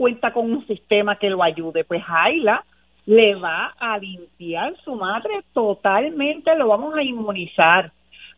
[0.00, 2.64] cuenta con un sistema que lo ayude, pues Ayla
[3.04, 7.92] le va a limpiar su madre totalmente, lo vamos a inmunizar,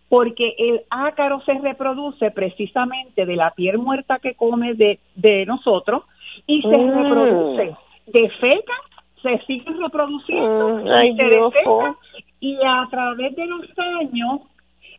[0.08, 6.02] porque el ácaro se reproduce precisamente de la piel muerta que come de, de nosotros
[6.48, 6.98] y se Mm.
[7.00, 7.76] reproduce
[8.08, 8.74] de feca,
[9.22, 11.96] se sigue reproduciendo Mm, ay, y se defeca,
[12.40, 13.66] y a través de los
[14.00, 14.40] años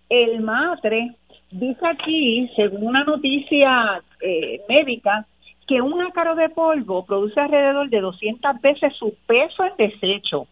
[0.10, 1.12] el matre
[1.52, 5.26] dice aquí, según una noticia eh, médica,
[5.68, 10.48] que un ácaro de polvo produce alrededor de 200 veces su peso en desecho.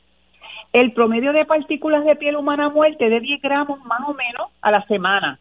[0.73, 4.48] El promedio de partículas de piel humana muerta es de 10 gramos más o menos
[4.62, 5.39] a la semana.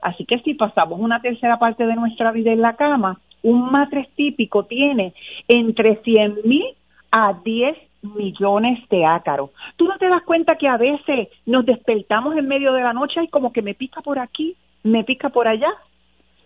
[0.00, 4.08] Así que si pasamos una tercera parte de nuestra vida en la cama, un matres
[4.16, 5.14] típico tiene
[5.46, 6.66] entre 100 mil
[7.12, 9.50] a 10 millones de ácaros.
[9.76, 13.22] ¿Tú no te das cuenta que a veces nos despertamos en medio de la noche
[13.22, 15.72] y como que me pica por aquí, me pica por allá?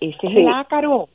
[0.01, 1.09] Ese es el ácaro.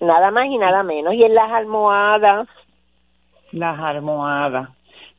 [0.00, 1.14] nada más y nada menos.
[1.14, 2.48] Y en las almohadas,
[3.50, 4.68] las almohadas,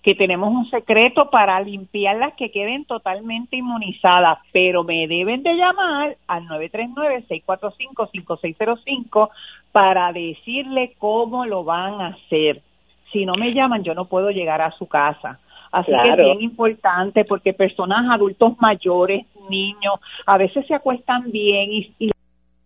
[0.01, 6.15] que tenemos un secreto para limpiarlas que queden totalmente inmunizadas, pero me deben de llamar
[6.27, 9.29] al 939-645-5605
[9.71, 12.63] para decirle cómo lo van a hacer.
[13.11, 15.37] Si no me llaman, yo no puedo llegar a su casa.
[15.71, 21.71] Así que es bien importante porque personas adultos mayores, niños, a veces se acuestan bien
[21.71, 22.09] y, y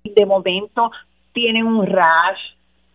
[0.04, 0.90] de momento
[1.34, 2.40] tienen un rash,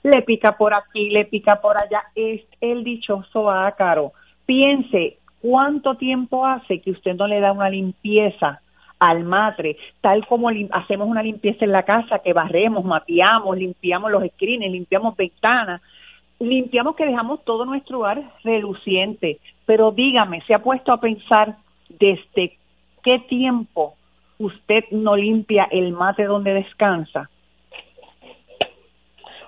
[0.02, 4.12] le pica por aquí, le pica por allá, es el dichoso ácaro.
[4.48, 8.62] Piense cuánto tiempo hace que usted no le da una limpieza
[8.98, 14.22] al matre, tal como hacemos una limpieza en la casa, que barremos, mapeamos, limpiamos los
[14.26, 15.82] screens, limpiamos ventanas,
[16.40, 19.38] limpiamos que dejamos todo nuestro hogar reluciente.
[19.66, 21.56] Pero dígame, ¿se ha puesto a pensar
[21.90, 22.56] desde
[23.02, 23.96] qué tiempo
[24.38, 27.28] usted no limpia el mate donde descansa?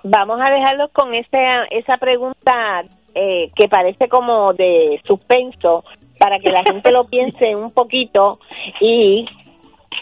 [0.03, 2.83] Vamos a dejarlos con esa, esa pregunta
[3.15, 5.83] eh, que parece como de suspenso
[6.19, 8.39] para que la gente lo piense un poquito
[8.79, 9.25] y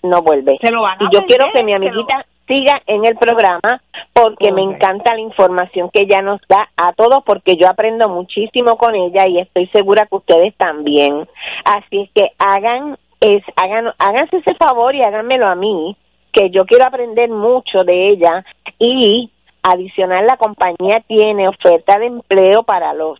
[0.04, 0.56] no vuelve.
[0.60, 3.80] Se lo van a y yo quiero que mi lo- amiguita siga en el programa
[4.12, 8.77] porque me encanta la información que ella nos da a todos porque yo aprendo muchísimo
[8.77, 11.27] con ella y estoy segura que ustedes también.
[11.65, 15.97] Así es que hagan es hagan háganse ese favor y háganmelo a mí
[16.33, 18.45] que yo quiero aprender mucho de ella
[18.78, 19.30] y
[19.62, 23.18] adicional la compañía tiene oferta de empleo para los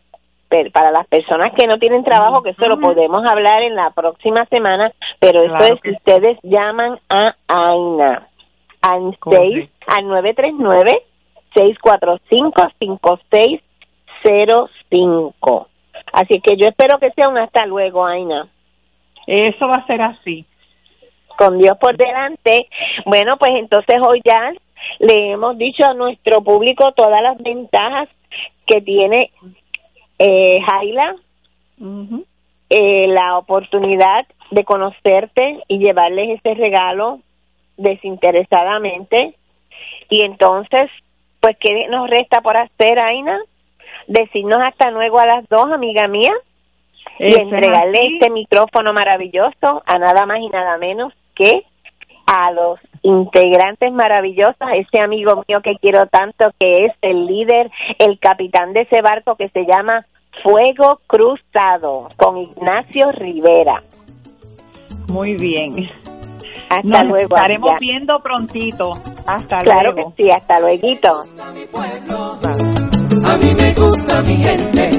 [0.73, 4.45] para las personas que no tienen trabajo, que eso lo podemos hablar en la próxima
[4.47, 5.97] semana, pero eso Claro es que sí.
[5.97, 8.29] ustedes llaman a Aina
[8.83, 9.31] al Correcto.
[9.53, 11.03] 6 al 939
[11.55, 12.69] 645
[14.23, 15.69] 5605.
[16.13, 18.47] Así que yo espero que sea un hasta luego, Aina.
[19.27, 20.45] Eso va a ser así.
[21.37, 22.69] con Dios por delante.
[23.07, 24.53] Bueno, pues entonces hoy ya
[25.01, 28.09] le hemos dicho a nuestro público todas las ventajas
[28.67, 29.31] que tiene
[30.19, 31.17] eh, Jaila,
[32.71, 37.21] eh, la oportunidad de conocerte y llevarles ese regalo
[37.77, 39.35] desinteresadamente.
[40.09, 40.91] Y entonces,
[41.41, 43.39] pues, ¿qué nos resta por hacer, Aina?
[44.07, 46.33] Decirnos hasta luego a las dos, amiga mía,
[47.19, 51.65] y entregarle este micrófono maravilloso a nada más y nada menos que
[52.27, 58.19] a los integrantes maravillosos, ese amigo mío que quiero tanto, que es el líder, el
[58.19, 60.07] capitán de ese barco que se llama
[60.43, 63.83] Fuego Cruzado, con Ignacio Rivera.
[65.13, 65.73] Muy bien.
[66.71, 67.37] Hasta luego.
[67.37, 68.91] Estaremos viendo prontito.
[69.27, 70.13] Hasta claro luego.
[70.17, 70.89] que sí, hasta luego.
[73.27, 74.91] A mí me gusta mi gente,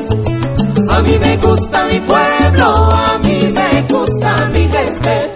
[0.89, 5.34] a mí me gusta mi pueblo, a mí me gusta mi gente,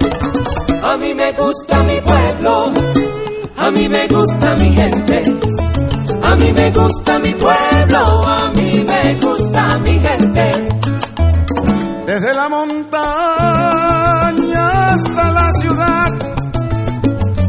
[0.83, 2.73] a mí me gusta mi pueblo,
[3.57, 5.21] a mí me gusta mi gente,
[6.23, 10.51] a mí me gusta mi pueblo, a mí me gusta mi gente.
[12.05, 12.93] Desde la montaña
[14.93, 16.07] hasta la ciudad,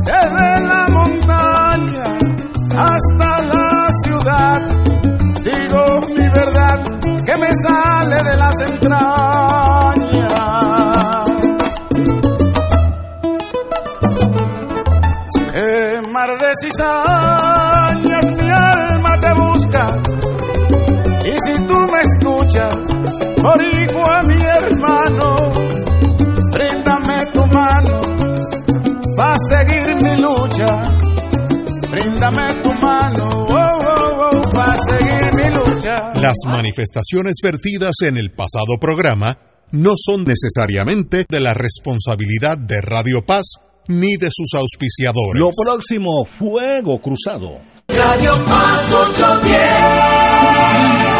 [0.05, 2.05] desde la montaña
[2.77, 4.61] hasta la ciudad,
[5.45, 6.79] digo mi verdad
[7.25, 10.40] que me sale de las entrañas.
[16.37, 20.03] Mar de mi alma te busca,
[21.25, 22.79] y si tú me escuchas,
[23.43, 25.53] boricua mi hermano,
[26.53, 28.01] bríndame tu mano,
[29.19, 30.83] va a seguir mi lucha,
[31.91, 36.13] bríndame tu mano, oh, oh, oh, va a seguir mi lucha.
[36.15, 39.39] Las manifestaciones vertidas en el pasado programa
[39.73, 45.41] no son necesariamente de la responsabilidad de Radio Paz ni de sus auspiciadores.
[45.41, 47.59] Lo próximo, Fuego Cruzado.
[47.89, 51.20] Radio Paz 810.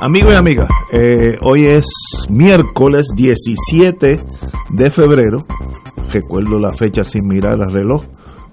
[0.00, 1.86] Amigos y amigas, eh, hoy es
[2.30, 4.20] miércoles 17
[4.70, 5.38] de febrero.
[6.12, 8.04] Recuerdo la fecha sin mirar al reloj,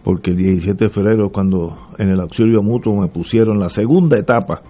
[0.03, 4.63] porque el 17 de febrero cuando en el auxilio mutuo me pusieron la segunda etapa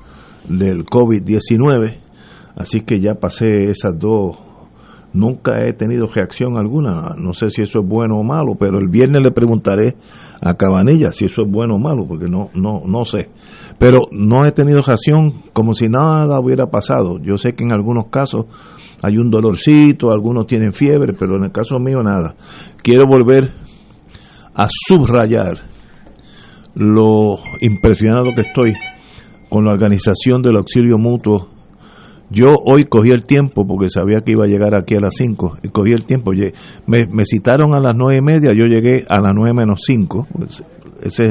[0.49, 1.95] del COVID-19,
[2.57, 4.37] así que ya pasé esas dos.
[5.15, 8.89] Nunca he tenido reacción alguna, no sé si eso es bueno o malo, pero el
[8.89, 9.95] viernes le preguntaré
[10.41, 13.29] a Cabanilla si eso es bueno o malo, porque no, no, no sé.
[13.79, 17.17] Pero no he tenido reacción como si nada hubiera pasado.
[17.21, 18.47] Yo sé que en algunos casos
[19.01, 22.35] hay un dolorcito, algunos tienen fiebre, pero en el caso mío nada.
[22.83, 23.53] Quiero volver
[24.53, 25.53] a subrayar
[26.75, 28.73] lo impresionado que estoy
[29.47, 31.54] con la organización del auxilio mutuo.
[32.29, 35.59] Yo hoy cogí el tiempo porque sabía que iba a llegar aquí a las 5
[35.63, 36.31] y cogí el tiempo.
[36.87, 40.27] Me, citaron a las nueve y media, yo llegué a las 9 menos 5.
[41.01, 41.29] Esa es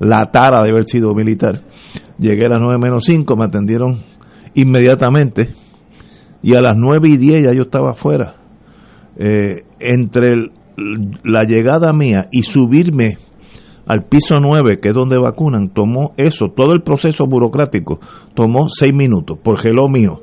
[0.00, 1.60] la tara de haber sido militar.
[2.18, 4.00] Llegué a las 9 menos 5, me atendieron
[4.54, 5.54] inmediatamente
[6.42, 8.36] y a las 9 y 10 ya yo estaba afuera.
[9.16, 10.50] Eh, entre
[11.24, 13.18] la llegada mía y subirme
[13.86, 17.98] al piso 9, que es donde vacunan, tomó eso, todo el proceso burocrático,
[18.34, 20.20] tomó seis minutos, por gelo mío.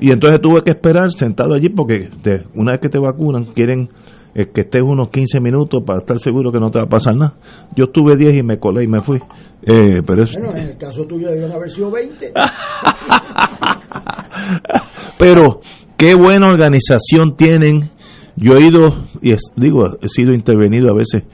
[0.00, 2.10] Y entonces tuve que esperar sentado allí porque
[2.54, 3.90] una vez que te vacunan quieren
[4.34, 7.16] eh, que estés unos 15 minutos para estar seguro que no te va a pasar
[7.16, 7.34] nada.
[7.74, 9.18] Yo estuve 10 y me colé y me fui.
[9.62, 12.32] Eh, pero bueno, en el caso tuyo debían haber sido 20.
[15.18, 15.60] pero
[15.96, 17.90] qué buena organización tienen.
[18.36, 21.24] Yo he ido, y digo, he sido intervenido a veces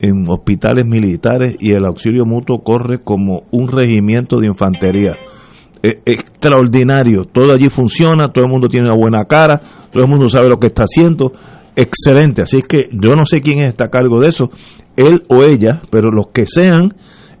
[0.00, 5.12] en hospitales militares y el auxilio mutuo corre como un regimiento de infantería.
[5.82, 9.60] Extraordinario, todo allí funciona, todo el mundo tiene una buena cara,
[9.90, 11.32] todo el mundo sabe lo que está haciendo,
[11.74, 14.50] excelente, así que yo no sé quién está a cargo de eso,
[14.96, 16.90] él o ella, pero los que sean,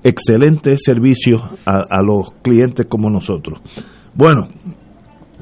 [0.02, 3.60] excelentes servicios a, los clientes como nosotros.
[4.14, 4.48] Bueno,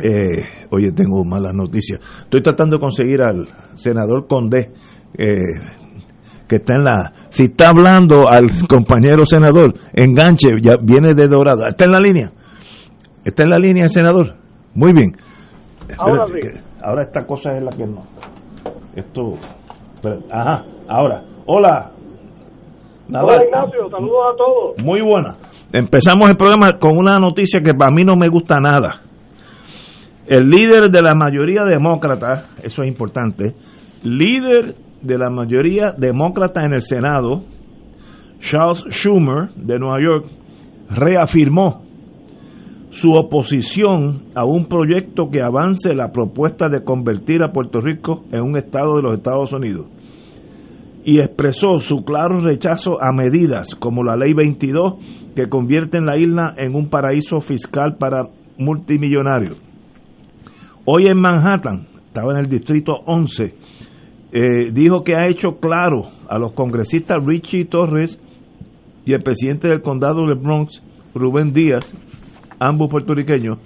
[0.02, 2.00] eh, oye, tengo malas noticias.
[2.22, 4.70] Estoy tratando de conseguir al senador Condé,
[5.16, 5.26] eh,
[6.46, 7.12] que está en la...
[7.30, 11.66] Si está hablando al compañero senador, enganche, ya viene de Dorado.
[11.66, 12.32] ¿Está en la línea?
[13.24, 14.34] ¿Está en la línea el senador?
[14.74, 15.12] Muy bien.
[15.98, 16.24] Ahora,
[16.82, 18.02] ahora esta cosa es la que no.
[18.94, 19.34] Esto...
[20.30, 21.22] ajá, ahora.
[21.46, 21.90] Hola.
[23.12, 24.84] Hola Ignacio, saludos a todos.
[24.84, 25.34] Muy buena.
[25.72, 29.02] Empezamos el programa con una noticia que para mí no me gusta nada.
[30.26, 33.54] El líder de la mayoría demócrata, eso es importante,
[34.04, 37.42] líder de la mayoría demócrata en el Senado,
[38.38, 40.26] Charles Schumer, de Nueva York,
[40.88, 41.89] reafirmó
[42.90, 48.42] su oposición a un proyecto que avance la propuesta de convertir a Puerto Rico en
[48.42, 49.86] un estado de los Estados Unidos
[51.04, 54.94] y expresó su claro rechazo a medidas como la Ley 22
[55.34, 58.24] que convierten la isla en un paraíso fiscal para
[58.58, 59.60] multimillonarios.
[60.84, 63.54] Hoy en Manhattan, estaba en el distrito 11,
[64.32, 68.20] eh, dijo que ha hecho claro a los congresistas Richie Torres
[69.04, 70.82] y el presidente del condado de Bronx,
[71.14, 71.94] Rubén Díaz,
[72.60, 73.58] ambos puertorriqueños,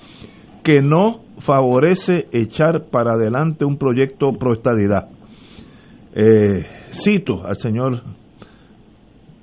[0.63, 5.05] que no favorece echar para adelante un proyecto pro estadidad.
[6.15, 8.03] Eh, cito al señor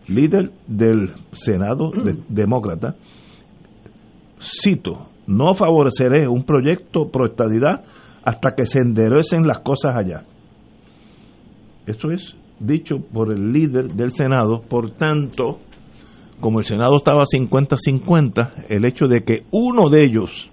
[0.07, 1.91] líder del Senado
[2.29, 2.95] demócrata,
[4.41, 7.83] cito, no favoreceré un proyecto pro estadidad
[8.23, 10.23] hasta que se enderecen las cosas allá.
[11.85, 14.61] Eso es dicho por el líder del Senado.
[14.61, 15.59] Por tanto,
[16.41, 20.49] como el Senado estaba 50-50, el hecho de que uno de ellos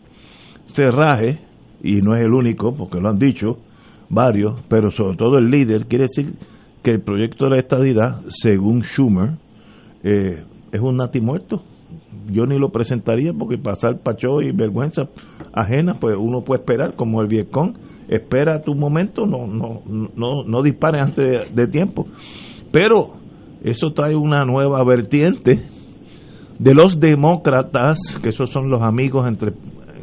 [0.66, 1.40] se raje,
[1.82, 3.56] y no es el único, porque lo han dicho
[4.08, 6.34] varios, pero sobre todo el líder, quiere decir
[6.82, 9.38] que el proyecto de la estadidad, según Schumer,
[10.02, 11.62] eh, es un nati muerto.
[12.30, 15.08] Yo ni lo presentaría porque pasar pacho y vergüenza
[15.52, 17.74] ajena, pues uno puede esperar, como el Vietcong
[18.08, 22.06] espera tu momento, no, no, no, no dispare antes de, tiempo.
[22.72, 23.14] Pero
[23.62, 25.62] eso trae una nueva vertiente
[26.58, 29.52] de los demócratas, que esos son los amigos, entre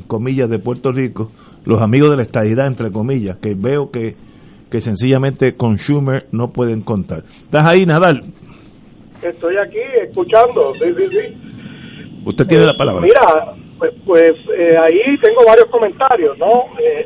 [0.07, 1.29] comillas, de Puerto Rico,
[1.65, 4.15] los amigos de la estadidad, entre comillas, que veo que,
[4.71, 7.23] que sencillamente con Schumer no pueden contar.
[7.43, 8.21] ¿Estás ahí, Nadal?
[9.21, 12.21] Estoy aquí escuchando, sí, sí, sí.
[12.25, 13.01] Usted tiene la palabra.
[13.01, 16.77] Mira, pues, pues eh, ahí tengo varios comentarios, ¿no?
[16.79, 17.05] Eh,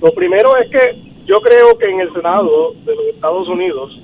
[0.00, 4.00] lo primero es que yo creo que en el Senado de los Estados Unidos,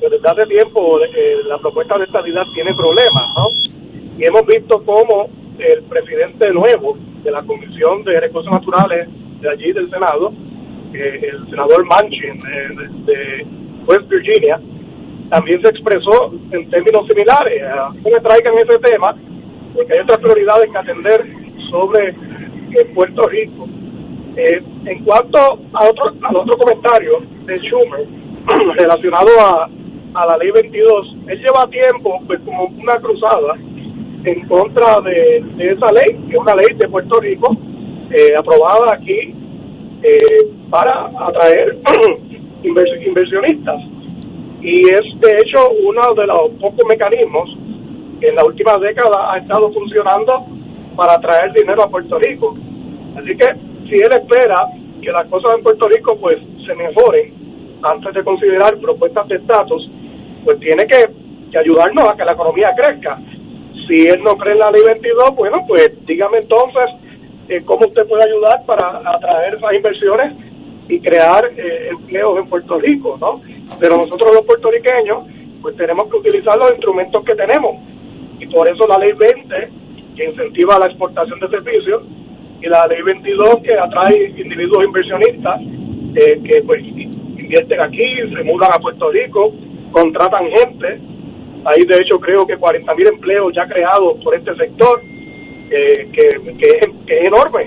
[0.00, 3.77] desde hace tiempo, eh, la propuesta de estabilidad tiene problemas, ¿no?
[4.18, 9.08] Y hemos visto cómo el presidente nuevo de la Comisión de Recursos Naturales
[9.40, 10.32] de allí del Senado,
[10.92, 13.46] eh, el senador Manchin eh, de,
[13.86, 14.60] West Virginia,
[15.30, 17.62] también se expresó en términos similares.
[17.94, 19.14] No me traigan ese tema,
[19.74, 21.24] porque hay otras prioridades que atender
[21.70, 22.14] sobre
[22.94, 23.68] Puerto Rico
[24.36, 28.06] eh, en cuanto a otro, al otro comentario de Schumer
[28.76, 29.68] relacionado a,
[30.14, 33.54] a la ley 22, él lleva tiempo pues como una cruzada
[34.24, 37.56] en contra de, esa ley, que es una ley de Puerto Rico
[38.10, 39.34] eh, aprobada aquí
[40.02, 41.78] eh, para atraer
[42.62, 43.80] inversionistas.
[44.60, 47.48] Y es de hecho uno de los pocos mecanismos
[48.20, 50.46] que en la última década ha estado funcionando
[50.96, 52.54] para atraer dinero a Puerto Rico.
[53.16, 53.46] Así que
[53.88, 54.66] si él espera
[55.02, 57.32] que las cosas en Puerto Rico pues se mejoren
[57.82, 59.88] antes de considerar propuestas de estatus,
[60.44, 63.18] pues tiene que, ayudarnos a que la economía crezca.
[63.88, 66.90] Si él no cree en la ley 22, bueno, pues dígame entonces
[67.48, 70.34] eh, cómo usted puede ayudar para atraer esas inversiones
[70.88, 73.40] y crear eh, empleos en Puerto Rico, ¿no?
[73.80, 75.26] Pero nosotros los puertorriqueños,
[75.62, 77.80] pues tenemos que utilizar los instrumentos que tenemos.
[78.38, 79.68] Y por eso la ley 20,
[80.16, 82.02] que incentiva la exportación de servicios,
[82.60, 85.60] y la ley 22 que atrae individuos inversionistas
[86.14, 88.04] eh, que pues invierten aquí,
[88.34, 89.52] se mudan a Puerto Rico,
[89.92, 91.00] contratan gente
[91.68, 95.00] Hay de hecho creo que 40 mil empleos ya creados por este sector,
[95.70, 97.66] eh, que, que, es, enorme.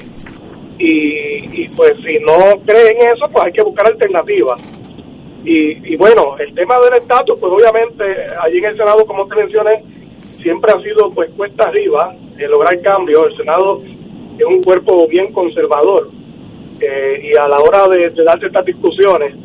[0.80, 4.60] Y, y pues si no creen eso, pues hay que buscar alternativas.
[5.46, 8.04] Y, y bueno, el tema del estatus, pues obviamente
[8.42, 9.84] allí en el Senado, como te mencioné,
[10.42, 13.28] siempre ha sido pues cuesta arriba eh, lograr cambio.
[13.28, 13.82] El Senado
[14.38, 16.10] es un cuerpo bien conservador
[16.80, 19.36] eh, y a la hora de, de darse estas discusiones,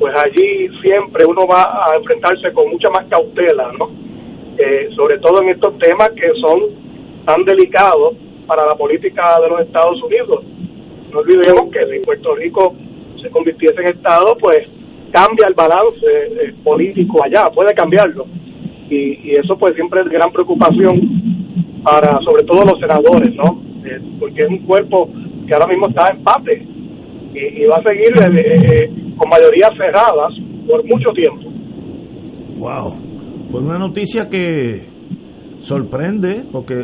[0.00, 3.90] pues allí siempre uno va a enfrentarse con mucha más cautela, ¿no?
[4.56, 6.60] Eh, sobre todo en estos temas que son
[7.26, 8.14] tan delicados
[8.46, 10.42] para la política de los Estados Unidos.
[11.12, 12.74] No olvidemos que si Puerto Rico
[13.20, 14.66] se convirtiese en Estado, pues
[15.12, 18.24] cambia el balance eh, político allá, puede cambiarlo.
[18.88, 20.98] Y, y eso pues siempre es gran preocupación
[21.84, 23.62] para sobre todo los senadores, ¿no?
[23.84, 25.10] Eh, porque es un cuerpo
[25.46, 26.79] que ahora mismo está en empate
[27.32, 30.32] y, va a seguir eh, eh, con mayorías cerradas
[30.66, 31.50] por mucho tiempo.
[32.58, 32.96] Wow.
[33.50, 34.86] Pues una noticia que
[35.60, 36.74] sorprende porque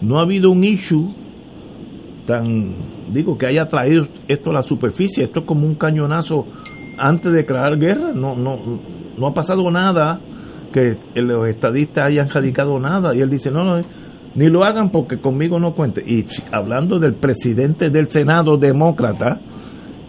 [0.00, 1.14] no ha habido un issue
[2.26, 5.24] tan, digo, que haya traído esto a la superficie.
[5.24, 6.46] Esto es como un cañonazo
[6.98, 8.12] antes de declarar guerra.
[8.14, 8.56] No, no,
[9.16, 10.20] no ha pasado nada
[10.72, 13.14] que los estadistas hayan radicado nada.
[13.14, 13.80] Y él dice, no, no,
[14.34, 16.02] ni lo hagan porque conmigo no cuente.
[16.06, 19.40] Y hablando del presidente del Senado demócrata,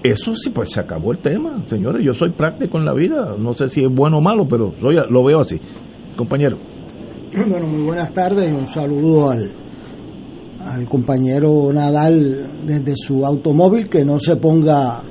[0.03, 1.61] eso sí, pues se acabó el tema.
[1.67, 3.35] Señores, yo soy práctico en la vida.
[3.37, 5.59] No sé si es bueno o malo, pero soy, lo veo así.
[6.15, 6.57] Compañero.
[7.47, 9.51] Bueno, muy buenas tardes y un saludo al,
[10.59, 15.01] al compañero Nadal desde su automóvil que no se ponga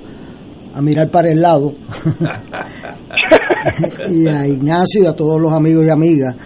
[0.74, 1.74] a mirar para el lado
[4.10, 6.36] y a Ignacio y a todos los amigos y amigas.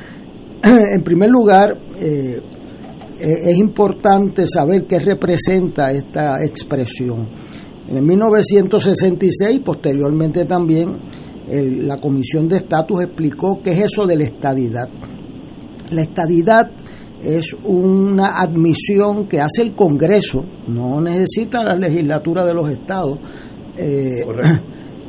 [0.63, 2.41] En primer lugar, eh,
[3.21, 7.29] es importante saber qué representa esta expresión.
[7.89, 10.99] En 1966, posteriormente también,
[11.49, 14.89] el- la Comisión de Estatus explicó qué es eso de la estadidad.
[15.91, 16.71] La estadidad
[17.23, 23.19] es una admisión que hace el Congreso, no necesita la legislatura de los estados,
[23.79, 24.21] eh,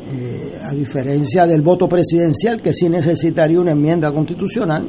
[0.10, 4.88] eh, a diferencia del voto presidencial, que sí necesitaría una enmienda constitucional,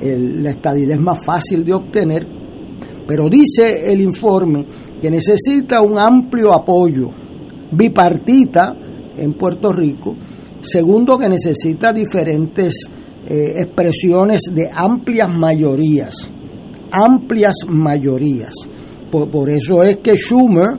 [0.00, 2.26] el- la estadidad es más fácil de obtener,
[3.12, 4.64] pero dice el informe
[4.98, 7.10] que necesita un amplio apoyo
[7.70, 8.74] bipartita
[9.14, 10.16] en Puerto Rico,
[10.62, 12.86] segundo que necesita diferentes
[13.26, 16.32] eh, expresiones de amplias mayorías,
[16.90, 18.54] amplias mayorías.
[19.10, 20.70] Por, por eso es que Schumer,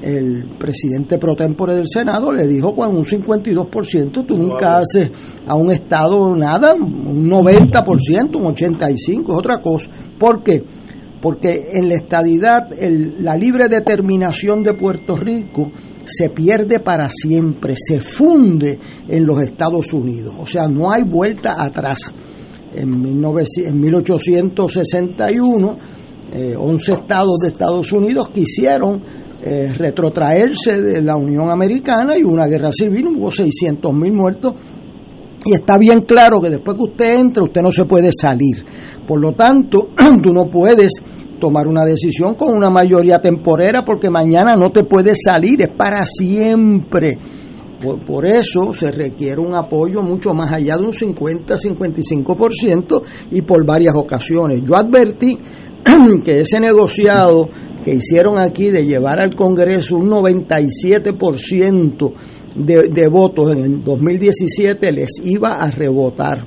[0.00, 5.10] el presidente pro tempore del Senado, le dijo con un 52%, tú nunca haces
[5.46, 9.90] a un Estado nada, un 90%, un 85%, es otra cosa.
[10.18, 10.64] ¿Por qué?
[11.26, 12.68] Porque en la estadidad
[13.18, 15.72] la libre determinación de Puerto Rico
[16.04, 20.36] se pierde para siempre, se funde en los Estados Unidos.
[20.38, 21.98] O sea, no hay vuelta atrás.
[22.72, 25.78] En, 1900 en 1861,
[26.32, 29.02] eh, 11 estados de Estados Unidos quisieron
[29.42, 34.54] eh, retrotraerse de la Unión Americana y una guerra civil, hubo 600 mil muertos
[35.44, 38.64] y está bien claro que después que usted entra, usted no se puede salir.
[39.06, 39.90] Por lo tanto,
[40.22, 40.92] tú no puedes
[41.38, 46.04] tomar una decisión con una mayoría temporera porque mañana no te puedes salir, es para
[46.04, 47.18] siempre.
[47.80, 53.66] Por, por eso se requiere un apoyo mucho más allá de un 50-55% y por
[53.66, 54.62] varias ocasiones.
[54.66, 55.38] Yo advertí
[56.24, 57.48] que ese negociado
[57.84, 62.12] que hicieron aquí de llevar al Congreso un 97%
[62.56, 66.46] de, de votos en el 2017 les iba a rebotar.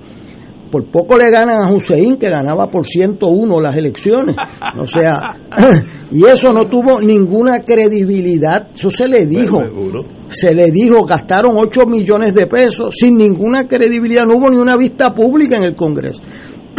[0.69, 4.36] Por poco le ganan a Hussein, que ganaba por 101 las elecciones.
[4.78, 5.19] O sea,
[6.12, 8.69] y eso no tuvo ninguna credibilidad.
[8.75, 9.60] Eso se le dijo.
[10.28, 14.25] Se le dijo, gastaron 8 millones de pesos sin ninguna credibilidad.
[14.25, 16.21] No hubo ni una vista pública en el Congreso.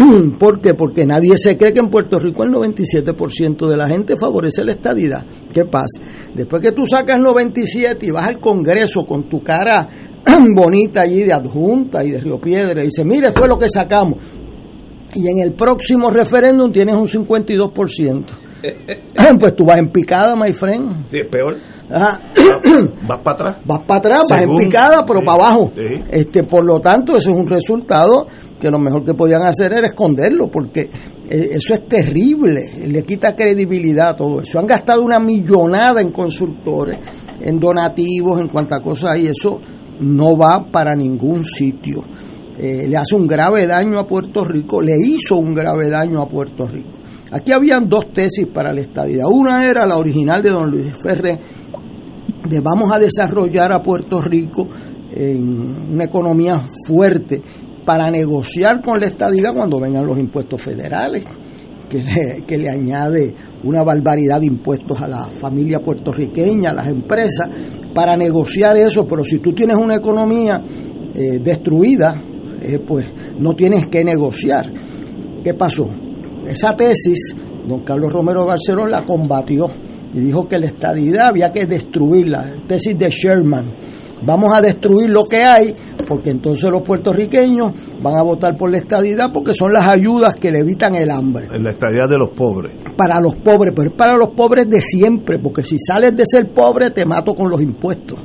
[0.38, 0.74] ¿Por qué?
[0.74, 4.72] Porque nadie se cree que en Puerto Rico el 97% de la gente favorece la
[4.72, 5.26] estadidad.
[5.52, 6.00] ¿Qué pasa?
[6.34, 9.88] Después que tú sacas 97 y vas al Congreso con tu cara
[10.56, 14.18] bonita allí de adjunta y de Río Piedra y dices, mire, es lo que sacamos.
[15.14, 18.49] Y en el próximo referéndum tienes un 52%.
[19.40, 21.06] Pues tú vas en picada, my friend.
[21.10, 21.56] Sí, es peor.
[21.90, 22.20] Ajá.
[23.08, 23.56] Vas para atrás.
[23.64, 25.72] vas para atrás, vas en picada, pero sí, para abajo.
[25.74, 25.88] sí.
[26.08, 28.28] Este, por lo tanto, eso es un resultado
[28.60, 30.82] que lo mejor que podían hacer era esconderlo, porque
[31.28, 34.60] eh, eso es terrible, le quita credibilidad a todo eso.
[34.60, 36.98] Han gastado una millonada en consultores,
[37.40, 39.60] en donativos, en cuantas cosas, y eso
[40.00, 42.04] no va para ningún sitio.
[42.62, 46.28] Eh, le hace un grave daño a Puerto Rico, le hizo un grave daño a
[46.28, 46.90] Puerto Rico.
[47.32, 49.24] Aquí habían dos tesis para la estadidad.
[49.32, 51.38] Una era la original de don Luis Ferre,
[52.46, 54.68] de vamos a desarrollar a Puerto Rico
[55.10, 57.40] en una economía fuerte
[57.86, 61.24] para negociar con la estadidad cuando vengan los impuestos federales,
[61.88, 66.88] que le, que le añade una barbaridad de impuestos a la familia puertorriqueña, a las
[66.88, 67.48] empresas,
[67.94, 70.62] para negociar eso, pero si tú tienes una economía
[71.14, 72.22] eh, destruida,
[72.60, 73.06] eh, pues
[73.38, 74.72] no tienes que negociar.
[75.42, 75.86] ¿Qué pasó?
[76.46, 77.34] Esa tesis,
[77.66, 79.68] don Carlos Romero Barceló la combatió
[80.12, 83.74] y dijo que la estadidad había que destruirla, tesis de Sherman.
[84.22, 85.72] Vamos a destruir lo que hay,
[86.06, 90.50] porque entonces los puertorriqueños van a votar por la estadidad porque son las ayudas que
[90.50, 91.48] le evitan el hambre.
[91.58, 92.76] La estadidad de los pobres.
[92.96, 96.52] Para los pobres, pero es para los pobres de siempre, porque si sales de ser
[96.52, 98.18] pobre te mato con los impuestos.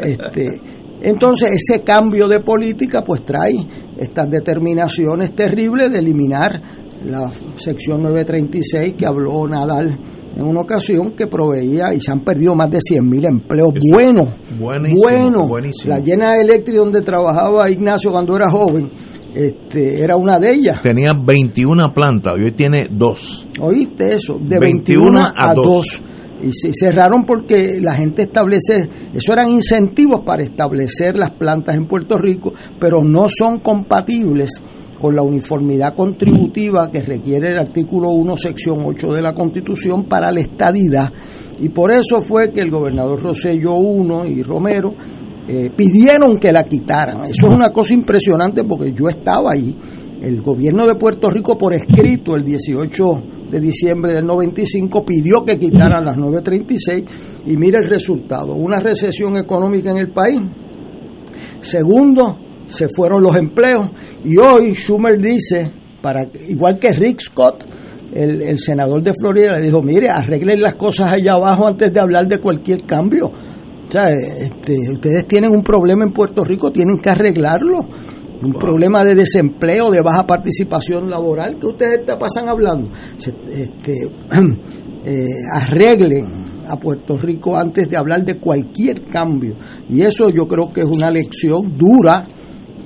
[0.00, 0.60] Este,
[1.02, 3.54] entonces ese cambio de política pues trae
[3.98, 6.60] estas determinaciones terribles de eliminar
[7.04, 9.98] la sección 936 que habló Nadal
[10.36, 14.28] en una ocasión que proveía y se han perdido más de 100 mil empleos buenos.
[14.58, 15.48] Buenísimo, Bueno,
[15.86, 18.90] la llena eléctrica donde trabajaba Ignacio cuando era joven,
[19.34, 20.80] este, era una de ellas.
[20.82, 23.46] Tenía 21 plantas y hoy tiene dos.
[23.60, 24.38] ¿Oíste eso?
[24.38, 26.02] De 21, a 2.
[26.42, 32.18] Y cerraron porque la gente establece, eso eran incentivos para establecer las plantas en Puerto
[32.18, 34.50] Rico, pero no son compatibles
[35.00, 40.30] con la uniformidad contributiva que requiere el artículo 1, sección 8 de la Constitución para
[40.30, 41.12] la estadidad.
[41.58, 44.94] Y por eso fue que el gobernador Rosello I y Romero
[45.48, 47.24] eh, pidieron que la quitaran.
[47.24, 49.76] Eso es una cosa impresionante porque yo estaba ahí.
[50.26, 53.04] El gobierno de Puerto Rico por escrito el 18
[53.48, 57.04] de diciembre del 95 pidió que quitaran las 936
[57.46, 60.40] y mire el resultado, una recesión económica en el país.
[61.60, 63.88] Segundo, se fueron los empleos
[64.24, 65.70] y hoy Schumer dice,
[66.02, 67.64] para igual que Rick Scott,
[68.12, 72.00] el, el senador de Florida, le dijo, mire, arreglen las cosas allá abajo antes de
[72.00, 73.26] hablar de cualquier cambio.
[73.26, 77.78] O sea, este, ustedes tienen un problema en Puerto Rico, tienen que arreglarlo.
[78.42, 82.90] Un problema de desempleo, de baja participación laboral, que ustedes pasan hablando.
[83.16, 83.94] Se- Este,
[85.04, 89.56] eh, arreglen a Puerto Rico antes de hablar de cualquier cambio.
[89.88, 92.24] Y eso yo creo que es una lección dura,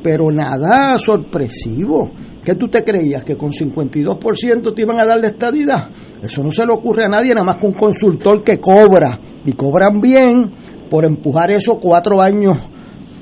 [0.02, 2.10] pero nada sorpresivo.
[2.44, 3.24] ¿Qué tú te creías?
[3.24, 5.90] ¿Que con 52% te iban a dar la estadidad?
[6.22, 9.52] Eso no se le ocurre a nadie, nada más que un consultor que cobra, y
[9.52, 10.52] cobran bien
[10.90, 12.56] por empujar eso cuatro años,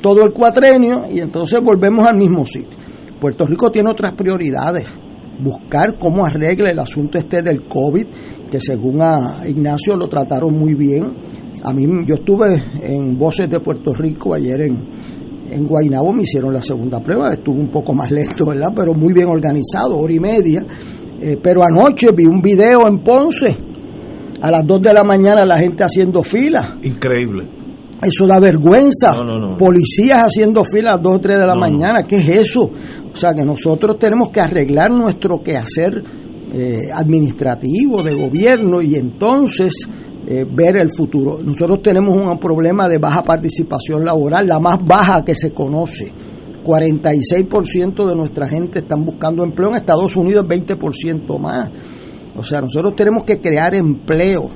[0.00, 2.76] todo el cuatrenio, y entonces volvemos al mismo sitio.
[3.20, 4.94] Puerto Rico tiene otras prioridades.
[5.40, 8.06] Buscar cómo arregla el asunto este del COVID,
[8.50, 11.14] que según a Ignacio lo trataron muy bien.
[11.62, 14.88] A mí, yo estuve en Voces de Puerto Rico ayer en,
[15.50, 18.68] en Guaynabo me hicieron la segunda prueba, estuvo un poco más lento, ¿verdad?
[18.74, 20.64] Pero muy bien organizado, hora y media.
[21.20, 23.56] Eh, pero anoche vi un video en Ponce,
[24.40, 26.78] a las 2 de la mañana la gente haciendo fila.
[26.82, 27.48] Increíble.
[28.00, 29.12] Eso da vergüenza.
[29.12, 29.56] No, no, no.
[29.56, 32.04] Policías haciendo fila a las 2 o 3 de la mañana.
[32.04, 32.70] ¿Qué es eso?
[33.12, 36.02] O sea, que nosotros tenemos que arreglar nuestro quehacer
[36.52, 39.74] eh, administrativo, de gobierno, y entonces
[40.26, 41.38] eh, ver el futuro.
[41.42, 46.12] Nosotros tenemos un problema de baja participación laboral, la más baja que se conoce.
[46.64, 51.70] 46% de nuestra gente están buscando empleo, en Estados Unidos 20% más.
[52.36, 54.48] O sea, nosotros tenemos que crear empleo.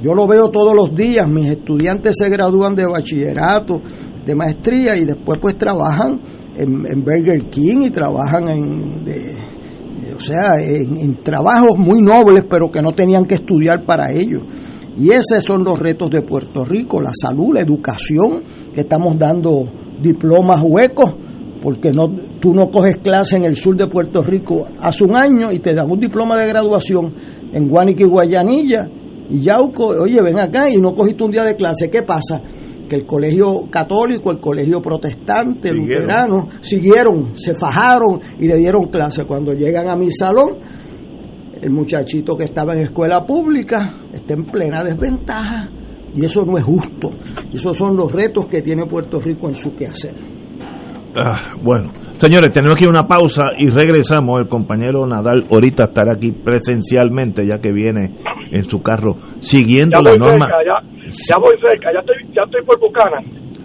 [0.00, 3.80] Yo lo veo todos los días, mis estudiantes se gradúan de bachillerato,
[4.24, 6.20] de maestría y después pues trabajan
[6.56, 9.34] en, Burger King y trabajan en, de-
[10.16, 14.40] o sea, en, trabajos muy nobles pero que no tenían que estudiar para ello.
[14.96, 18.42] Y esos son los retos de Puerto Rico, la salud, la educación,
[18.74, 19.64] que estamos dando
[20.02, 21.14] diplomas huecos,
[21.62, 22.08] porque no,
[22.40, 25.74] tú no coges clase en el sur de Puerto Rico hace un año y te
[25.74, 27.14] dan un diploma de graduación
[27.52, 28.88] en Guánica y Guayanilla
[29.30, 32.40] y Yauco, oye, ven acá y no cogiste un día de clase, ¿qué pasa?
[32.88, 39.26] Que el colegio católico, el colegio protestante, luterano, siguieron, se fajaron y le dieron clase.
[39.26, 40.56] Cuando llegan a mi salón,
[41.60, 45.68] el muchachito que estaba en escuela pública está en plena desventaja
[46.14, 47.10] y eso no es justo.
[47.52, 50.37] Esos son los retos que tiene Puerto Rico en su quehacer.
[51.20, 54.38] Ah, bueno, señores, tenemos que ir a una pausa y regresamos.
[54.40, 58.14] El compañero Nadal ahorita estará aquí presencialmente, ya que viene
[58.52, 62.62] en su carro siguiendo las normas, cerca, ya, ya voy cerca, ya estoy, ya estoy
[62.64, 63.18] por Bucana.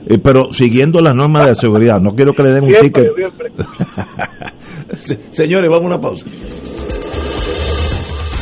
[0.10, 2.00] eh, pero siguiendo las normas de seguridad.
[2.02, 3.16] No quiero que le den un Siempre, ticket.
[3.16, 3.52] siempre.
[5.32, 6.26] Señores, vamos a una pausa.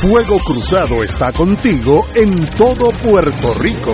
[0.01, 3.93] Fuego Cruzado está contigo en todo Puerto Rico.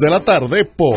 [0.00, 0.96] de la tarde por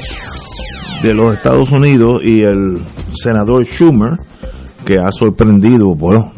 [1.01, 2.77] de los Estados Unidos y el
[3.13, 4.19] senador Schumer,
[4.85, 6.31] que ha sorprendido, bueno,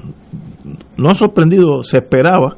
[0.98, 2.56] no ha sorprendido, se esperaba,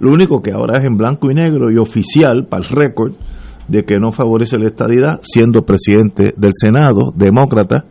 [0.00, 3.12] lo único que ahora es en blanco y negro y oficial para el récord
[3.68, 7.84] de que no favorece la estadidad, siendo presidente del Senado, demócrata,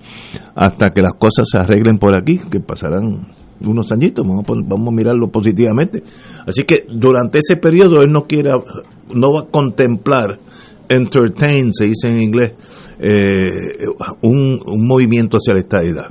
[0.56, 3.34] hasta que las cosas se arreglen por aquí, que pasarán
[3.66, 6.04] unos añitos, vamos a, vamos a mirarlo positivamente.
[6.46, 8.50] Así que durante ese periodo él no quiere,
[9.14, 10.40] no va a contemplar,
[10.90, 12.52] entertain, se dice en inglés,
[13.00, 13.86] eh,
[14.22, 16.08] un, un movimiento hacia la estadidad.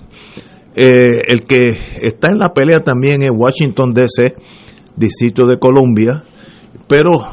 [0.75, 1.67] Eh, el que
[2.03, 4.37] está en la pelea también es Washington DC,
[4.97, 6.23] Distrito de Columbia,
[6.89, 7.33] pero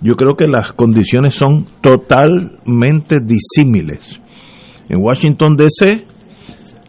[0.00, 4.20] yo creo que las condiciones son totalmente disímiles.
[4.88, 6.06] En Washington DC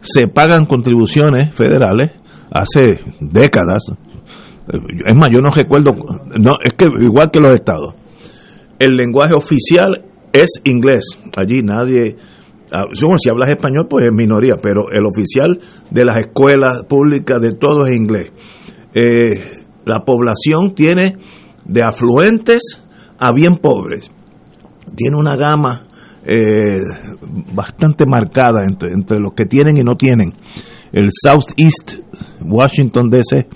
[0.00, 2.12] se pagan contribuciones federales
[2.50, 3.82] hace décadas.
[5.04, 5.90] Es más, yo no recuerdo,
[6.38, 7.94] no, es que igual que los estados.
[8.78, 11.18] El lenguaje oficial es inglés.
[11.36, 12.16] Allí nadie,
[12.72, 15.58] ah, si hablas español, pues es minoría, pero el oficial
[15.90, 18.30] de las escuelas públicas, de todo es inglés.
[18.94, 21.16] Eh, la población tiene
[21.64, 22.82] de afluentes
[23.18, 24.10] a bien pobres.
[24.94, 25.86] Tiene una gama
[26.24, 26.80] eh,
[27.54, 30.32] bastante marcada entre, entre los que tienen y no tienen.
[30.92, 32.00] El Southeast
[32.40, 33.46] Washington DC,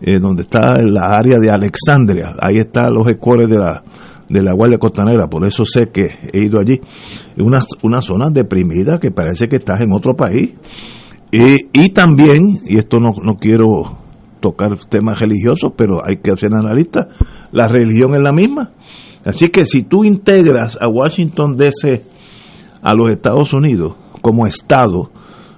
[0.00, 3.82] eh, donde está la área de Alexandria, ahí están los escuelas de la,
[4.30, 6.80] de la Guardia Costanera, por eso sé que he ido allí.
[7.36, 10.54] Una, una zona deprimida que parece que estás en otro país.
[11.32, 13.98] Y, y también, y esto no, no quiero
[14.40, 17.08] tocar temas religiosos, pero hay que ser analista,
[17.52, 18.70] la religión es la misma.
[19.24, 22.02] Así que si tú integras a Washington DC
[22.82, 25.10] a los Estados Unidos como Estado,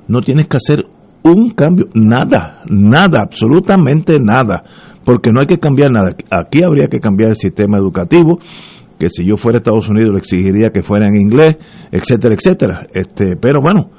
[0.08, 0.86] no tienes que hacer
[1.24, 4.62] un cambio, nada, nada, absolutamente nada,
[5.04, 6.14] porque no hay que cambiar nada.
[6.30, 8.38] Aquí habría que cambiar el sistema educativo,
[8.98, 11.56] que si yo fuera a Estados Unidos le exigiría que fuera en inglés,
[11.90, 12.86] etcétera, etcétera.
[12.92, 13.90] Este, pero bueno,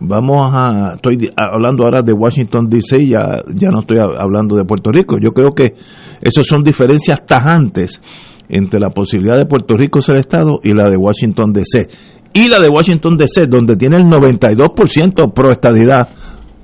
[0.00, 4.64] vamos a, estoy hablando ahora de Washington DC, ya, ya no estoy ha- hablando de
[4.64, 5.18] Puerto Rico.
[5.20, 5.74] Yo creo que
[6.20, 8.00] esas son diferencias tajantes
[8.48, 11.88] entre la posibilidad de Puerto Rico ser Estado y la de Washington DC.
[12.34, 16.08] Y la de Washington DC, donde tiene el 92% pro estadidad,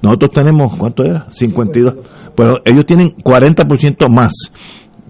[0.02, 1.26] nosotros tenemos, ¿cuánto era?
[1.30, 1.94] 52.
[2.36, 4.32] Pero ellos tienen 40% más.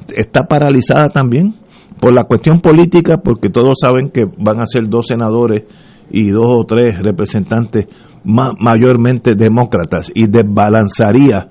[0.08, 1.54] Está paralizada también
[2.00, 5.64] por la cuestión política, porque todos saben que van a ser dos senadores
[6.10, 7.86] y dos o tres representantes
[8.24, 11.48] mayormente demócratas y desbalanzaría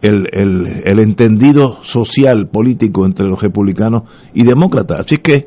[0.00, 4.02] el, el, el, entendido social político entre los republicanos
[4.34, 5.00] y demócratas.
[5.00, 5.46] Así que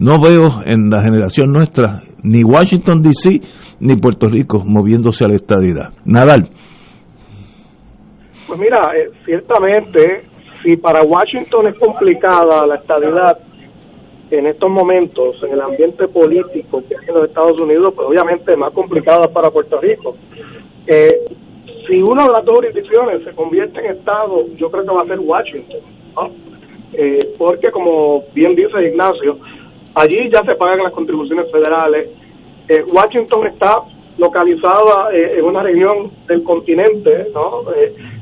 [0.00, 3.40] no veo en la generación nuestra ni Washington DC
[3.80, 5.92] ni Puerto Rico moviéndose a la estadidad.
[6.04, 6.48] Nadal.
[8.46, 10.24] Pues mira, eh, ciertamente,
[10.62, 13.38] si para Washington es complicada la estadidad
[14.30, 18.52] en estos momentos, en el ambiente político que hay en los Estados Unidos, pues obviamente
[18.52, 20.16] es más complicada para Puerto Rico.
[20.86, 21.12] Eh,
[21.86, 25.06] si una de las dos jurisdicciones se convierte en Estado, yo creo que va a
[25.06, 25.80] ser Washington.
[26.92, 29.38] Eh, porque, como bien dice Ignacio,
[29.94, 32.10] allí ya se pagan las contribuciones federales.
[32.68, 33.82] Eh, Washington está
[34.18, 37.64] localizada eh, en una región del continente ¿no?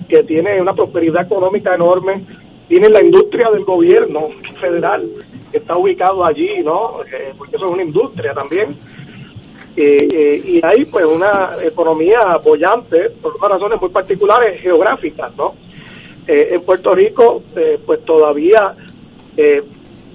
[0.08, 2.24] que tiene una prosperidad económica enorme,
[2.68, 4.28] tiene la industria del gobierno
[4.60, 5.08] federal
[5.50, 7.00] que está ubicado allí, ¿no?
[7.36, 8.76] porque eso es una industria también
[9.80, 15.54] eh, eh, y hay pues una economía apoyante por unas razones muy particulares geográficas, ¿no?
[16.26, 17.44] Eh, en Puerto Rico
[17.86, 18.74] pues todavía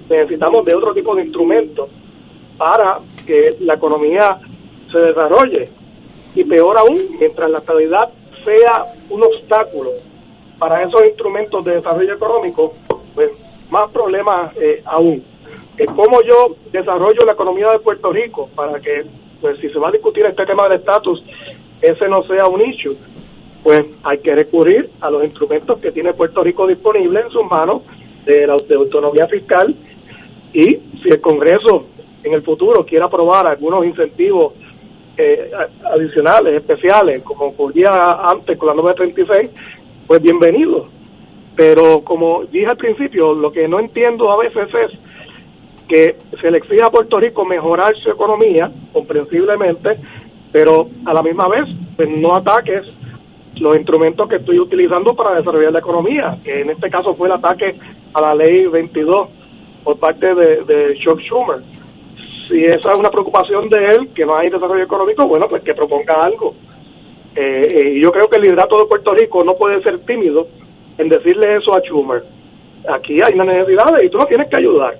[0.08, 1.88] necesitamos de otro tipo de instrumentos
[2.56, 4.38] para que la economía
[4.90, 5.68] se desarrolle
[6.34, 8.10] y peor aún, mientras la estabilidad
[8.44, 9.90] sea un obstáculo
[10.58, 12.74] para esos instrumentos de desarrollo económico,
[13.14, 13.30] pues
[13.70, 14.52] más problemas
[14.84, 15.24] aún.
[15.96, 19.04] ¿Cómo yo desarrollo la economía de Puerto Rico para que
[19.40, 21.22] pues si se va a discutir este tema del estatus,
[21.82, 22.96] ese no sea un issue,
[23.62, 27.82] pues hay que recurrir a los instrumentos que tiene Puerto Rico disponible en sus manos
[28.24, 29.74] de la autonomía fiscal
[30.54, 31.86] y si el Congreso
[32.22, 34.54] en el futuro quiere aprobar algunos incentivos
[35.16, 35.50] eh,
[35.92, 37.90] adicionales, especiales, como ocurría
[38.22, 39.50] antes con la 936,
[40.06, 40.88] pues bienvenido.
[41.56, 44.98] Pero como dije al principio, lo que no entiendo a veces es
[45.88, 49.98] que se le exige a Puerto Rico mejorar su economía, comprensiblemente,
[50.52, 52.84] pero a la misma vez, pues no ataques
[53.56, 57.34] los instrumentos que estoy utilizando para desarrollar la economía, que en este caso fue el
[57.34, 57.76] ataque
[58.12, 59.28] a la ley 22
[59.84, 61.62] por parte de, de Chuck Schumer.
[62.48, 65.74] Si esa es una preocupación de él, que no hay desarrollo económico, bueno, pues que
[65.74, 66.54] proponga algo.
[67.36, 70.46] Eh, eh, yo creo que el liderato de Puerto Rico no puede ser tímido
[70.98, 72.22] en decirle eso a Schumer.
[72.88, 74.94] Aquí hay una necesidad y tú no tienes que ayudar.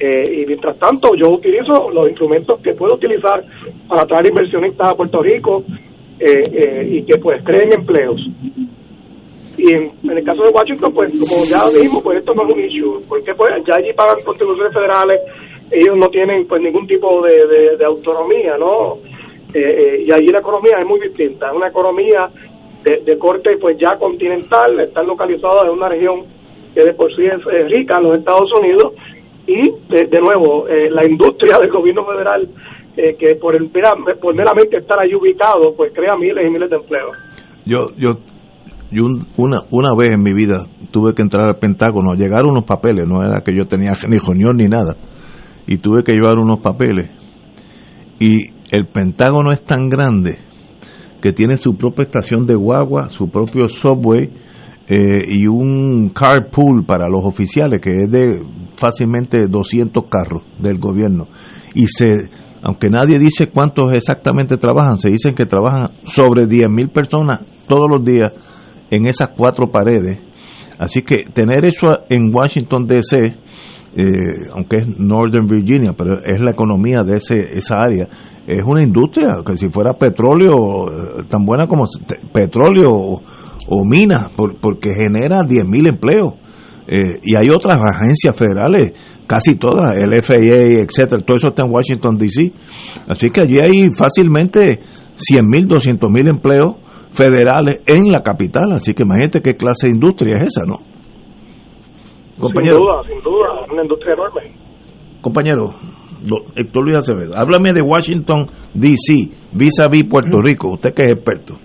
[0.00, 3.44] Eh, y mientras tanto, yo utilizo los instrumentos que puedo utilizar
[3.86, 5.62] para traer inversionistas a Puerto Rico
[6.18, 8.20] eh, eh, y que pues creen empleos.
[9.62, 12.60] Y en, el caso de Washington, pues como ya dijimos, pues esto no es un
[12.64, 15.20] issue, porque pues ya allí pagan contribuciones federales,
[15.70, 18.98] ellos no tienen pues ningún tipo de, de, autonomía, ¿no?
[19.52, 22.30] y allí la economía es muy distinta, es una economía
[22.84, 26.24] de, de corte pues ya continental, están localizados en una región
[26.74, 28.92] que de por sí es rica en los Estados Unidos
[29.46, 32.48] y de, nuevo eh, la industria del gobierno federal
[32.96, 33.70] eh, que por el
[34.20, 37.16] por meramente estar ahí ubicado pues crea miles y miles de empleos
[37.64, 38.16] yo yo
[38.90, 39.04] yo
[39.36, 43.22] una una vez en mi vida tuve que entrar al Pentágono llegar unos papeles no
[43.22, 44.96] era que yo tenía ni reunión ni nada.
[45.66, 47.10] Y tuve que llevar unos papeles.
[48.18, 50.38] Y el Pentágono es tan grande
[51.20, 54.30] que tiene su propia estación de guagua su propio subway
[54.88, 58.42] eh, y un carpool para los oficiales que es de
[58.76, 61.28] fácilmente 200 carros del gobierno.
[61.74, 62.28] Y se
[62.62, 68.04] aunque nadie dice cuántos exactamente trabajan, se dicen que trabajan sobre 10.000 personas todos los
[68.04, 68.32] días
[68.90, 70.18] en esas cuatro paredes.
[70.78, 74.02] Así que tener eso en Washington DC, eh,
[74.54, 78.08] aunque es Northern Virginia, pero es la economía de ese, esa área,
[78.46, 80.88] es una industria que si fuera petróleo,
[81.20, 81.84] eh, tan buena como
[82.32, 82.88] petróleo
[83.68, 86.34] o minas, porque genera 10.000 empleos.
[86.88, 88.92] Eh, y hay otras agencias federales,
[89.26, 92.52] casi todas, el FAA, etcétera, todo eso está en Washington DC.
[93.06, 94.80] Así que allí hay fácilmente
[95.16, 96.74] 100.000, 200.000 empleos
[97.12, 98.72] federales en la capital.
[98.72, 100.76] Así que imagínate qué clase de industria es esa, ¿no?
[102.38, 102.76] Compañero.
[102.76, 104.52] Sin duda, sin duda, una industria enorme.
[105.20, 105.74] Compañero,
[106.56, 111.12] Héctor Luis Acevedo, háblame de Washington DC, vis a vis Puerto Rico, usted que es
[111.12, 111.58] experto.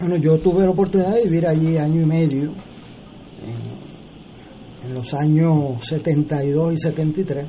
[0.00, 2.52] Bueno, yo tuve la oportunidad de vivir allí año y medio,
[4.84, 7.46] en, los años 72 y 73.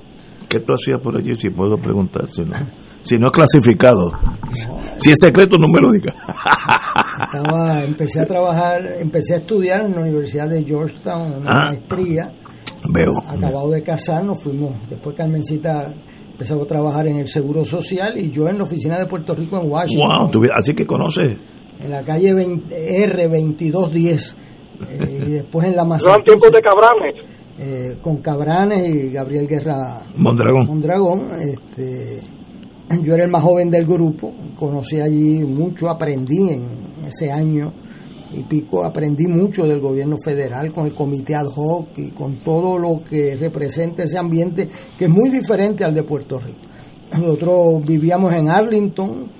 [0.48, 2.26] ¿Qué tú hacías por allí, si puedo preguntar?
[3.04, 4.12] Si no, es clasificado.
[4.98, 6.14] si es secreto, no me lo diga.
[7.86, 11.66] empecé a trabajar, empecé a estudiar en la Universidad de Georgetown, una ah.
[11.68, 12.34] maestría
[12.94, 13.14] Veo.
[13.30, 15.94] Acabado de casarnos, fuimos, después Carmencita
[16.32, 19.58] empezó a trabajar en el Seguro Social y yo en la oficina de Puerto Rico
[19.62, 20.18] en Washington.
[20.20, 21.38] Wow, tú- así que conoces.
[21.80, 24.36] En la calle 20 R2210.
[24.90, 27.16] eh, y después en la Eran tiempos de Massachusetts, cabranes.
[27.60, 30.68] eh, con Cabranes y Gabriel Guerra Mondragón.
[30.68, 31.22] Mondragón.
[31.42, 32.22] Este,
[33.04, 37.74] yo era el más joven del grupo, conocí allí mucho, aprendí en ese año
[38.34, 42.78] y pico, aprendí mucho del gobierno federal con el comité ad hoc y con todo
[42.78, 44.68] lo que representa ese ambiente
[44.98, 46.60] que es muy diferente al de Puerto Rico.
[47.18, 49.32] Nosotros vivíamos en Arlington,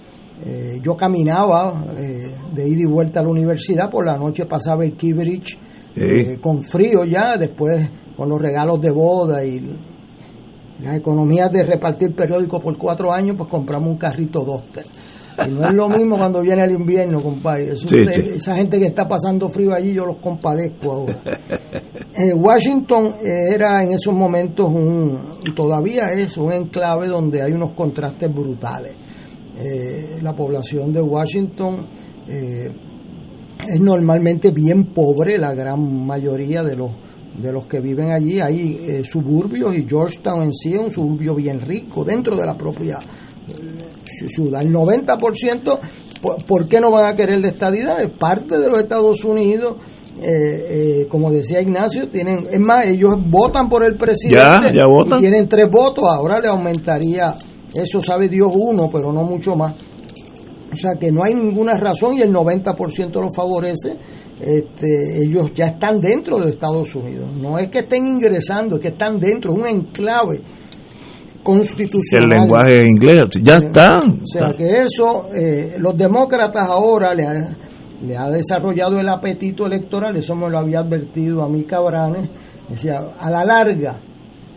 [0.46, 4.86] eh, yo caminaba eh, de ida y vuelta a la universidad, por la noche pasaba
[4.86, 5.58] el Kibridge
[5.96, 9.60] eh, con frío ya, después con los regalos de boda y
[10.84, 14.86] las economías de repartir periódicos por cuatro años, pues compramos un carrito Duster.
[15.48, 17.72] Y no es lo mismo cuando viene el invierno, compadre.
[17.74, 18.30] Eso Sí, usted- sí.
[18.36, 21.22] Esa gente que está pasando frío allí, yo los compadezco ahora.
[22.16, 28.32] Eh, Washington era en esos momentos un, todavía es un enclave donde hay unos contrastes
[28.32, 28.94] brutales.
[29.58, 31.88] Eh, la población de Washington
[32.28, 32.68] eh,
[33.74, 36.92] es normalmente bien pobre, la gran mayoría de los
[37.42, 38.40] de los que viven allí.
[38.40, 42.54] Hay eh, suburbios y Georgetown en sí es un suburbio bien rico dentro de la
[42.54, 42.98] propia
[43.48, 44.62] eh, ciudad.
[44.62, 45.80] El 90%,
[46.22, 48.02] ¿por, por qué no van a querer la estadidad?
[48.02, 49.76] Es parte de los Estados Unidos.
[50.22, 54.86] eh, eh, como decía Ignacio, tienen, es más, ellos votan por el presidente Ya, ya
[54.88, 55.18] votan.
[55.18, 57.34] y tienen tres votos, ahora le aumentaría,
[57.74, 59.74] eso sabe Dios uno, pero no mucho más.
[60.72, 63.98] O sea que no hay ninguna razón y el 90% lo favorece.
[64.40, 67.30] Este, ellos ya están dentro de Estados Unidos.
[67.40, 72.30] No es que estén ingresando, es que están dentro, es un enclave El constitucional.
[72.30, 73.90] lenguaje inglés, ya está.
[74.00, 77.58] O sea que eso, eh, los demócratas ahora le ha,
[78.02, 82.30] le ha desarrollado el apetito electoral, eso me lo había advertido a mí Cabranes,
[82.70, 84.02] decía, a la larga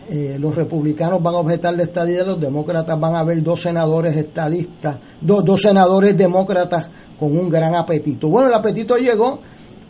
[0.09, 4.15] eh, los republicanos van a objetar la estadía, los demócratas van a ver dos senadores
[4.15, 6.89] estadistas, dos, dos senadores demócratas
[7.19, 8.29] con un gran apetito.
[8.29, 9.39] Bueno, el apetito llegó,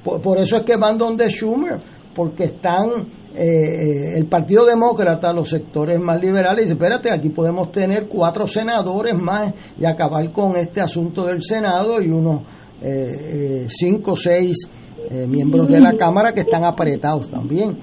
[0.03, 1.78] por, por eso es que van donde Schumer,
[2.15, 2.89] porque están
[3.36, 8.47] eh, eh, el Partido Demócrata, los sectores más liberales, dice, espérate, aquí podemos tener cuatro
[8.47, 12.41] senadores más y acabar con este asunto del Senado y unos
[12.80, 14.55] eh, eh, cinco o seis
[15.09, 17.78] eh, miembros de la Cámara que están apretados también.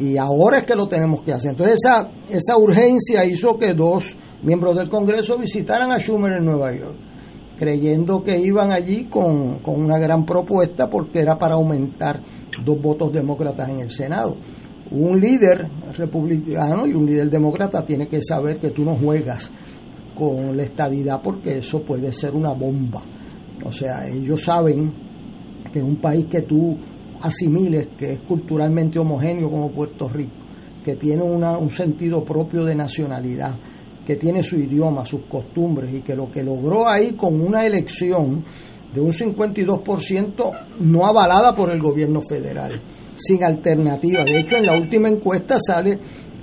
[0.00, 1.50] Y ahora es que lo tenemos que hacer.
[1.50, 6.72] Entonces esa, esa urgencia hizo que dos miembros del Congreso visitaran a Schumer en Nueva
[6.72, 6.96] York,
[7.58, 12.20] creyendo que iban allí con, con una gran propuesta porque era para aumentar
[12.64, 14.36] dos votos demócratas en el Senado.
[14.90, 19.50] Un líder republicano y un líder demócrata tiene que saber que tú no juegas
[20.14, 23.02] con la estadidad porque eso puede ser una bomba.
[23.64, 24.92] O sea, ellos saben
[25.72, 26.76] que un país que tú
[27.20, 30.32] asimiles, que es culturalmente homogéneo como Puerto Rico,
[30.84, 33.56] que tiene una- un sentido propio de nacionalidad,
[34.08, 38.42] que tiene su idioma, sus costumbres y que lo que logró ahí con una elección
[38.94, 40.50] de un 52%
[40.80, 42.80] no avalada por el gobierno federal,
[43.14, 44.24] sin alternativa.
[44.24, 45.98] De hecho, en la última encuesta sale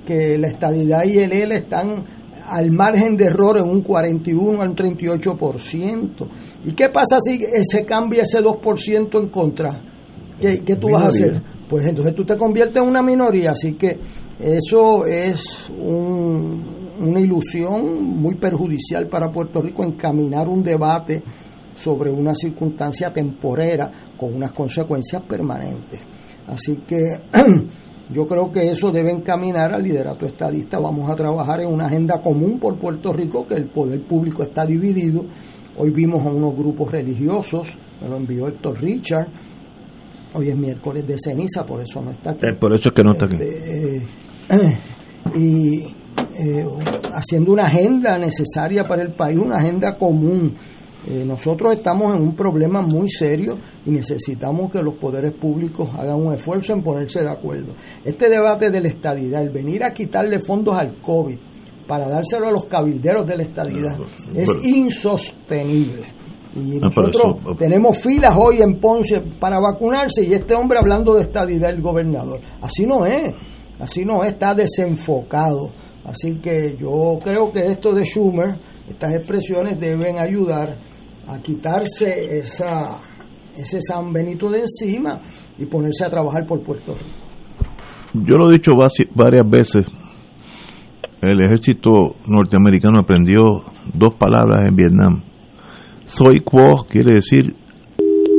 [0.06, 2.04] que la estadidad y el EL están
[2.48, 6.28] al margen de error en un 41 al 38%.
[6.66, 9.82] ¿Y qué pasa si se cambia ese 2% en contra?
[10.40, 11.42] ¿Qué, qué tú vas a hacer?
[11.68, 13.98] Pues entonces tú te conviertes en una minoría, así que
[14.38, 21.22] eso es un- una ilusión muy perjudicial para Puerto Rico encaminar un debate
[21.74, 26.00] sobre una circunstancia temporera con unas consecuencias permanentes.
[26.46, 26.98] Así que
[28.10, 30.78] yo creo que eso debe encaminar al liderato estadista.
[30.78, 34.64] Vamos a trabajar en una agenda común por Puerto Rico, que el poder público está
[34.64, 35.24] dividido.
[35.78, 39.28] Hoy vimos a unos grupos religiosos, me lo envió Héctor Richard.
[40.32, 42.46] Hoy es miércoles de ceniza, por eso no está aquí.
[42.46, 43.36] Eh, por eso es que no está aquí.
[43.40, 44.06] Eh,
[45.38, 46.05] y
[46.38, 46.64] eh,
[47.14, 50.54] haciendo una agenda necesaria para el país, una agenda común.
[51.08, 56.16] Eh, nosotros estamos en un problema muy serio y necesitamos que los poderes públicos hagan
[56.16, 57.74] un esfuerzo en ponerse de acuerdo.
[58.04, 61.38] Este debate de la estadidad, el venir a quitarle fondos al COVID
[61.86, 63.96] para dárselo a los cabilderos de la estadidad,
[64.34, 66.02] es pero- insostenible.
[66.56, 71.22] Y nosotros eso- tenemos filas hoy en Ponce para vacunarse y este hombre hablando de
[71.22, 72.40] estadidad el gobernador.
[72.62, 73.32] Así no es,
[73.78, 75.70] así no es, está desenfocado.
[76.06, 78.56] Así que yo creo que esto de Schumer,
[78.88, 80.78] estas expresiones deben ayudar
[81.26, 83.00] a quitarse esa,
[83.56, 85.20] ese San Benito de encima
[85.58, 87.26] y ponerse a trabajar por Puerto Rico.
[88.14, 88.72] Yo lo he dicho
[89.14, 89.86] varias veces.
[91.20, 91.90] El ejército
[92.26, 95.22] norteamericano aprendió dos palabras en Vietnam.
[96.04, 97.56] Soy quo quiere decir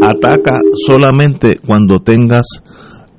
[0.01, 2.45] ataca solamente cuando tengas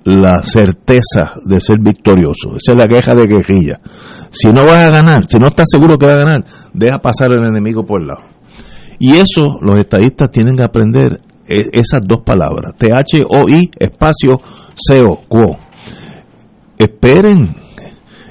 [0.09, 2.57] la certeza de ser victorioso.
[2.57, 3.81] Esa es la queja de quejilla.
[4.31, 7.29] Si no vas a ganar, si no estás seguro que vas a ganar, deja pasar
[7.31, 8.23] el enemigo por el lado.
[8.99, 14.39] Y eso los estadistas tienen que aprender e, esas dos palabras, T-H-O-I, espacio,
[14.75, 15.59] CO, quo.
[16.79, 17.55] Esperen,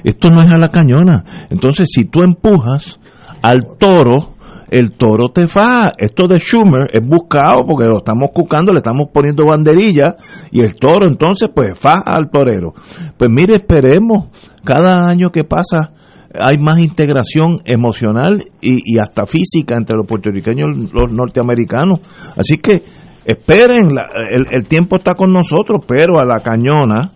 [0.02, 1.46] esto no es a la cañona.
[1.50, 2.98] Entonces, si tú empujas
[3.42, 4.34] al toro,
[4.70, 5.92] el toro te fa.
[5.96, 10.16] Esto de Schumer es buscado porque lo estamos cucando, le estamos poniendo banderilla
[10.50, 12.74] y el toro entonces pues fa al torero.
[13.16, 14.28] Pues mire, esperemos,
[14.64, 15.92] cada año que pasa
[16.38, 22.00] hay más integración emocional y, hasta física entre los puertorriqueños y los norteamericanos.
[22.36, 22.82] Así que
[23.24, 23.88] esperen,
[24.30, 27.12] el, el, tiempo está con nosotros, pero a la cañona,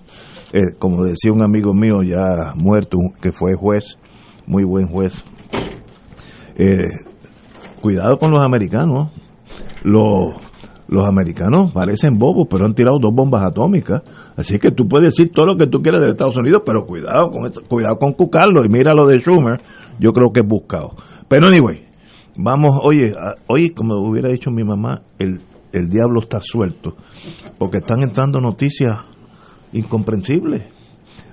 [0.53, 3.99] eh, como decía un amigo mío ya muerto, que fue juez,
[4.47, 5.25] muy buen juez,
[6.57, 7.12] eh,
[7.83, 9.11] cuidado con los americanos.
[9.83, 10.37] Los,
[10.89, 14.03] los americanos parecen bobos, pero han tirado dos bombas atómicas.
[14.37, 17.31] Así que tú puedes decir todo lo que tú quieras de Estados Unidos, pero cuidado
[17.31, 18.65] con cuidado con cucarlo.
[18.65, 19.61] Y mira lo de Schumer,
[19.99, 20.93] yo creo que es buscado.
[21.29, 21.85] Pero anyway,
[22.39, 23.13] vamos, oye,
[23.49, 25.41] hoy como hubiera dicho mi mamá, el,
[25.73, 26.95] el diablo está suelto,
[27.59, 28.93] porque están entrando noticias
[29.73, 30.82] incomprensibles.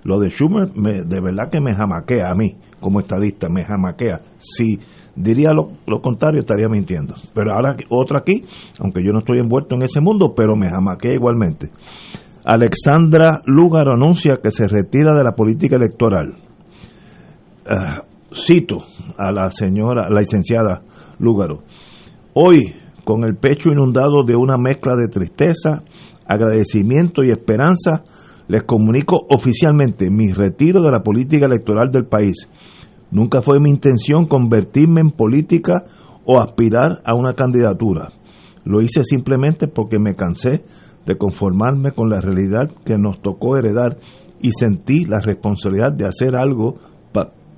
[0.03, 4.21] Lo de Schumer me, de verdad que me jamaquea a mí como estadista, me jamaquea.
[4.37, 4.79] Si
[5.15, 7.15] diría lo, contrario, estaría mintiendo.
[7.33, 8.45] Pero ahora otra aquí,
[8.79, 11.71] aunque yo no estoy envuelto en ese mundo, pero me jamaquea igualmente.
[12.45, 16.35] Alexandra Lúgaro anuncia que se retira de la política electoral.
[17.69, 18.77] Ah, cito
[19.17, 20.81] a la señora, la licenciada
[21.19, 21.63] Lúgaro.
[22.33, 25.83] Hoy, con el pecho inundado de una mezcla de tristeza,
[26.25, 28.03] agradecimiento y esperanza,
[28.49, 32.49] les comunico oficialmente mi retiro de la política electoral del país.
[33.11, 35.85] Nunca fue mi intención convertirme en política
[36.25, 38.09] o aspirar a una candidatura.
[38.65, 40.63] Lo hice simplemente porque me cansé
[41.05, 43.97] de conformarme con la realidad que nos tocó heredar
[44.41, 46.77] y sentí la responsabilidad de hacer algo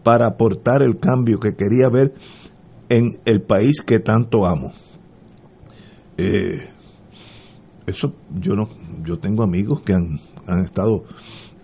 [0.03, 2.13] para aportar el cambio que quería ver
[2.89, 4.71] en el país que tanto amo.
[6.17, 6.69] Eh,
[7.87, 8.67] eso yo no,
[9.05, 11.03] yo tengo amigos que han han estado,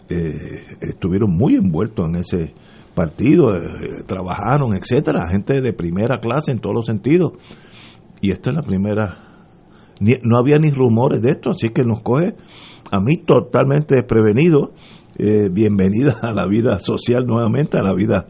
[0.10, 2.54] eh, estuvieron muy envueltos en ese
[2.94, 7.34] partido, eh, trabajaron, etcétera, gente de primera clase en todos los sentidos.
[8.22, 9.18] Y esta es la primera,
[10.00, 12.36] no había ni rumores de esto, así que nos coge
[12.92, 14.74] a mí totalmente desprevenido.
[15.20, 18.28] Eh, bienvenida a la vida social nuevamente, a la vida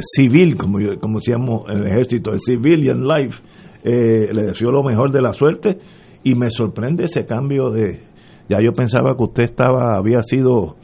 [0.00, 3.42] civil, como, como decíamos en el ejército, el civilian life.
[3.82, 5.78] le deseo lo mejor de la suerte
[6.22, 8.09] y me sorprende ese cambio de,
[8.50, 10.74] ya yo pensaba que usted estaba había sido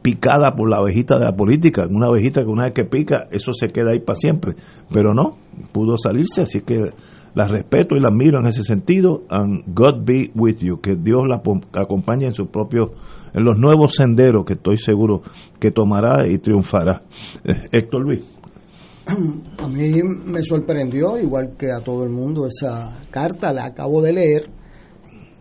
[0.00, 3.52] picada por la abejita de la política, una abejita que una vez que pica, eso
[3.52, 4.54] se queda ahí para siempre.
[4.90, 5.36] Pero no,
[5.72, 6.92] pudo salirse, así que
[7.34, 9.24] la respeto y la admiro en ese sentido.
[9.28, 11.42] And God be with you, que Dios la
[11.78, 12.92] acompañe en su propio,
[13.34, 15.20] en los nuevos senderos que estoy seguro
[15.58, 17.02] que tomará y triunfará.
[17.44, 18.24] Eh, Héctor Luis.
[19.58, 24.12] A mí me sorprendió, igual que a todo el mundo, esa carta, la acabo de
[24.14, 24.59] leer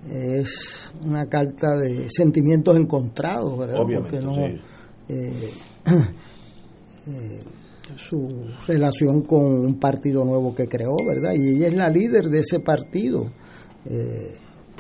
[0.08, 3.78] es una carta de sentimientos encontrados, ¿verdad?
[3.78, 4.38] Porque no,
[5.10, 5.54] eh,
[7.08, 7.44] eh,
[7.96, 11.34] su relación con un partido nuevo que creó, ¿verdad?
[11.36, 13.32] Y ella es la líder de ese partido.
[13.86, 14.36] Eh,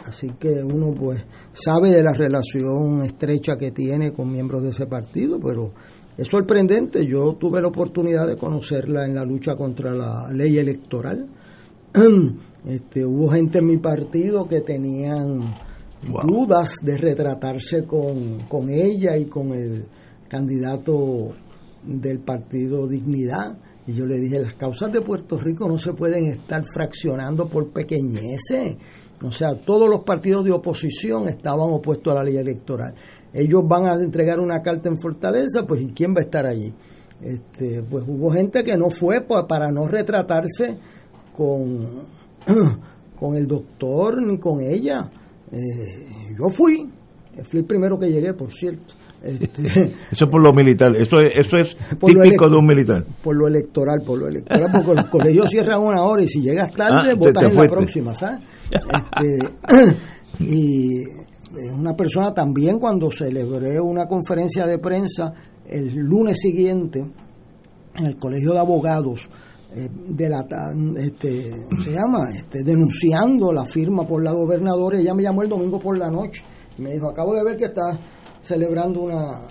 [0.05, 4.85] así que uno pues sabe de la relación estrecha que tiene con miembros de ese
[4.85, 5.73] partido, pero
[6.17, 7.05] es sorprendente.
[7.05, 11.27] Yo tuve la oportunidad de conocerla en la lucha contra la ley electoral.
[12.65, 15.55] Este, hubo gente en mi partido que tenían
[16.25, 19.85] dudas de retratarse con, con ella y con el
[20.27, 21.35] candidato
[21.83, 23.57] del partido Dignidad.
[23.87, 27.71] Y yo le dije, las causas de Puerto Rico no se pueden estar fraccionando por
[27.71, 28.77] pequeñeces.
[29.23, 32.93] O sea, todos los partidos de oposición estaban opuestos a la ley electoral.
[33.33, 36.73] Ellos van a entregar una carta en Fortaleza, pues ¿y quién va a estar allí?
[37.21, 40.77] Este, pues hubo gente que no fue pues, para no retratarse
[41.35, 42.05] con,
[43.19, 45.09] con el doctor ni con ella.
[45.51, 46.89] Eh, yo fui,
[47.43, 48.93] fui el primero que llegué, por cierto.
[49.21, 49.63] Este,
[50.11, 53.03] eso por lo militar, eso es, eso es típico de un militar.
[53.21, 56.73] Por lo electoral, por lo electoral, porque los colegios cierran una hora y si llegas
[56.73, 58.39] tarde, ah, votas en la próxima, ¿sabes?
[58.71, 59.99] Este,
[60.39, 61.03] y
[61.73, 65.33] una persona también cuando celebré una conferencia de prensa
[65.67, 66.99] el lunes siguiente
[67.95, 69.29] en el Colegio de Abogados,
[69.75, 69.89] eh,
[70.97, 71.51] este,
[71.83, 75.97] se llama este, denunciando la firma por la gobernadora ella me llamó el domingo por
[75.97, 76.43] la noche
[76.77, 77.99] y me dijo acabo de ver que está
[78.41, 79.41] celebrando una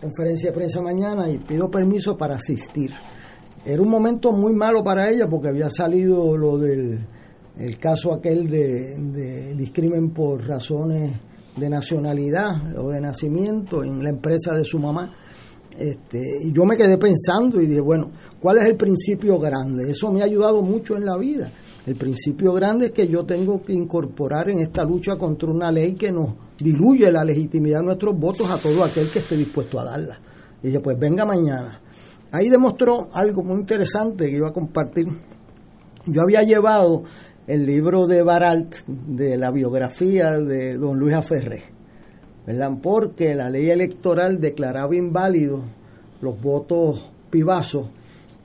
[0.00, 2.90] conferencia de prensa mañana y pido permiso para asistir
[3.64, 7.06] era un momento muy malo para ella porque había salido lo del
[7.56, 11.12] el caso aquel de, de discrimen por razones
[11.56, 15.12] de nacionalidad o de nacimiento en la empresa de su mamá.
[15.78, 18.10] Este, y yo me quedé pensando y dije, bueno,
[18.40, 19.90] ¿cuál es el principio grande?
[19.90, 21.50] Eso me ha ayudado mucho en la vida.
[21.86, 25.94] El principio grande es que yo tengo que incorporar en esta lucha contra una ley
[25.94, 29.84] que nos diluye la legitimidad de nuestros votos a todo aquel que esté dispuesto a
[29.84, 30.18] darla.
[30.62, 31.80] Y dije, pues venga mañana.
[32.30, 35.06] Ahí demostró algo muy interesante que iba a compartir.
[36.06, 37.02] Yo había llevado
[37.46, 41.64] el libro de Baralt de la biografía de don Luis Aferré,
[42.46, 42.70] ¿verdad?
[42.82, 45.62] Porque la ley electoral declaraba inválidos
[46.20, 47.88] los votos pibazos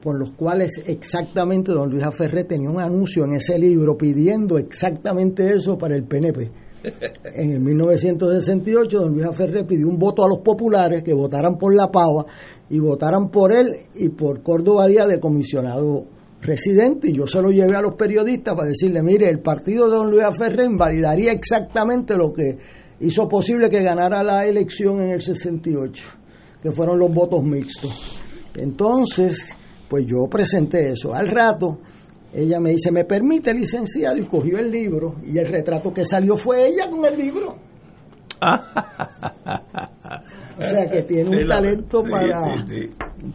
[0.04, 5.54] con los cuales exactamente don Luis Aferré tenía un anuncio en ese libro pidiendo exactamente
[5.54, 6.52] eso para el PNP.
[7.36, 11.76] En el 1968 don Luis Aferré pidió un voto a los populares que votaran por
[11.76, 12.26] la pava
[12.70, 16.06] y votaran por él y por Córdoba Díaz de comisionado
[16.42, 19.98] residente y yo se lo llevé a los periodistas para decirle, mire, el partido de
[19.98, 22.58] don Luis Aferré invalidaría exactamente lo que
[23.00, 26.04] hizo posible que ganara la elección en el 68,
[26.62, 28.20] que fueron los votos mixtos.
[28.56, 29.56] Entonces,
[29.88, 31.14] pues yo presenté eso.
[31.14, 31.80] Al rato,
[32.34, 34.18] ella me dice, ¿me permite, licenciado?
[34.18, 37.56] Y cogió el libro y el retrato que salió fue ella con el libro.
[40.58, 42.66] o sea que tiene un talento para,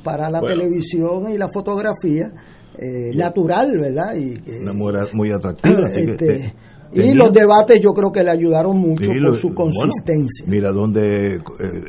[0.04, 2.30] para la televisión y la fotografía
[2.78, 4.14] eh, natural, ¿verdad?
[4.16, 5.88] Y Una mujer muy atractiva.
[5.90, 6.54] Este,
[6.94, 10.44] y los debates yo creo que le ayudaron mucho por su consistencia.
[10.46, 11.40] mira donde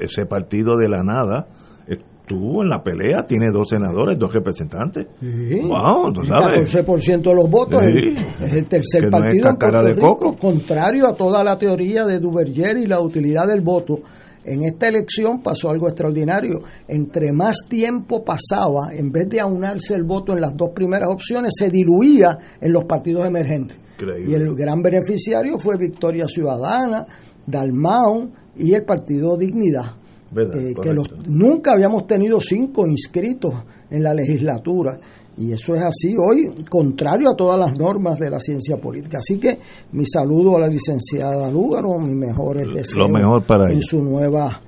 [0.02, 1.48] ese partido de la nada
[1.88, 5.08] estuvo en la pelea, tiene dos senadores, dos representantes.
[5.20, 5.60] Sí.
[5.62, 6.74] Wow, tú sabes.
[6.74, 8.16] 14% de los votos Sí.
[8.46, 10.38] es el tercer Que no partido es en de Rico, coco.
[10.38, 14.00] contrario a toda la teoría de Duverger y la utilidad del voto.
[14.46, 16.62] En esta elección pasó algo extraordinario.
[16.88, 21.54] Entre más tiempo pasaba, en vez de aunarse el voto en las dos primeras opciones,
[21.58, 23.78] se diluía en los partidos emergentes.
[24.00, 24.32] Increíble.
[24.32, 27.06] Y el gran beneficiario fue Victoria Ciudadana,
[27.46, 29.96] Dalmau y el Partido Dignidad.
[30.32, 30.58] ¿Verdad?
[30.62, 33.54] Eh, que los- nunca habíamos tenido cinco inscritos
[33.90, 35.00] en la legislatura.
[35.38, 39.18] Y eso es así hoy, contrario a todas las normas de la ciencia política.
[39.20, 39.58] Así que
[39.92, 43.82] mi saludo a la licenciada Lúgaro, mis mejores deseos mejor para en ella.
[43.82, 44.62] su nueva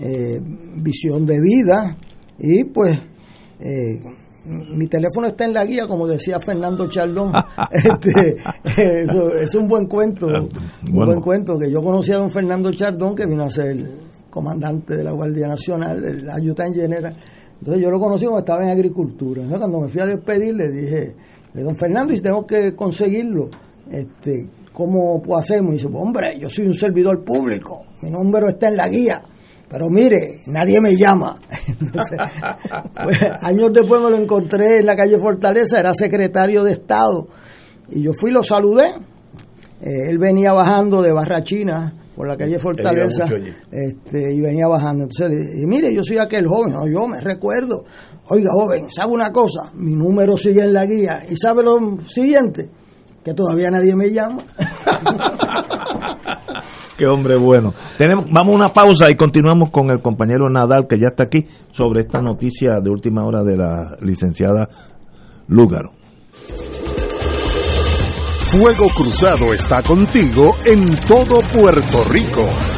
[0.00, 0.40] eh,
[0.76, 1.96] visión de vida.
[2.38, 2.98] Y pues
[3.60, 4.00] eh,
[4.48, 7.32] mi teléfono está en la guía, como decía Fernando Charlón.
[7.72, 8.36] este,
[9.02, 10.42] eso, es un buen cuento, un Ah,
[10.90, 11.06] bueno.
[11.12, 13.76] buen cuento que yo conocí a don Fernando Chardón, que vino a ser
[14.30, 17.14] comandante de la Guardia Nacional, el ayudante general.
[17.58, 19.42] Entonces yo lo conocí cuando estaba en agricultura.
[19.42, 21.14] Entonces, cuando me fui a despedir le dije,
[21.54, 23.48] "Eh, don Fernando, y si tengo que conseguirlo,
[23.90, 25.70] este, ¿cómo hacemos?
[25.70, 29.22] Y dice, "Pues, hombre, yo soy un servidor público, mi número está en la guía.
[29.68, 31.36] Pero mire, nadie me llama.
[31.68, 32.18] Entonces,
[33.04, 37.28] pues, años después me lo encontré en la calle Fortaleza, era secretario de Estado.
[37.90, 38.94] Y yo fui y lo saludé.
[39.80, 43.26] Eh, él venía bajando de Barrachina por la calle Fortaleza
[43.70, 45.04] este, y venía bajando.
[45.04, 46.72] Entonces le dije, mire, yo soy aquel joven.
[46.72, 47.84] No, yo me recuerdo.
[48.30, 49.70] Oiga, joven, ¿sabe una cosa?
[49.74, 51.24] Mi número sigue en la guía.
[51.28, 52.70] ¿Y sabe lo siguiente?
[53.22, 54.44] Que todavía nadie me llama.
[56.98, 57.72] Qué hombre bueno.
[57.96, 61.46] Tenemos, vamos a una pausa y continuamos con el compañero Nadal, que ya está aquí,
[61.70, 64.68] sobre esta noticia de última hora de la licenciada
[65.46, 65.92] Lúgaro.
[68.50, 72.77] Fuego Cruzado está contigo en todo Puerto Rico.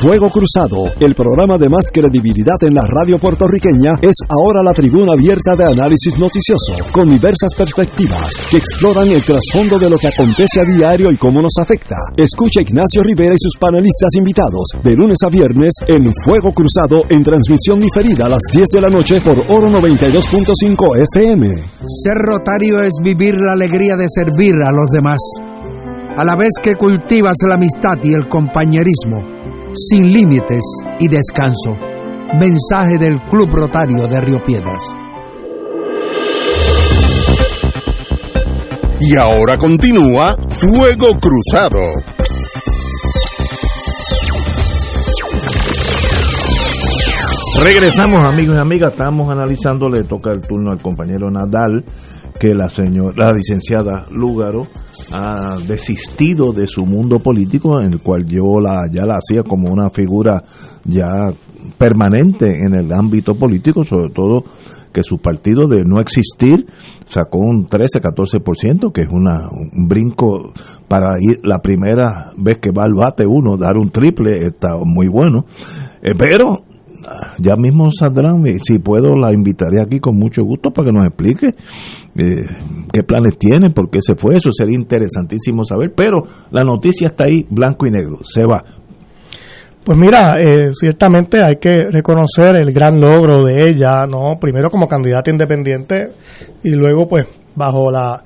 [0.00, 5.14] Fuego Cruzado, el programa de más credibilidad en la radio puertorriqueña, es ahora la tribuna
[5.14, 10.60] abierta de análisis noticioso, con diversas perspectivas que exploran el trasfondo de lo que acontece
[10.60, 11.96] a diario y cómo nos afecta.
[12.16, 17.22] Escucha Ignacio Rivera y sus panelistas invitados de lunes a viernes en Fuego Cruzado en
[17.22, 21.48] transmisión diferida a las 10 de la noche por Oro 92.5 FM.
[22.04, 25.18] Ser rotario es vivir la alegría de servir a los demás,
[26.16, 29.35] a la vez que cultivas la amistad y el compañerismo
[29.76, 30.62] sin límites
[30.98, 31.76] y descanso.
[32.38, 34.82] Mensaje del Club Rotario de Río Piedras.
[39.00, 41.80] Y ahora continúa Fuego Cruzado.
[47.62, 51.84] Regresamos amigos y amigas, estamos analizando, le toca el turno al compañero Nadal,
[52.38, 54.66] que la señora, la licenciada Lúgaro
[55.12, 59.72] ha desistido de su mundo político, en el cual yo la, ya la hacía como
[59.72, 60.44] una figura
[60.84, 61.32] ya
[61.78, 64.44] permanente en el ámbito político, sobre todo
[64.92, 66.66] que su partido de no existir
[67.06, 70.52] sacó un 13-14%, que es una, un brinco
[70.88, 75.08] para ir la primera vez que va al bate uno, dar un triple, está muy
[75.08, 75.44] bueno.
[76.02, 76.64] Eh, pero
[77.38, 81.46] ya mismo saldrán, si puedo la invitaré aquí con mucho gusto para que nos explique
[81.48, 82.42] eh,
[82.92, 87.24] qué planes tiene, por qué se fue, eso sería interesantísimo saber, pero la noticia está
[87.24, 88.64] ahí blanco y negro, se va.
[89.84, 94.36] Pues mira, eh, ciertamente hay que reconocer el gran logro de ella, ¿no?
[94.40, 96.08] Primero como candidata independiente
[96.64, 98.22] y luego pues bajo la,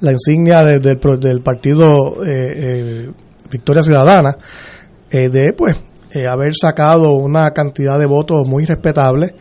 [0.00, 3.10] la insignia del, del partido eh,
[3.50, 4.36] Victoria Ciudadana,
[5.10, 5.76] de pues
[6.14, 9.34] eh, haber sacado una cantidad de votos muy respetable.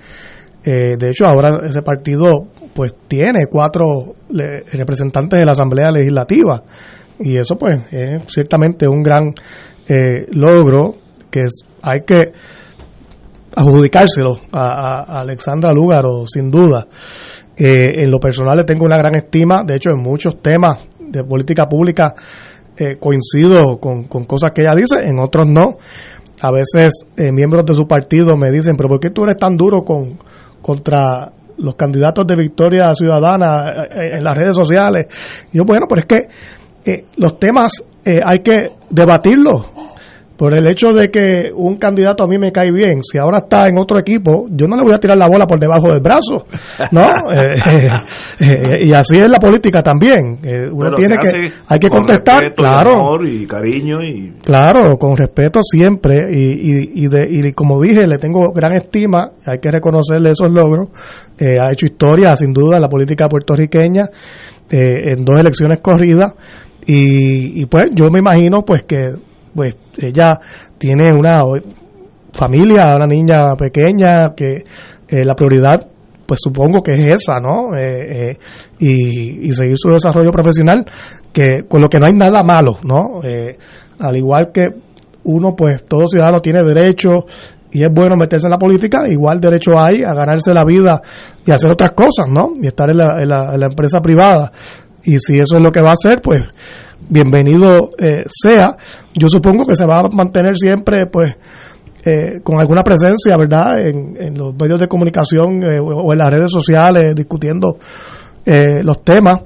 [0.66, 6.64] Eh, de hecho, ahora ese partido pues tiene cuatro representantes de la Asamblea Legislativa
[7.20, 9.36] y eso pues es ciertamente un gran
[9.88, 10.96] eh, logro
[11.30, 11.42] que
[11.84, 12.32] hay que
[13.56, 16.88] adjudicárselo a, Alexandra Lúgaro sin duda.
[17.56, 21.68] en lo personal le tengo una gran estima, de hecho en muchos temas de política
[21.68, 22.16] pública
[23.00, 25.78] coincido con, con cosas que ella dice, en otros no
[26.44, 29.56] a veces eh, miembros de su partido me dicen, pero ¿por qué tú eres tan
[29.56, 30.20] duro con,
[30.62, 35.48] contra los candidatos de Victoria Ciudadana eh, eh, en las redes sociales?
[35.54, 37.82] yo, bueno, pero es que los temas
[38.26, 39.68] hay que debatirlos
[40.38, 43.68] por el hecho de que un candidato a mí me cae bien, si ahora está
[43.68, 46.44] en otro equipo, yo no le voy a tirar la bola por debajo del brazo,
[46.92, 47.04] ¿no?
[47.34, 47.90] Eh, eh,
[48.40, 50.40] eh, y así es la política también.
[50.72, 53.18] uno tiene que, hay que contestar, claro.
[53.26, 54.34] y cariño y...
[54.44, 59.60] Claro, con respeto siempre y, y, de, y como dije, le tengo gran estima, hay
[59.60, 60.90] que reconocerle esos logros.
[61.40, 64.06] ha hecho historia, sin duda, en la política puertorriqueña,
[64.70, 66.34] en dos elecciones corridas.
[66.86, 69.14] Y, y pues yo me imagino pues que
[69.54, 70.40] pues ella
[70.78, 71.44] tiene una
[72.34, 74.64] familia, una niña pequeña, que
[75.08, 75.88] eh, la prioridad
[76.26, 77.76] pues supongo que es esa, ¿no?
[77.76, 78.38] Eh, eh,
[78.80, 80.86] y, y, seguir su desarrollo profesional,
[81.34, 83.22] que con lo que no hay nada malo, ¿no?
[84.00, 84.70] al igual que
[85.26, 87.10] uno, pues todo ciudadano tiene derecho
[87.72, 91.02] y es bueno meterse en la política, igual derecho hay a ganarse la vida
[91.46, 92.54] y hacer otras cosas, ¿no?
[92.62, 93.30] Y estar en la, en
[93.60, 94.52] la empresa privada.
[95.04, 96.42] Y si eso es lo que va a hacer, pues
[97.10, 98.76] bienvenido eh, sea.
[99.14, 101.36] Yo supongo que se va a mantener siempre, pues,
[102.06, 106.52] eh, con alguna presencia, ¿verdad?, en, los medios de comunicación eh, o en las redes
[106.52, 107.78] sociales discutiendo
[108.46, 109.40] los temas,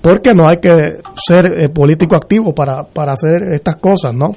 [0.00, 4.32] porque no hay que ser político activo para, para hacer estas cosas, ¿no?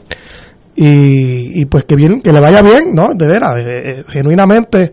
[0.75, 3.07] Y, y pues que bien, que le vaya bien, ¿no?
[3.15, 4.91] De veras, genuinamente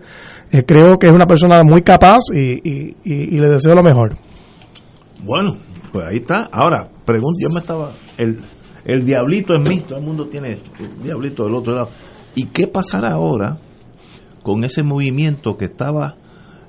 [0.66, 4.16] creo que es una persona muy capaz y, y le deseo lo mejor.
[5.22, 5.58] Bueno,
[5.92, 6.48] pues ahí está.
[6.50, 7.92] Ahora, pregunto, yo me estaba.
[8.16, 8.40] El,
[8.84, 11.90] el diablito es mí, todo el mundo tiene el diablito del otro lado.
[12.34, 13.58] ¿Y qué pasará ahora
[14.42, 16.16] con ese movimiento que estaba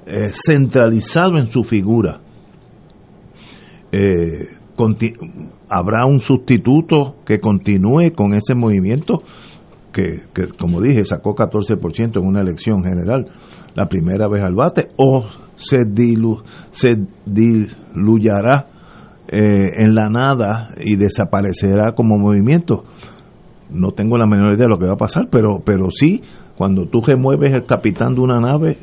[0.06, 2.22] eh, centralizado en su figura?
[3.92, 4.58] Eh,
[5.70, 9.24] ¿Habrá un sustituto que continúe con ese movimiento?
[9.94, 10.24] que,
[10.60, 13.28] como dije, sacó 14% en una elección general,
[13.76, 15.24] la primera vez al bate, o
[15.56, 16.96] se, dilu, se
[17.26, 18.66] diluyará
[19.28, 22.84] eh, en la nada y desaparecerá como movimiento.
[23.70, 26.22] No tengo la menor idea de lo que va a pasar, pero, pero sí,
[26.58, 28.78] cuando tú remueves el capitán de una nave,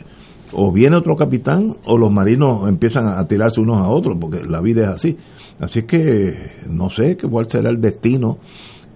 [0.52, 4.60] o viene otro capitán o los marinos empiezan a tirarse unos a otros, porque la
[4.60, 5.16] vida es así.
[5.60, 8.38] Así que no sé cuál será el destino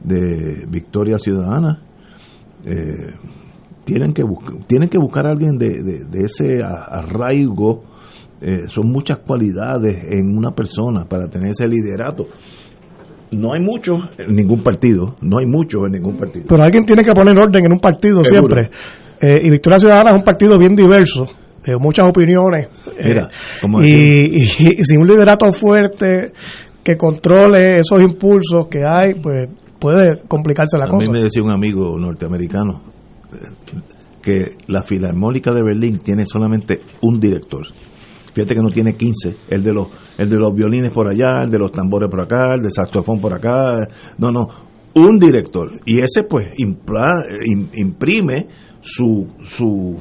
[0.02, 1.82] de Victoria Ciudadana.
[2.64, 3.14] Eh,
[3.84, 7.84] tienen que buscar, tienen que buscar a alguien de, de, ese arraigo.
[8.46, 12.26] Eh, son muchas cualidades en una persona para tener ese liderato.
[13.30, 16.44] No hay muchos en ningún partido, no hay muchos en ningún partido.
[16.46, 18.68] Pero alguien tiene que poner orden en un partido siempre.
[19.18, 21.26] Eh, y Victoria Ciudadana es un partido bien diverso,
[21.64, 22.68] de muchas opiniones.
[23.02, 23.30] Mira,
[23.82, 24.44] y, y,
[24.84, 26.32] sin un liderato fuerte
[26.82, 29.48] que controle esos impulsos que hay, pues
[29.80, 30.96] puede complicarse la cosa.
[30.96, 32.82] A mí me decía un amigo norteamericano
[33.32, 33.78] eh,
[34.20, 37.66] que la Filarmónica de Berlín tiene solamente un director.
[38.34, 39.86] Fíjate que no tiene 15, el de los
[40.18, 43.20] el de los violines por allá, el de los tambores por acá, el de saxofón
[43.20, 43.86] por acá.
[44.18, 44.48] No, no,
[44.94, 45.70] un director.
[45.86, 46.48] Y ese pues
[47.74, 48.48] imprime
[48.80, 49.96] su, su,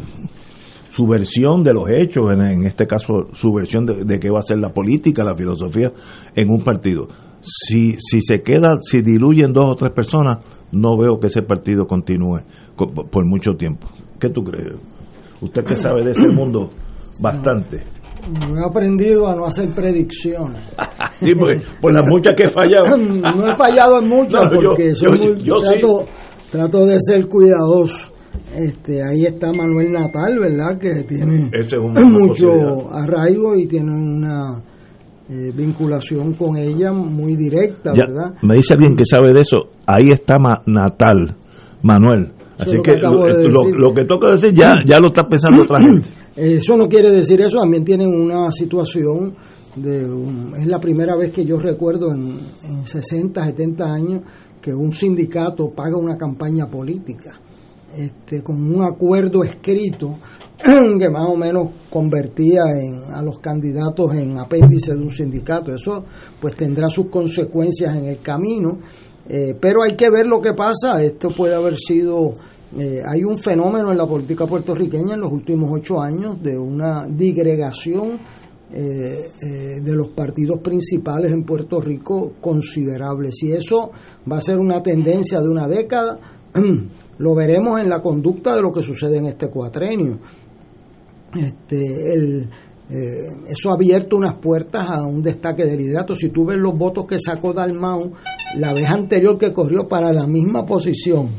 [0.89, 4.41] su versión de los hechos, en, este caso su versión de, de qué va a
[4.41, 5.91] ser la política, la filosofía
[6.35, 7.07] en un partido
[7.43, 10.39] si, si se queda, si diluyen dos o tres personas,
[10.71, 12.41] no veo que ese partido continúe
[12.75, 13.87] por mucho tiempo.
[14.19, 14.79] ¿Qué tú crees?
[15.41, 16.71] Usted que sabe de ese mundo
[17.19, 17.83] bastante.
[18.49, 20.63] No he aprendido a no hacer predicciones.
[21.19, 22.97] sí, pues, por las muchas que he fallado.
[22.97, 26.05] no he fallado en muchas porque yo, trato,
[26.49, 28.11] trato de ser cuidadoso.
[28.55, 30.77] Este, ahí está Manuel Natal, ¿verdad?
[30.77, 31.49] Que tiene
[32.05, 34.63] mucho arraigo y tiene una
[35.29, 38.33] eh, vinculación con ella muy directa, ¿verdad?
[38.41, 41.35] Me dice alguien que sabe de eso, ahí está Natal,
[41.81, 42.33] Manuel.
[42.59, 46.09] Así que, lo, que toca decir ya, ya lo está pensando otra gente.
[46.35, 49.35] Eso no quiere decir eso, también tienen una situación
[49.75, 50.07] de
[50.59, 54.21] es la primera vez que yo recuerdo en, en 60, 70 años
[54.61, 57.39] que un sindicato paga una campaña política
[57.95, 60.17] este, con un acuerdo escrito
[60.63, 65.73] que más o menos convertía en, a los candidatos en apéndice de un sindicato.
[65.73, 66.03] Eso
[66.41, 68.79] pues tendrá sus consecuencias en el camino,
[69.29, 71.03] eh, pero hay que ver lo que pasa.
[71.03, 72.31] Esto puede haber sido,
[72.77, 77.05] eh, hay un fenómeno en la política puertorriqueña en los últimos ocho años de una
[77.07, 78.17] digregación
[78.71, 79.29] eh,
[79.81, 83.31] de los partidos principales en Puerto Rico considerable.
[83.31, 83.91] Si eso
[84.31, 86.19] va a ser una tendencia de una década,
[87.19, 90.19] lo veremos en la conducta de lo que sucede en este cuatrenio.
[91.35, 92.49] Este, el,
[92.89, 96.15] eh, eso ha abierto unas puertas a un destaque de liderato.
[96.15, 98.11] Si tú ves los votos que sacó Dalmau
[98.57, 101.29] la vez anterior que corrió para la misma posición,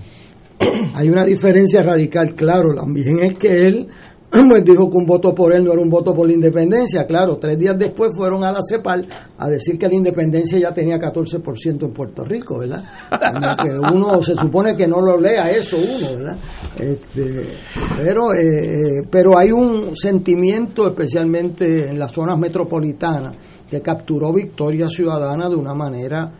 [0.94, 2.74] hay una diferencia radical, claro.
[2.74, 3.88] También es que él
[4.48, 7.06] pues dijo que un voto por él no era un voto por la independencia.
[7.06, 9.06] Claro, tres días después fueron a la CEPAL
[9.38, 12.82] a decir que la independencia ya tenía 14% en Puerto Rico, ¿verdad?
[13.62, 16.38] que uno se supone que no lo lea eso uno, ¿verdad?
[16.76, 17.58] Este,
[17.96, 23.36] pero, eh, pero hay un sentimiento, especialmente en las zonas metropolitanas,
[23.70, 26.32] que capturó Victoria Ciudadana de una manera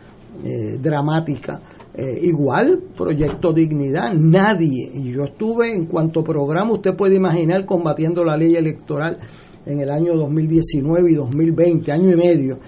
[0.43, 1.61] eh, dramática
[1.97, 4.91] eh, igual, Proyecto Dignidad, nadie.
[5.01, 9.17] Yo estuve en cuanto programa, usted puede imaginar, combatiendo la ley electoral
[9.65, 12.59] en el año 2019 y 2020, año y medio.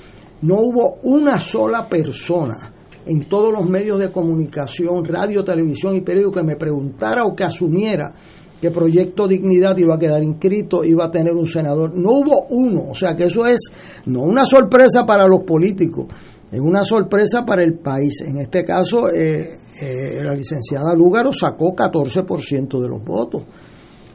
[0.42, 2.74] No hubo una sola persona
[3.06, 7.44] en todos los medios de comunicación, radio, televisión y periódico que me preguntara o que
[7.44, 8.14] asumiera
[8.62, 11.96] que Proyecto Dignidad iba a quedar inscrito, iba a tener un senador.
[11.96, 13.60] No hubo uno, o sea que eso es
[14.06, 16.08] no una sorpresa para los políticos,
[16.52, 18.22] es una sorpresa para el país.
[18.26, 23.44] En este caso, eh, eh, la licenciada Lúgaro sacó 14% de los votos.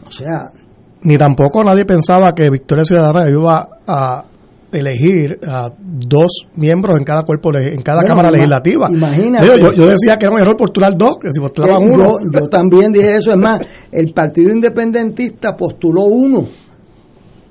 [0.07, 0.51] O sea...
[1.03, 4.25] Ni tampoco nadie pensaba que Victoria Ciudadana iba a
[4.73, 8.89] elegir a dos miembros en cada cuerpo en cada cámara legislativa.
[8.91, 9.47] Imagínate.
[9.47, 12.17] Yo, decía que era un error postular dos, que si postulaban uno.
[12.33, 13.61] Yo, también dije eso, es más,
[13.91, 16.49] el Partido Independentista postuló uno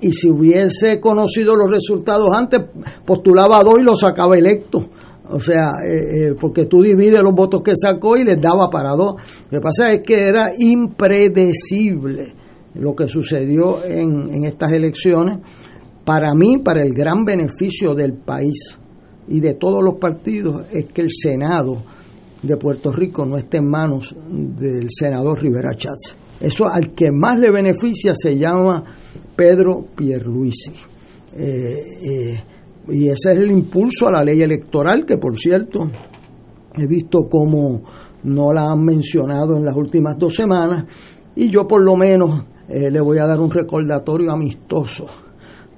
[0.01, 2.61] y si hubiese conocido los resultados antes,
[3.05, 4.89] postulaba dos y lo sacaba electo.
[5.29, 8.91] O sea, eh, eh, porque tú divides los votos que sacó y les daba para
[8.91, 9.15] dos.
[9.49, 12.33] Lo que pasa es que era impredecible
[12.73, 15.37] lo que sucedió en, en estas elecciones.
[16.03, 18.77] Para mí, para el gran beneficio del país
[19.27, 21.83] y de todos los partidos, es que el Senado
[22.41, 26.17] de Puerto Rico no esté en manos del senador Rivera Chávez.
[26.39, 28.83] Eso al que más le beneficia se llama
[29.35, 30.71] Pedro Pierluisi.
[31.33, 32.43] Eh, eh,
[32.89, 35.89] y ese es el impulso a la ley electoral, que por cierto
[36.75, 37.83] he visto cómo
[38.23, 40.85] no la han mencionado en las últimas dos semanas
[41.35, 45.05] y yo por lo menos eh, le voy a dar un recordatorio amistoso,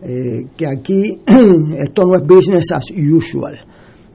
[0.01, 1.21] que aquí
[1.77, 3.57] esto no es business as usual.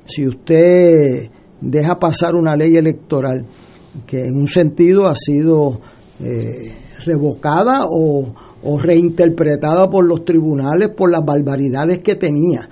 [0.04, 1.30] Si usted
[1.62, 3.46] deja pasar una ley electoral
[4.06, 5.80] que en un sentido ha sido
[7.06, 12.68] revocada o, o reinterpretada por los tribunales por las barbaridades que tenía,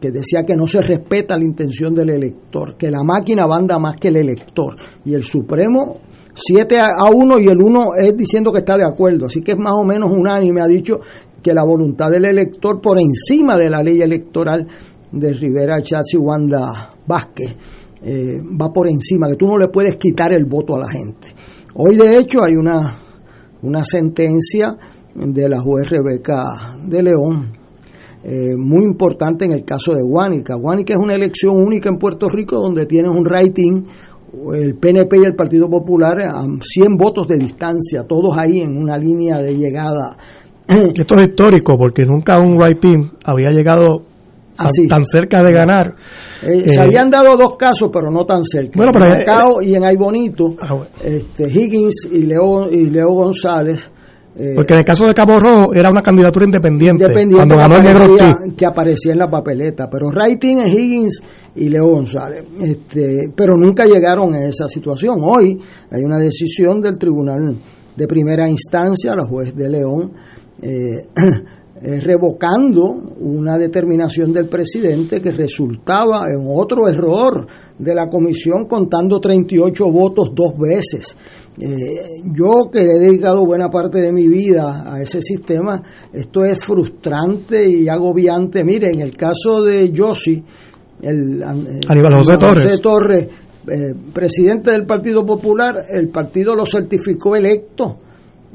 [0.00, 3.96] que decía que no se respeta la intención del elector, que la máquina banda más
[3.96, 4.76] que el elector.
[5.04, 5.98] Y el Supremo
[6.34, 9.26] 7 a 1 y el 1 es diciendo que está de acuerdo.
[9.26, 10.60] Así que es más o menos unánime.
[10.60, 11.00] Ha dicho
[11.42, 14.66] que la voluntad del elector por encima de la ley electoral
[15.10, 17.56] de Rivera Chatz y Wanda Vázquez
[18.02, 21.28] eh, va por encima, que tú no le puedes quitar el voto a la gente.
[21.74, 22.96] Hoy de hecho hay una,
[23.62, 24.76] una sentencia
[25.26, 27.52] de la juez Rebeca de León,
[28.24, 30.54] eh, muy importante en el caso de Guánica.
[30.54, 33.82] Guánica es una elección única en Puerto Rico donde tienes un rating,
[34.54, 38.98] el PNP y el Partido Popular a 100 votos de distancia, todos ahí en una
[38.98, 40.16] línea de llegada.
[40.68, 44.02] Esto es histórico porque nunca un rating había llegado
[44.56, 45.94] tan, tan cerca de ganar.
[46.42, 48.72] Eh, se Eh, habían dado dos casos, pero no tan cerca.
[48.76, 53.10] Bueno, pero, en eh, y en Ay Bonito, Ah, este, Higgins y Leo, y Leo
[53.10, 53.92] González.
[54.38, 57.60] Eh, Porque en el caso de Cabo Rojo era una candidatura independiente, independiente cuando que
[57.60, 59.90] ganó el negro aparecía, que aparecía en la papeleta.
[59.90, 61.22] Pero Writing es Higgins
[61.56, 62.44] y Leo González.
[62.60, 65.18] Este, pero nunca llegaron a esa situación.
[65.22, 65.58] Hoy
[65.90, 67.58] hay una decisión del Tribunal
[67.96, 70.12] de Primera Instancia, la juez de León,
[70.62, 71.08] eh,
[71.82, 72.84] eh, revocando
[73.18, 77.44] una determinación del presidente que resultaba en otro error
[77.76, 81.16] de la comisión contando 38 votos dos veces.
[81.60, 85.82] Eh, yo que he dedicado buena parte de mi vida a ese sistema,
[86.12, 88.62] esto es frustrante y agobiante.
[88.64, 90.42] Mire, en el caso de Yossi,
[91.02, 92.80] el, Aníbal José Torres.
[92.80, 93.28] Torres,
[93.68, 97.98] eh, presidente del Partido Popular, el partido lo certificó electo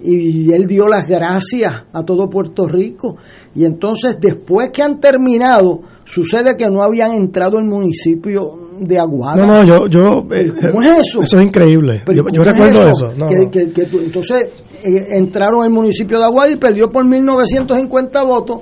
[0.03, 3.15] y él dio las gracias a todo Puerto Rico.
[3.55, 9.35] Y entonces, después que han terminado, sucede que no habían entrado el municipio de Aguada.
[9.45, 9.99] No, no, yo, yo
[10.35, 11.21] eh, ¿Cómo es eso?
[11.21, 12.03] Eso es increíble.
[12.07, 13.13] Yo, yo ¿cómo es recuerdo eso.
[13.19, 13.51] No, que, no.
[13.51, 14.45] que- entonces
[14.83, 18.57] eh, entraron al municipio de Aguada y perdió por 1950 votos.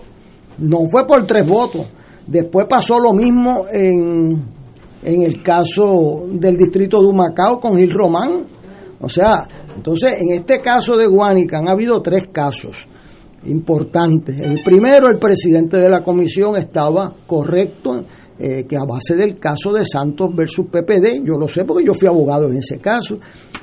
[0.59, 1.87] No fue por tres votos.
[2.27, 4.43] Después pasó lo mismo en,
[5.01, 8.45] en el caso del distrito de Humacao con Gil Román.
[8.99, 12.88] O sea, entonces en este caso de Guánica han habido tres casos
[13.45, 14.39] importantes.
[14.39, 18.05] El primero, el presidente de la comisión estaba correcto
[18.38, 21.93] eh, que a base del caso de Santos versus PPD, yo lo sé porque yo
[21.93, 23.17] fui abogado en ese caso,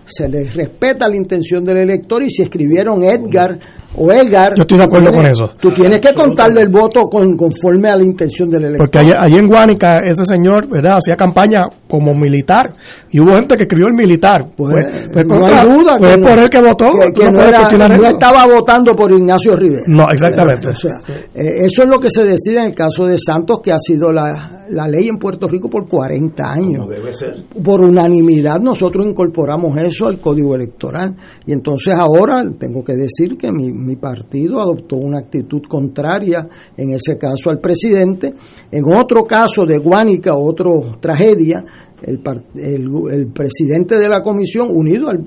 [0.09, 3.59] se les respeta la intención del elector y si escribieron Edgar
[3.97, 5.55] o Edgar, Yo estoy de acuerdo tienes- con eso.
[5.59, 8.79] Tú tienes que contarle el voto con, conforme a la intención del elector.
[8.87, 10.99] Porque allí, allí en Guánica ese señor ¿verdad?
[10.99, 12.73] hacía campaña como militar
[13.11, 14.47] y hubo gente que escribió el militar.
[14.57, 16.85] Pues, pues no contra- hay duda pues que por no- el que votó.
[16.93, 19.83] que- tú que no era- estaba votando por Ignacio Rivera.
[19.87, 20.69] No, exactamente.
[20.69, 20.93] O sea,
[21.35, 24.13] eh, eso es lo que se decide en el caso de Santos, que ha sido
[24.13, 26.87] la, la ley en Puerto Rico por 40 años.
[26.89, 27.35] debe ser.
[27.65, 31.17] Por unanimidad nosotros incorporamos eso al código electoral.
[31.47, 36.47] Y entonces ahora tengo que decir que mi, partido adoptó una actitud contraria,
[36.77, 38.35] en ese caso al presidente.
[38.71, 40.71] En otro caso de Guánica, otra
[41.01, 41.65] tragedia,
[42.03, 42.21] el,
[42.55, 45.25] el, el presidente de la comisión, unido al,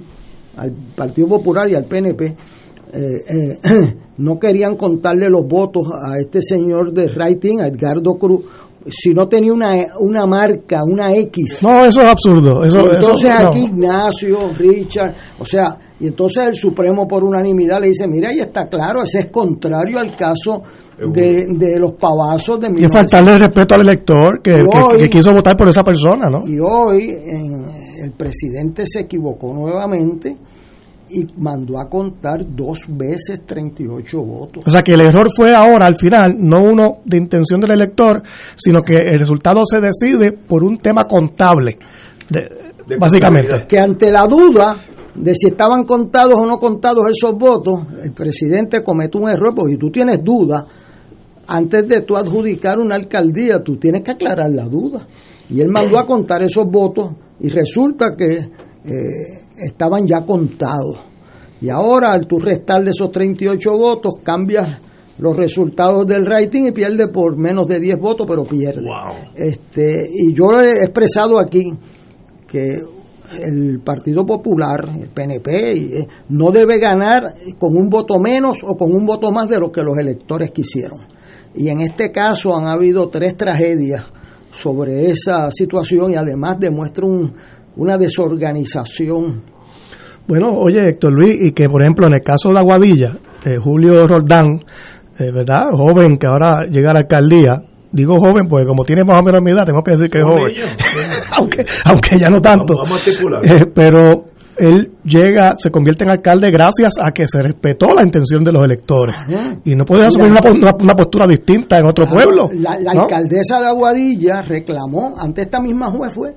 [0.55, 2.35] al Partido Popular y al PNP,
[2.93, 3.23] eh,
[3.63, 8.45] eh, no querían contarle los votos a este señor de Writing, a Edgardo Cruz,
[8.87, 11.59] si no tenía una, una marca, una X.
[11.63, 12.63] No, eso es absurdo.
[12.63, 13.49] Eso, Y entonces eso- no.
[13.51, 18.39] aquí Ignacio, Richard, o sea, y entonces el Supremo por unanimidad le dice, mira, ahí
[18.39, 20.63] está claro, ese es contrario al caso
[20.97, 24.77] de, de los pavazos de Y es faltarle el respeto al elector que, Y que-
[24.77, 26.39] hoy- que quiso votar por esa persona, ¿no?
[26.47, 30.35] Y hoy en- el presidente se equivocó nuevamente
[31.11, 34.63] y mandó a contar dos veces 38 votos.
[34.65, 38.21] O sea que el error fue ahora, al final, no uno de intención del elector,
[38.55, 41.77] sino que el resultado se decide por un tema contable,
[42.29, 43.65] de- básicamente.
[43.67, 44.75] Que ante la duda
[45.15, 49.73] de si estaban contados o no contados esos votos, el presidente comete un error, porque
[49.73, 50.65] si tú tienes duda,
[51.47, 55.05] antes de tú adjudicar una alcaldía, tú tienes que aclarar la duda.
[55.49, 58.37] Y él mandó a contar esos votos y resulta que
[58.85, 60.97] eh, estaban ya contados.
[61.61, 64.79] Y ahora, al tú restarle esos 38 votos, cambias
[65.19, 68.89] los resultados del rating y pierde por menos de 10 votos, pero pierde.
[69.35, 71.71] Este, y yo he expresado aquí
[72.47, 72.77] que
[73.39, 78.91] el Partido Popular, el PNP, eh, no debe ganar con un voto menos o con
[78.91, 81.01] un voto más de lo que los electores quisieron.
[81.55, 84.05] Y en este caso han habido tres tragedias
[84.51, 87.33] sobre esa situación y además demuestra un,
[87.75, 89.43] una desorganización.
[90.31, 94.07] Bueno, oye, Héctor Luis, y que por ejemplo en el caso de Aguadilla, eh, Julio
[94.07, 94.61] Roldán,
[95.19, 95.71] eh, ¿verdad?
[95.73, 99.41] Joven que ahora llega a la alcaldía, digo joven porque como tiene más o menos
[99.43, 100.53] mi edad, tengo que decir que es joven,
[101.37, 102.75] aunque, aunque ya no tanto.
[103.43, 104.23] Eh, pero
[104.57, 108.63] él llega, se convierte en alcalde gracias a que se respetó la intención de los
[108.63, 109.15] electores.
[109.65, 112.47] Y no puede asumir una, una- una postura distinta en otro pueblo.
[112.53, 113.01] La, la ¿no?
[113.01, 116.35] alcaldesa de Aguadilla reclamó, ante esta misma juez fue,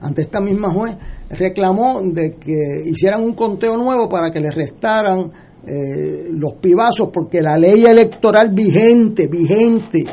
[0.00, 0.96] ante esta misma juez,
[1.30, 5.32] reclamó de que hicieran un conteo nuevo para que le restaran
[5.66, 10.04] eh, los pibazos, porque la ley electoral vigente, vigente,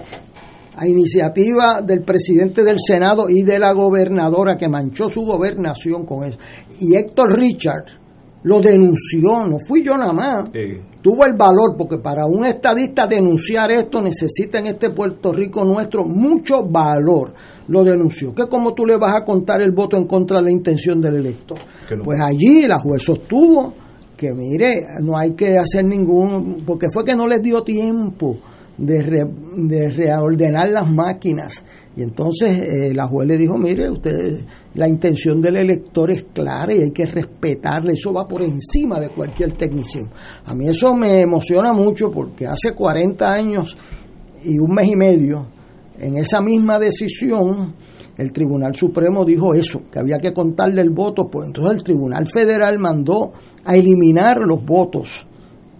[0.75, 6.23] a iniciativa del presidente del Senado y de la gobernadora que manchó su gobernación con
[6.23, 6.37] eso.
[6.79, 7.85] Y Héctor Richard
[8.43, 10.49] lo denunció, no fui yo nada más.
[11.01, 16.05] Tuvo el valor, porque para un estadista denunciar esto necesita en este Puerto Rico nuestro
[16.05, 17.33] mucho valor.
[17.67, 18.33] Lo denunció.
[18.35, 21.15] Que como tú le vas a contar el voto en contra de la intención del
[21.15, 21.57] elector.
[22.03, 23.73] Pues allí la juez sostuvo
[24.17, 28.37] que mire, no hay que hacer ningún, porque fue que no les dio tiempo
[28.77, 31.65] de, re- de reordenar las máquinas.
[31.95, 36.73] Y entonces eh, la juez le dijo, mire, usted, la intención del elector es clara
[36.73, 40.09] y hay que respetarla, eso va por encima de cualquier tecnicismo.
[40.45, 43.75] A mí eso me emociona mucho porque hace 40 años
[44.43, 45.45] y un mes y medio,
[45.99, 47.75] en esa misma decisión,
[48.17, 52.25] el Tribunal Supremo dijo eso, que había que contarle el voto, pues entonces el Tribunal
[52.27, 53.33] Federal mandó
[53.65, 55.27] a eliminar los votos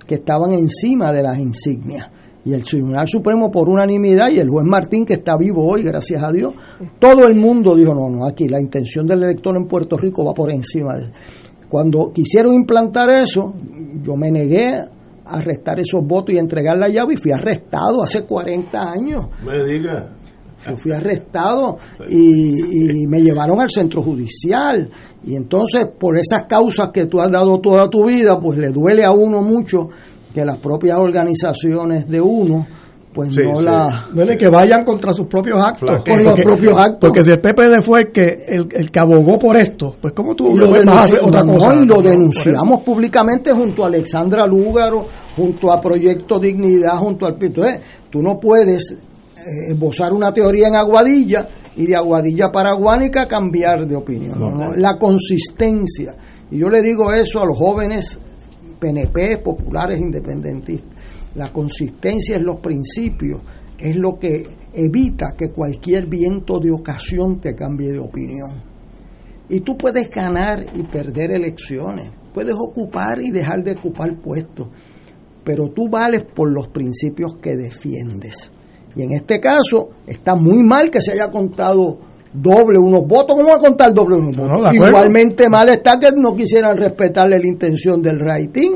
[0.06, 2.08] que estaban encima de las insignias.
[2.46, 6.22] Y el Tribunal Supremo por unanimidad y el juez Martín que está vivo hoy, gracias
[6.24, 6.54] a Dios,
[7.00, 10.34] todo el mundo dijo, no, no, aquí la intención del elector en Puerto Rico va
[10.34, 11.12] por encima de...
[11.70, 13.56] Cuando quisieron implantar eso,
[14.04, 14.90] yo me negué a
[15.26, 19.26] arrestar esos votos y entregar la llave y fui arrestado hace 40 años.
[19.44, 20.14] Me diga.
[20.68, 21.78] Yo fui arrestado
[22.08, 24.88] y, y me llevaron al centro judicial.
[25.24, 29.04] Y entonces, por esas causas que tú has dado toda tu vida, pues le duele
[29.04, 29.90] a uno mucho
[30.34, 32.66] que las propias organizaciones de uno,
[33.14, 34.08] pues no la...
[34.12, 36.02] Duele que vayan contra sus propios actos.
[36.04, 37.10] Por los propios actos.
[37.10, 40.34] Porque si el PPD fue el que, el, el que abogó por esto, pues ¿cómo
[40.36, 41.74] tú lo, vas a hacer denunci- otra no, cosa?
[41.76, 45.06] lo No, no, denunciamos públicamente junto a Alexandra Lúgaro,
[45.36, 47.38] junto a Proyecto Dignidad, junto al...
[47.40, 47.80] Entonces,
[48.10, 53.86] tú no puedes eh, esbozar una teoría en Aguadilla y de Aguadilla para Guánica cambiar
[53.86, 54.40] de opinión.
[54.40, 54.70] No, ¿no?
[54.70, 54.76] no.
[54.76, 56.16] La consistencia.
[56.50, 58.18] Y yo le digo eso a los jóvenes
[58.84, 60.92] PNP, populares, independentistas.
[61.36, 63.42] La consistencia en los principios
[63.80, 68.62] es lo que evita que cualquier viento de ocasión te cambie de opinión.
[69.48, 74.68] Y tú puedes ganar y perder elecciones, puedes ocupar y dejar de ocupar puestos,
[75.44, 78.52] pero tú vales por los principios que defiendes.
[78.96, 82.00] Y en este caso está muy mal que se haya contado
[82.34, 83.36] doble unos votos.
[83.36, 84.74] ¿Cómo va a contar doble unos votos?
[84.74, 88.72] Igualmente mal está que no quisieran respetarle la intención del rating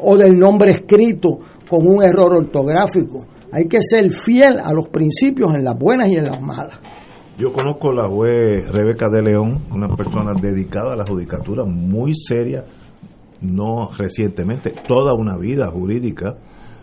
[0.00, 1.38] o del nombre escrito
[1.68, 3.26] con un error ortográfico.
[3.52, 6.78] Hay que ser fiel a los principios en las buenas y en las malas.
[7.38, 12.14] Yo conozco a la juez Rebeca de León, una persona dedicada a la judicatura, muy
[12.14, 12.64] seria,
[13.42, 16.36] no recientemente, toda una vida jurídica.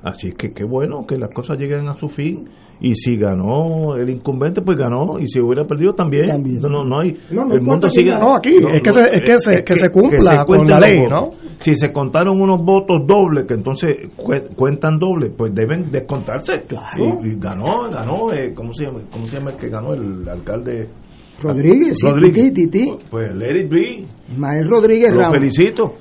[0.03, 2.49] Así que qué bueno que las cosas lleguen a su fin.
[2.81, 5.17] Y si ganó el incumbente, pues ganó.
[5.17, 6.25] Y si hubiera perdido, también.
[6.61, 7.17] No, no, no hay.
[7.31, 8.09] No, no el mundo sigue.
[8.09, 11.35] ganó aquí, es que se- es que se- que se cumpla con la ley, votos.
[11.59, 16.63] Si se contaron unos votos dobles, que entonces cu- cuentan dobles, pues deben descontarse.
[16.97, 19.93] Y, y ganó, ganó, eh, ¿cómo, se llama, ¿cómo se llama el que ganó?
[19.93, 20.89] El alcalde.
[21.41, 22.53] Rodríguez, sí, Rodríguez.
[22.53, 22.93] Titi.
[23.09, 24.05] Pues it be.
[24.33, 25.37] Ismael Rodríguez Lo Ramos.
[25.37, 25.93] felicito.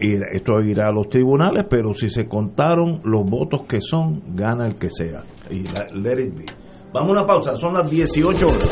[0.00, 4.76] Esto irá a los tribunales, pero si se contaron los votos que son, gana el
[4.76, 5.22] que sea.
[5.50, 6.46] Y let it be.
[6.92, 8.70] Vamos a una pausa, son las 18 horas.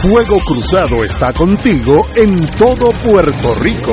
[0.00, 3.92] Fuego Cruzado está contigo en todo Puerto Rico.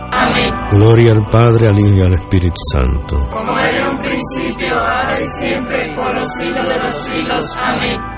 [0.71, 3.17] Gloria al Padre, al Hijo y al Espíritu Santo.
[3.31, 7.55] Como era un principio, ahora y siempre, por los siglos de los siglos.
[7.57, 8.10] Amén.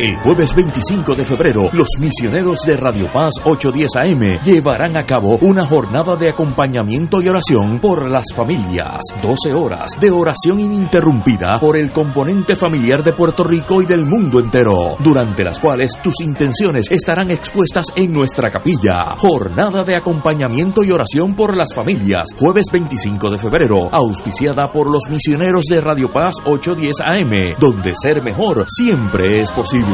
[0.00, 5.36] El jueves 25 de febrero, los misioneros de Radio Paz 810 AM llevarán a cabo
[5.42, 8.98] una jornada de acompañamiento y oración por las familias.
[9.20, 14.40] 12 horas de oración ininterrumpida por el componente familiar de Puerto Rico y del mundo
[14.40, 19.16] entero, durante las cuales tus intenciones estarán expuestas en nuestra capilla.
[19.18, 25.02] Jornada de acompañamiento y oración por las familias, jueves 25 de febrero, auspiciada por los
[25.10, 29.89] misioneros de Radio Paz 810 AM, donde ser mejor siempre es posible.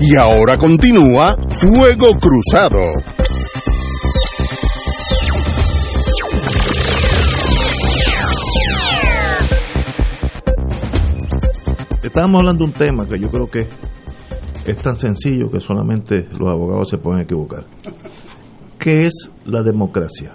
[0.00, 2.80] Y ahora continúa Fuego Cruzado.
[12.02, 13.60] Estábamos hablando de un tema que yo creo que
[14.70, 17.64] es tan sencillo que solamente los abogados se pueden equivocar.
[18.78, 20.34] ¿Qué es la democracia?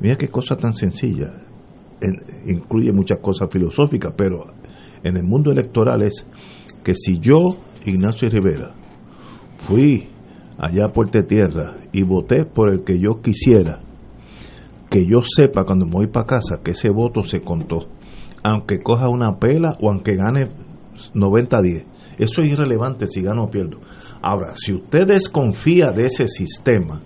[0.00, 1.32] Mira qué cosa tan sencilla.
[2.46, 4.44] Incluye muchas cosas filosóficas, pero
[5.02, 6.26] en el mundo electoral es
[6.84, 7.38] que si yo,
[7.84, 8.72] Ignacio Rivera,
[9.58, 10.08] fui
[10.58, 13.80] allá a Puerto Tierra y voté por el que yo quisiera,
[14.90, 17.88] que yo sepa cuando me voy para casa que ese voto se contó,
[18.42, 20.48] aunque coja una pela o aunque gane
[21.14, 21.84] 90-10.
[22.18, 23.78] Eso es irrelevante si gano o pierdo.
[24.20, 27.02] Ahora, si usted desconfía de ese sistema,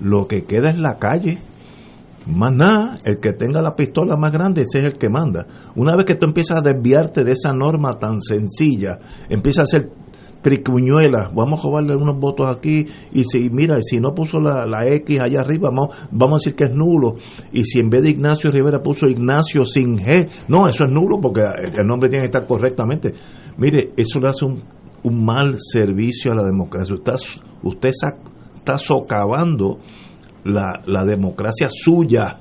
[0.00, 1.38] lo que queda es la calle.
[2.26, 5.46] Más nada, el que tenga la pistola más grande, ese es el que manda.
[5.76, 8.98] Una vez que tú empiezas a desviarte de esa norma tan sencilla,
[9.28, 9.90] empieza a hacer
[10.42, 14.86] tricuñuelas, vamos a robarle unos votos aquí, y si, mira, si no puso la, la
[14.86, 17.14] X allá arriba, vamos, vamos a decir que es nulo,
[17.52, 21.20] y si en vez de Ignacio Rivera puso Ignacio sin G, no, eso es nulo
[21.20, 23.12] porque el nombre tiene que estar correctamente.
[23.56, 24.62] Mire, eso le hace un,
[25.02, 26.94] un mal servicio a la democracia.
[26.94, 27.14] Usted,
[27.62, 27.90] usted
[28.56, 29.78] está socavando
[30.46, 32.40] la, la democracia suya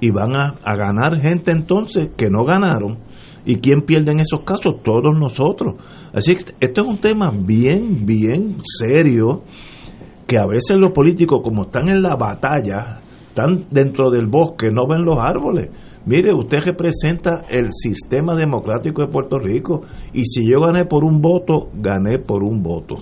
[0.00, 2.98] y van a, ganar gente entonces que no ganaron.
[3.44, 4.82] ¿Y quién pierde en esos casos?
[4.84, 5.76] Todos nosotros.
[6.12, 9.42] Así que esto es un tema bien, bien serio
[10.26, 14.86] que a veces los políticos como están en la batalla, están dentro del bosque, no
[14.86, 15.70] ven los árboles.
[16.04, 21.20] Mire, usted representa el sistema democrático de Puerto Rico y si yo gané por un
[21.20, 22.96] voto, gané por un voto.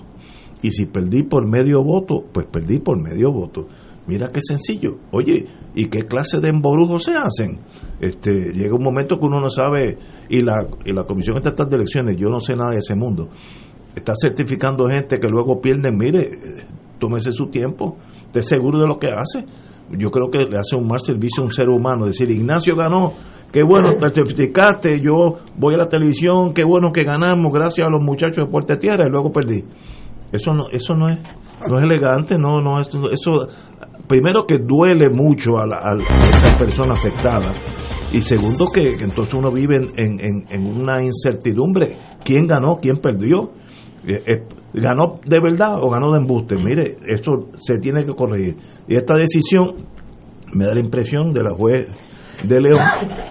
[0.61, 3.67] Y si perdí por medio voto, pues perdí por medio voto.
[4.07, 4.99] Mira qué sencillo.
[5.11, 7.59] Oye, ¿y qué clase de emborujos se hacen?
[7.99, 9.97] Este, llega un momento que uno no sabe,
[10.29, 13.27] y la, y la Comisión Estatal de Elecciones, yo no sé nada de ese mundo,
[13.95, 16.29] está certificando gente que luego pierden, mire,
[16.99, 17.97] tómese su tiempo,
[18.27, 19.45] esté seguro de lo que hace.
[19.89, 23.13] Yo creo que le hace un mal servicio a un ser humano, decir, Ignacio ganó,
[23.51, 27.89] qué bueno, te certificaste, yo voy a la televisión, qué bueno que ganamos, gracias a
[27.89, 29.63] los muchachos de Puerta Tierra, y luego perdí.
[30.31, 31.19] Eso no, eso no es,
[31.69, 33.47] no es elegante, no, no, eso, eso
[34.07, 37.51] primero que duele mucho a, la, a esa persona afectada
[38.13, 42.97] y segundo que, entonces uno vive en, en- en- en una incertidumbre quién ganó quién
[42.97, 43.51] perdió
[44.07, 44.43] Eh, eh,
[44.73, 48.55] ganó de verdad o ganó de embuste mire eso se tiene que corregir.
[48.87, 49.85] Y esta decisión
[50.53, 51.87] me da la impresión de la juez
[52.47, 52.79] de León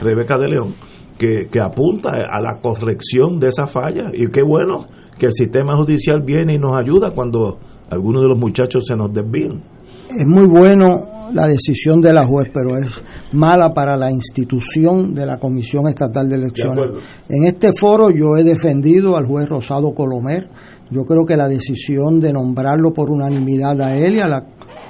[0.03, 0.75] Rebeca de León
[1.19, 4.11] que, que apunta a la corrección de esa falla.
[4.13, 4.85] Y qué bueno
[5.19, 7.59] que el sistema judicial viene y nos ayuda cuando
[7.91, 9.63] algunos de los muchachos se nos desvían
[10.11, 12.87] Es muy bueno la decisión de la juez, pero es
[13.33, 17.03] mala para la institución de la Comisión Estatal de Elecciones.
[17.29, 20.49] en este foro yo he defendido al juez Rosado Colomer.
[20.89, 24.47] Yo creo que la decisión de nombrarlo por unanimidad a él y a la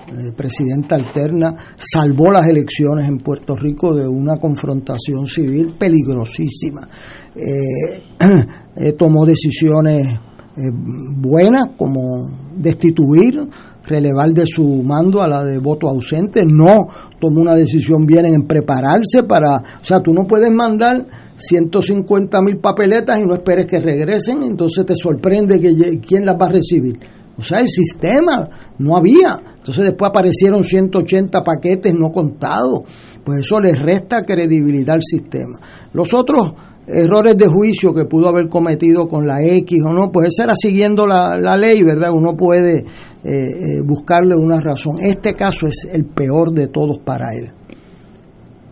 [0.08, 6.88] eh, presidenta alterna, salvó las elecciones en Puerto Rico de una confrontación civil peligrosísima.
[7.34, 8.02] Eh,
[8.76, 10.06] eh, tomó decisiones
[10.56, 13.48] buenas como destituir,
[13.84, 16.88] relevar de su mando a la de voto ausente, no
[17.20, 21.06] tomó una decisión bien en prepararse para, o sea, tú no puedes mandar
[21.36, 26.46] 150 mil papeletas y no esperes que regresen, entonces te sorprende que quién las va
[26.46, 26.98] a recibir.
[27.38, 29.38] O sea, el sistema no había.
[29.58, 32.80] Entonces después aparecieron 180 paquetes no contados.
[33.22, 35.60] Pues eso le resta credibilidad al sistema.
[35.92, 36.54] Los otros
[36.86, 40.54] errores de juicio que pudo haber cometido con la X o no, pues esa era
[40.54, 42.12] siguiendo la, ley, ¿verdad?
[42.12, 42.84] Uno puede eh,
[43.24, 44.96] eh, buscarle una razón.
[45.00, 47.50] Este caso es el peor de todos para él.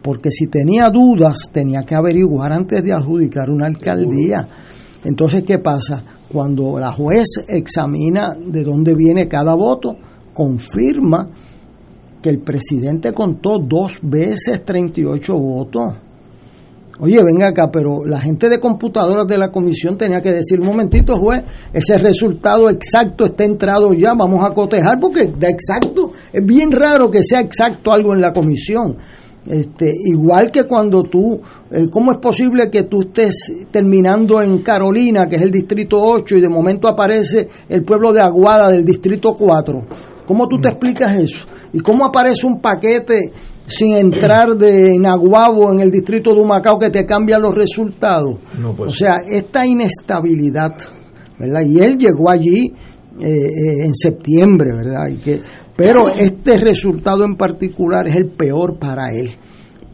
[0.03, 4.47] Porque si tenía dudas, tenía que averiguar antes de adjudicar una alcaldía.
[5.03, 6.05] Entonces, ¿qué pasa?
[6.31, 9.97] Cuando la juez examina de dónde viene cada voto,
[10.33, 11.27] confirma
[12.21, 15.95] que el presidente contó dos veces 38 votos.
[17.01, 20.67] Oye, venga acá, pero la gente de computadoras de la comisión tenía que decir, un
[20.67, 21.43] momentito, juez,
[21.73, 27.11] ese resultado exacto está entrado ya, vamos a cotejar, porque de exacto, es bien raro
[27.11, 28.97] que sea exacto algo en la comisión.
[29.47, 31.39] Este, igual que cuando tú,
[31.71, 36.37] eh, ¿cómo es posible que tú estés terminando en Carolina, que es el distrito 8,
[36.37, 39.87] y de momento aparece el pueblo de Aguada del distrito 4?
[40.27, 41.47] ¿Cómo tú te explicas eso?
[41.73, 43.33] ¿Y cómo aparece un paquete
[43.67, 48.37] sin entrar de Naguabo en el distrito de Humacao que te cambia los resultados?
[48.79, 50.77] o sea, esta inestabilidad,
[51.39, 51.63] ¿verdad?
[51.67, 52.73] Y él llegó allí
[53.21, 55.09] eh, eh, en septiembre, ¿verdad?
[55.09, 55.41] Y que,
[55.77, 59.31] pero este resultado en particular es el peor para él,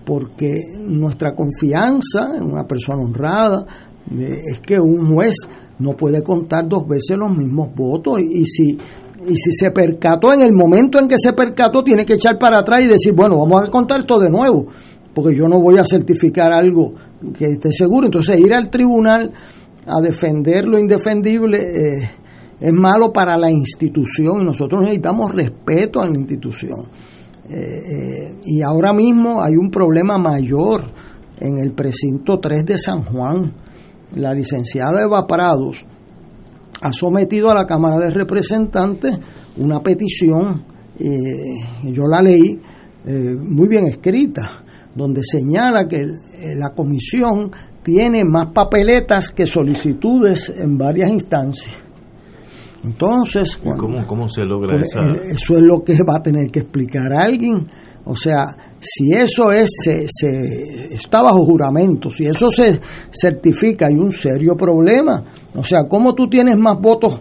[0.04, 3.64] porque nuestra confianza en una persona honrada
[4.10, 5.36] es que un juez
[5.78, 8.78] no puede contar dos veces los mismos votos y si
[9.26, 12.58] y si se percató en el momento en que se percató, tiene que echar para
[12.58, 14.66] atrás y decir, bueno, vamos a contar esto de nuevo,
[15.14, 16.94] porque yo no voy a certificar algo
[17.36, 18.06] que esté seguro.
[18.06, 19.32] Entonces, ir al tribunal
[19.86, 22.10] a defender lo indefendible eh,
[22.60, 26.86] es malo para la institución y nosotros necesitamos respeto a la institución.
[27.48, 30.82] Eh, eh, y ahora mismo hay un problema mayor
[31.40, 33.52] en el precinto 3 de San Juan.
[34.14, 35.84] La licenciada Eva Prados
[36.80, 39.18] ha sometido a la Cámara de Representantes
[39.56, 40.64] una petición,
[40.98, 41.10] eh,
[41.84, 42.58] yo la leí,
[43.04, 47.50] eh, muy bien escrita, donde señala que eh, la comisión
[47.82, 51.82] tiene más papeletas que solicitudes en varias instancias.
[52.82, 55.00] Entonces, ¿Cómo, se logra pues, esa?
[55.28, 57.66] eso es lo que va a tener que explicar alguien.
[58.04, 64.10] O sea, si eso es, se, está bajo juramento, si eso se certifica, hay un
[64.10, 65.22] serio problema.
[65.54, 67.20] O sea, ¿cómo tú tienes más votos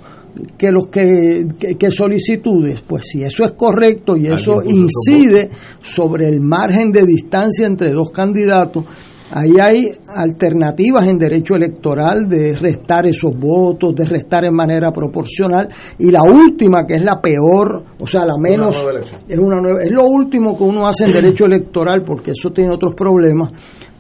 [0.58, 1.46] que los que,
[1.78, 2.82] que, solicitudes?
[2.82, 5.50] Pues si eso es correcto y eso incide
[5.82, 8.86] sobre el margen de distancia entre dos candidatos,
[9.32, 15.70] Ahí hay alternativas en derecho electoral de restar esos votos, de restar en manera proporcional.
[16.00, 18.84] Y la última, que es la peor, o sea, la menos,
[19.28, 22.96] es, una es lo último que uno hace en derecho electoral, porque eso tiene otros
[22.96, 23.52] problemas.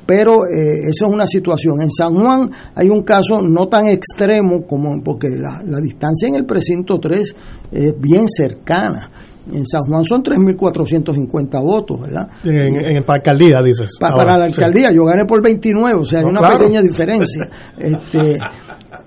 [0.03, 1.81] Pero eh, eso es una situación.
[1.81, 6.34] En San Juan hay un caso no tan extremo como porque la, la distancia en
[6.34, 7.35] el precinto 3
[7.72, 9.11] es bien cercana
[9.51, 12.30] en San Juan son 3.450 votos, ¿verdad?
[12.43, 13.97] En, en, para alcaldía, dices.
[13.99, 17.49] para la alcaldía, yo gané por 29, o sea, hay una pequeña diferencia.
[17.77, 18.38] este,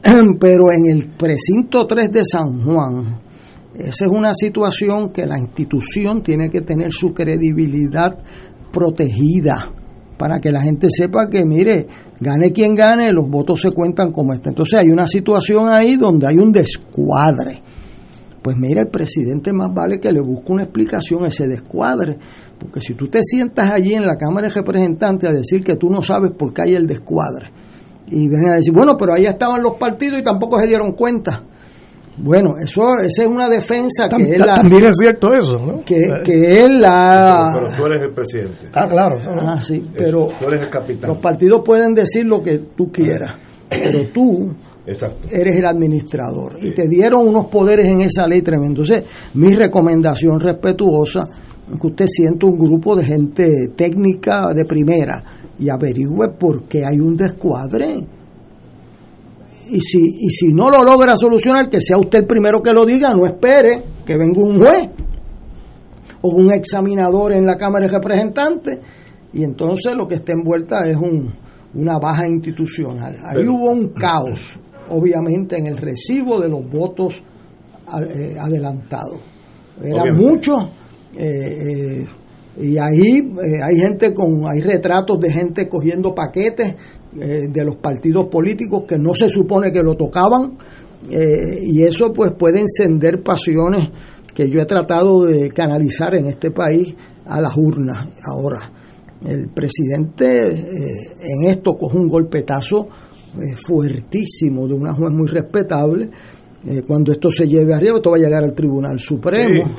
[0.40, 3.20] pero en el precinto 3 de San Juan,
[3.74, 8.18] esa es una situación que la institución tiene que tener su credibilidad
[8.72, 9.70] protegida
[10.18, 11.86] para que la gente sepa que, mire,
[12.20, 14.50] gane quien gane, los votos se cuentan como este.
[14.50, 17.62] Entonces hay una situación ahí donde hay un descuadre
[18.42, 22.18] pues mira, el presidente más vale que le busque una explicación a ese descuadre,
[22.58, 25.88] porque si tú te sientas allí en la Cámara de Representantes a decir que tú
[25.88, 27.50] no sabes por qué hay el descuadre,
[28.08, 31.42] y vienen a decir, bueno, pero ahí estaban los partidos y tampoco se dieron cuenta.
[32.18, 35.82] Bueno, eso esa es una defensa que él También es cierto eso, ¿no?
[35.82, 37.52] Que, que él la...
[37.54, 38.68] Pero, tú eres el presidente.
[38.74, 39.16] Ah, claro.
[39.40, 40.28] Ah, sí, pero...
[40.38, 41.10] Tú eres el capitán.
[41.10, 43.36] Los partidos pueden decir lo que tú quieras,
[43.70, 44.54] pero tú
[44.86, 46.58] eres el administrador.
[46.60, 48.82] Y te dieron unos poderes en esa ley tremendo.
[48.82, 49.04] Entonces,
[49.34, 51.28] mi recomendación respetuosa
[51.72, 55.22] es que usted sienta un grupo de gente técnica de primera
[55.58, 58.06] y averigüe por qué hay un descuadre.
[59.70, 62.84] Y si, y si no lo logra solucionar, que sea usted el primero que lo
[62.84, 64.90] diga, no espere que venga un juez
[66.20, 68.78] o un examinador en la Cámara de Representantes
[69.32, 71.32] y entonces lo que está envuelta es un,
[71.74, 73.16] una baja institucional.
[73.24, 74.58] Ahí hubo un caos
[74.92, 77.22] obviamente en el recibo de los votos
[78.00, 79.20] eh, adelantados.
[79.82, 80.70] Era mucho
[81.16, 82.06] eh,
[82.60, 86.74] y ahí eh, hay gente con, hay retratos de gente cogiendo paquetes
[87.18, 90.56] eh, de los partidos políticos que no se supone que lo tocaban,
[91.04, 93.90] y eso pues puede encender pasiones
[94.32, 96.94] que yo he tratado de canalizar en este país
[97.26, 98.70] a las urnas ahora.
[99.26, 102.86] El presidente en esto coge un golpetazo
[103.66, 106.10] fuertísimo de una juez muy respetable.
[106.86, 109.78] cuando esto se lleve arriba, esto va a llegar al Tribunal Supremo.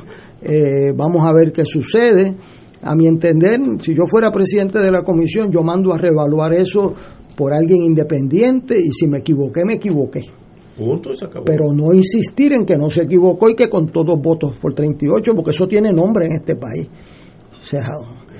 [0.96, 2.36] vamos a ver qué sucede.
[2.82, 6.94] A mi entender, si yo fuera presidente de la comisión, yo mando a reevaluar eso
[7.34, 10.22] por alguien independiente y si me equivoqué, me equivoqué.
[10.76, 11.44] Punto, se acabó.
[11.44, 15.34] Pero no insistir en que no se equivocó y que con todos votos por 38,
[15.34, 16.88] porque eso tiene nombre en este país.
[17.52, 17.88] O sea,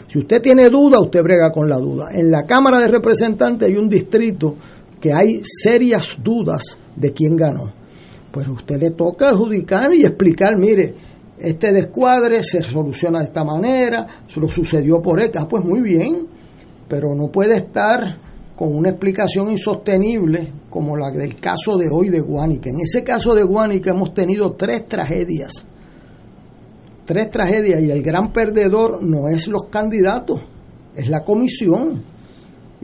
[0.09, 2.09] si usted tiene duda, usted brega con la duda.
[2.13, 4.57] En la Cámara de Representantes hay un distrito
[5.05, 7.71] que hay serias dudas de quién ganó.
[8.33, 10.95] Pues a usted le toca adjudicar y explicar, mire,
[11.39, 16.27] este descuadre se soluciona de esta manera, lo sucedió por ECA, ah, pues muy bien,
[16.89, 18.19] pero no puede estar
[18.57, 22.71] con una explicación insostenible como la del caso de hoy de Guánica.
[22.71, 25.67] En ese caso de Guánica hemos tenido tres tragedias,
[27.05, 30.41] tres tragedias y el gran perdedor no es los candidatos,
[30.97, 32.14] es la comisión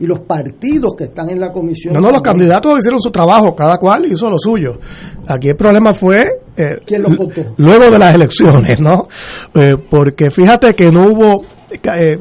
[0.01, 1.93] y los partidos que están en la comisión.
[1.93, 4.79] No, no, los candidatos hicieron su trabajo, cada cual hizo lo suyo.
[5.27, 6.23] Aquí el problema fue...
[6.57, 7.53] Eh, ¿Quién lo contó?
[7.57, 9.07] Luego de las elecciones, ¿no?
[9.53, 12.17] Eh, porque fíjate que no hubo eh,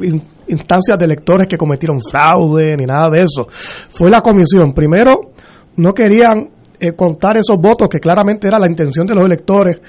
[0.48, 3.47] instancias de electores que cometieron fraude ni nada de eso.
[3.48, 4.74] Fue la comisión.
[4.74, 5.32] Primero,
[5.77, 6.51] no querían
[6.97, 9.81] contar esos votos, que claramente era la intención de los electores,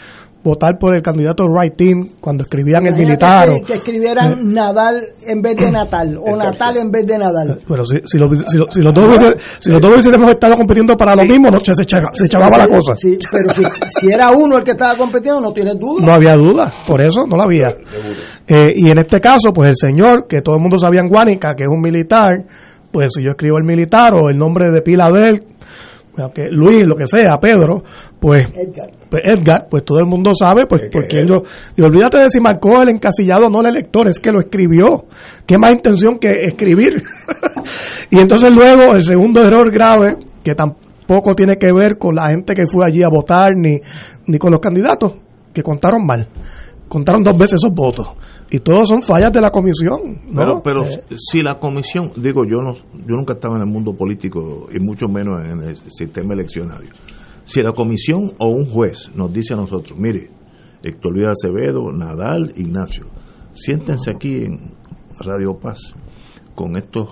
[0.44, 3.50] votar por el candidato right team cuando escribían el militar.
[3.66, 4.38] Que, escribieran eh.
[4.42, 7.60] Nadal en vez de Natal o Natal en vez de Nadal.
[7.68, 11.50] Pero si, si, si, los dos si los dos hubiésemos estado compitiendo para lo mismo,
[11.50, 12.96] no, se, se echaba la cosa.
[12.96, 16.06] Sí, pero si, era uno el que estaba compitiendo, no tienes duda.
[16.06, 17.76] No había duda, por eso no la había.
[18.48, 21.56] Eh, y en este caso, pues el señor, que todo el mundo sabía en Guánica,
[21.56, 22.46] que es un militar,
[22.92, 25.44] pues si yo escribo el militar o el nombre de pila de él,
[26.34, 27.84] que Luis, lo que sea, Pedro,
[28.20, 28.90] pues Edgar.
[29.10, 31.44] pues Edgar, pues todo el mundo sabe, pues porque yo,
[31.76, 35.06] y olvídate de si marcó el encasillado no el elector, es que lo escribió.
[35.46, 37.02] ¿Qué más intención que escribir?
[38.10, 42.54] y entonces luego el segundo error grave, que tampoco tiene que ver con la gente
[42.54, 43.80] que fue allí a votar ni,
[44.28, 45.14] ni con los candidatos,
[45.54, 46.28] que contaron mal.
[46.88, 48.08] Contaron dos veces esos votos
[48.54, 50.20] y todos son fallas de la comisión.
[50.36, 51.04] Pero, pero eh.
[51.16, 52.76] si la comisión, digo, yo no,
[53.08, 56.92] yo nunca estaba en el mundo político y mucho menos en el sistema eleccionario.
[57.46, 60.30] Si la comisión o un juez nos dice a nosotros, mire,
[60.84, 63.06] Héctor Luis Acevedo, Nadal, Ignacio,
[63.54, 64.74] siéntense aquí en
[65.20, 65.94] Radio Paz
[66.54, 67.08] con estos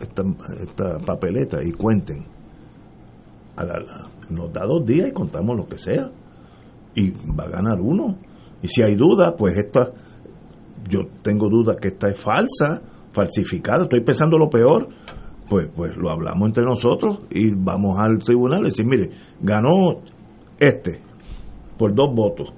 [0.00, 0.22] esta,
[0.62, 2.24] esta papeleta y cuenten.
[3.56, 3.64] A
[4.28, 6.10] nos da dos días y contamos lo que sea.
[6.94, 8.16] Y va a ganar uno.
[8.62, 9.90] Y si hay duda, pues esta
[10.88, 12.82] yo tengo dudas que esta es falsa,
[13.12, 14.88] falsificada, estoy pensando lo peor,
[15.48, 19.10] pues, pues lo hablamos entre nosotros y vamos al tribunal y decir, mire,
[19.40, 20.00] ganó
[20.58, 21.00] este
[21.78, 22.52] por dos votos.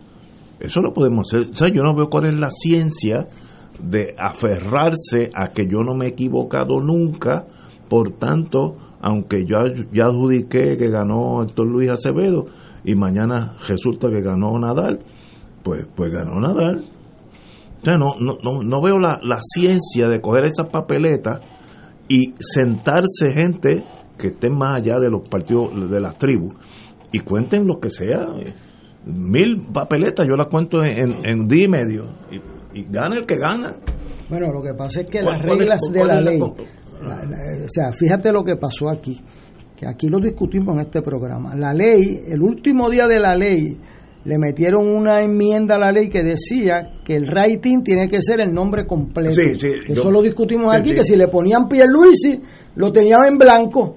[0.61, 1.73] Eso lo podemos hacer.
[1.73, 3.27] Yo no veo cuál es la ciencia
[3.81, 7.47] de aferrarse a que yo no me he equivocado nunca,
[7.89, 9.57] por tanto, aunque yo
[9.93, 12.47] ya adjudiqué que ganó Héctor Luis Acevedo
[12.85, 15.01] y mañana resulta que ganó Nadal,
[15.63, 16.85] pues, pues ganó Nadal
[17.85, 21.41] no, no, no, veo la, la ciencia de coger esas papeletas
[22.09, 23.85] y sentarse gente
[24.19, 26.55] que estén más allá de los partidos, de las tribus,
[27.13, 28.27] y cuenten lo que sea.
[29.07, 32.05] Mil papeletas, yo las cuento en, en, día y medio,
[32.75, 33.77] y, gana el que gana.
[34.29, 38.45] Bueno, lo que pasa es que las reglas de la ley, o sea, fíjate lo
[38.45, 39.19] que pasó aquí,
[39.77, 41.55] que aquí lo discutimos en este programa.
[41.55, 43.79] La ley, el último día de la ley,
[44.29, 48.41] le metieron una enmienda a la ley que decía que el rating tiene que ser
[48.41, 49.41] el nombre completo.
[49.41, 52.39] Eso lo discutimos aquí, que si le ponían Pierluisi,
[52.75, 53.97] lo tenían en blanco.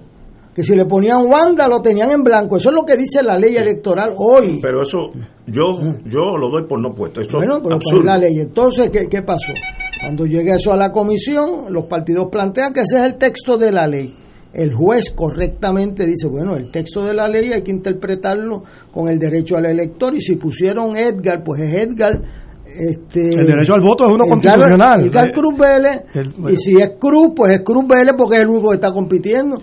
[0.55, 2.55] Que si le ponían Wanda, lo tenían en blanco.
[2.55, 4.59] Eso es lo que dice la ley electoral hoy.
[4.61, 5.11] Pero eso,
[5.47, 5.63] yo
[6.05, 7.19] yo lo doy por no puesto.
[7.19, 8.39] Eso bueno, pero es la ley.
[8.39, 9.51] Entonces, ¿qué, ¿qué pasó?
[9.99, 13.73] Cuando llegue eso a la comisión, los partidos plantean que ese es el texto de
[13.73, 14.15] la ley
[14.53, 19.17] el juez correctamente dice, bueno, el texto de la ley hay que interpretarlo con el
[19.17, 22.21] derecho al elector y si pusieron Edgar, pues es Edgar.
[22.65, 25.05] Este, el derecho al voto es uno constitucional.
[25.05, 26.03] Edgar Cruz Vélez,
[26.49, 29.61] y si es Cruz, pues es Cruz Vélez porque es el único que está compitiendo.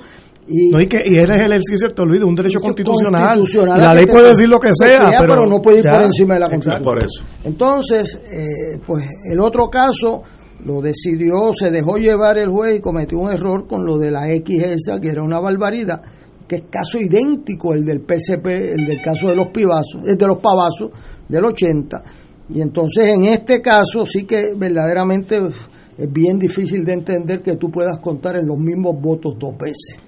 [0.51, 3.45] Y, no, y, que, y él es el ejercicio, te olvido, un derecho constitucional.
[3.67, 6.47] la ley puede decir lo que sea, pero, no puede ir por encima de la
[6.47, 6.83] constitución.
[6.83, 7.23] Por eso.
[7.45, 10.23] Entonces, eh, pues el otro caso
[10.65, 14.31] lo decidió, se dejó llevar el juez y cometió un error con lo de la
[14.33, 16.03] X esa, que era una barbaridad,
[16.47, 20.27] que es caso idéntico el del PCP, el del caso de los pibazos, el de
[20.27, 20.91] los pavazos
[21.29, 22.03] del 80.
[22.51, 25.41] Y entonces en este caso sí que verdaderamente
[25.97, 29.99] es bien difícil de entender que tú puedas contar en los mismos votos dos veces.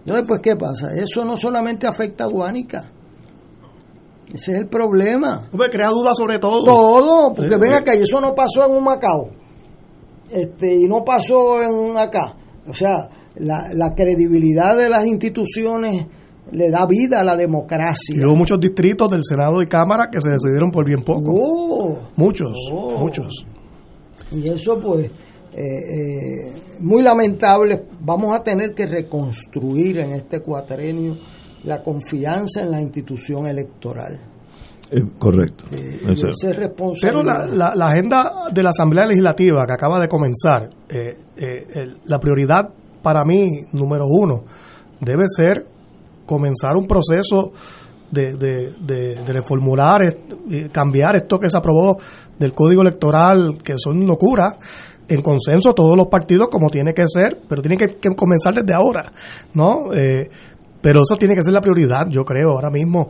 [0.00, 0.94] Entonces, pues, ¿qué pasa?
[0.94, 2.90] Eso no solamente afecta a Guánica.
[4.32, 5.48] Ese es el problema.
[5.50, 6.64] Pues crea dudas sobre todo.
[6.64, 7.72] Todo, porque sí.
[7.74, 9.30] acá, y eso no pasó en un Macao.
[10.32, 12.36] Este, y no pasó en acá.
[12.66, 16.06] O sea, la, la credibilidad de las instituciones
[16.52, 18.16] le da vida a la democracia.
[18.16, 21.32] Y hubo muchos distritos del Senado y Cámara que se decidieron por bien poco.
[21.32, 21.98] Oh.
[22.16, 22.98] muchos, Oh.
[22.98, 23.46] muchos.
[24.32, 25.10] Y eso pues
[25.52, 27.84] eh, eh, muy lamentable.
[28.00, 31.16] Vamos a tener que reconstruir en este cuatrenio
[31.64, 34.18] la confianza en la institución electoral.
[34.92, 35.64] Eh, correcto.
[35.72, 36.18] Es
[37.00, 41.66] Pero la, la- la agenda de la Asamblea Legislativa que acaba de comenzar, eh, eh,
[41.74, 42.68] el- la prioridad
[43.02, 44.44] para mí, número uno,
[45.00, 45.66] debe ser
[46.26, 47.52] comenzar un proceso
[48.10, 50.00] de, de, de- de reformular,
[50.72, 51.96] cambiar esto que se aprobó
[52.38, 54.56] del Código Electoral, que son locuras,
[55.08, 58.74] en consenso todos los partidos como tiene que ser, pero tiene que, que comenzar desde
[58.74, 59.12] ahora,
[59.54, 59.92] ¿no?
[59.92, 60.28] Eh,
[60.82, 63.08] pero eso tiene que ser la prioridad, yo creo, ahora mismo.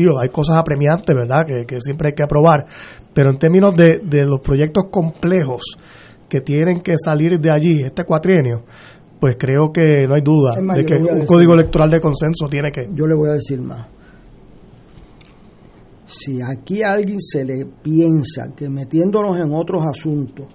[0.00, 1.44] Tío, hay cosas apremiantes, ¿verdad?
[1.46, 2.64] Que, que siempre hay que aprobar.
[3.12, 5.60] Pero en términos de, de los proyectos complejos
[6.26, 8.62] que tienen que salir de allí, este cuatrienio,
[9.20, 12.46] pues creo que no hay duda más, de que un decir- código electoral de consenso
[12.48, 12.88] tiene que...
[12.94, 13.88] Yo le voy a decir más.
[16.06, 20.46] Si aquí a alguien se le piensa que metiéndonos en otros asuntos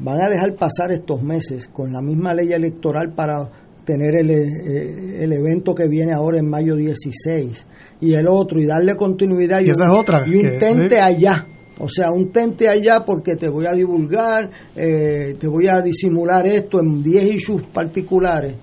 [0.00, 3.48] van a dejar pasar estos meses con la misma ley electoral para
[3.86, 7.66] tener el, eh, el evento que viene ahora en mayo 16
[8.02, 10.96] y el otro y darle continuidad Y esa un, es otra, y un que- tente
[10.96, 11.00] sí.
[11.00, 11.46] allá
[11.78, 16.46] o sea un tente allá porque te voy a divulgar eh, te voy a disimular
[16.46, 18.56] esto en 10 issues particulares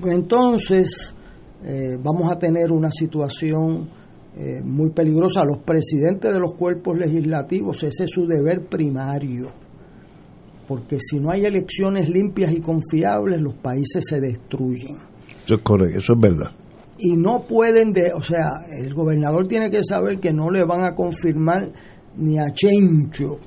[0.00, 1.14] pues entonces
[1.64, 3.88] eh, vamos a tener una situación
[4.36, 5.44] eh, muy peligrosa.
[5.44, 9.48] Los presidentes de los cuerpos legislativos, ese es su deber primario.
[10.66, 14.96] Porque si no hay elecciones limpias y confiables, los países se destruyen.
[15.44, 16.50] Eso es correcto, eso es verdad.
[16.98, 20.84] Y no pueden, de, o sea, el gobernador tiene que saber que no le van
[20.84, 21.70] a confirmar
[22.16, 23.40] ni a Chencho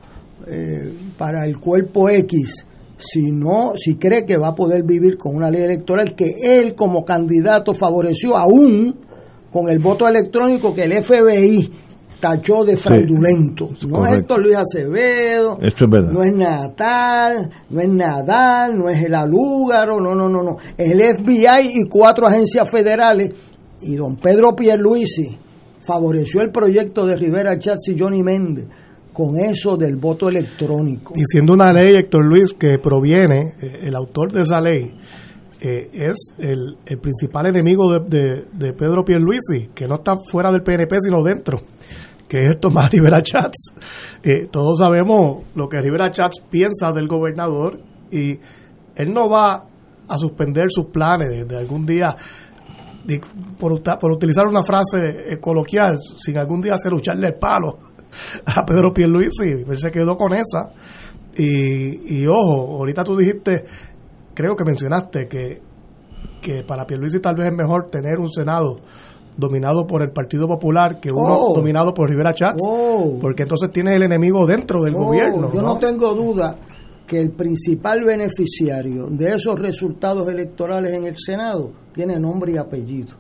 [0.46, 2.66] eh, para el cuerpo X,
[2.98, 6.76] si no, si cree que va a poder vivir con una ley electoral que él
[6.76, 8.96] como candidato favoreció aún
[9.52, 11.72] con el voto electrónico que el FBI
[12.20, 13.70] tachó de fraudulento.
[13.88, 14.20] no es.
[14.20, 16.12] Héctor Luis Acevedo, Eso es verdad.
[16.12, 20.58] no es Natal, no es Nadal, no es el Alúgaro, no, no, no, no.
[20.78, 23.32] El FBI y cuatro agencias federales.
[23.82, 25.38] Y don Pedro Pierluisi
[25.86, 28.66] favoreció el proyecto de Rivera Chats y Johnny Méndez
[29.14, 31.14] con eso del voto electrónico.
[31.16, 34.94] Y siendo una ley, Héctor Luis, que proviene, eh, el autor de esa ley,
[35.60, 40.98] eh, es el, principal enemigo de, de, Pedro Pierluisi, que no está fuera del PNP,
[41.00, 41.58] sino dentro,
[42.28, 43.74] que es Tomás Rivera Chats.
[44.22, 47.80] Eh, todos sabemos lo que Rivera Chats piensa del gobernador
[48.12, 48.38] y
[48.96, 49.64] él no va
[50.08, 52.16] a suspender sus planes de, algún día,
[53.58, 53.74] por,
[54.12, 57.80] utilizar una frase coloquial, sin algún día hacer lucharle el palo
[58.46, 60.72] a Pedro Pierluisi, él se quedó con esa.
[61.36, 63.64] Y, y ojo, ahorita tú dijiste,
[64.38, 65.60] creo que mencionaste que,
[66.44, 68.76] que para Pierluisi tal vez es mejor tener un Senado
[69.36, 71.56] dominado por el Partido Popular que uno Oh.
[71.56, 73.18] dominado por Rivera Chats, Oh.
[73.20, 75.52] porque entonces tienes el enemigo dentro del Oh, gobierno.
[75.52, 75.80] Yo no ¿no?
[75.80, 76.56] tengo duda
[77.08, 83.16] que el principal beneficiario de esos resultados electorales en el Senado tiene nombre y apellido.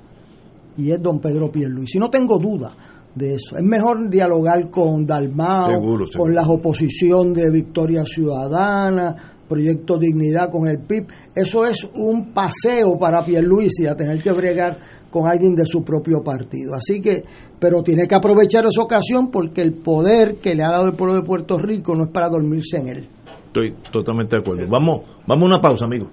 [0.77, 1.97] Y es don Pedro Pierluisi.
[1.97, 2.71] No tengo duda
[3.15, 3.55] de eso.
[3.57, 9.15] Es mejor dialogar con Dalmao, Seguro, con la oposición de Victoria Ciudadana,
[9.47, 11.07] Proyecto Dignidad con el PIB.
[11.35, 14.77] Eso es un paseo para Pierluisi a tener que bregar
[15.09, 16.73] con alguien de su propio partido.
[16.73, 17.23] Así que,
[17.59, 21.15] pero tiene que aprovechar esa ocasión porque el poder que le ha dado el pueblo
[21.15, 23.09] de Puerto Rico no es para dormirse en él.
[23.47, 24.67] Estoy totalmente de acuerdo.
[24.69, 26.09] Vamos, vamos a una pausa, amigo.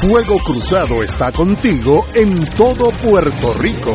[0.00, 3.94] Fuego Cruzado está contigo en todo Puerto Rico.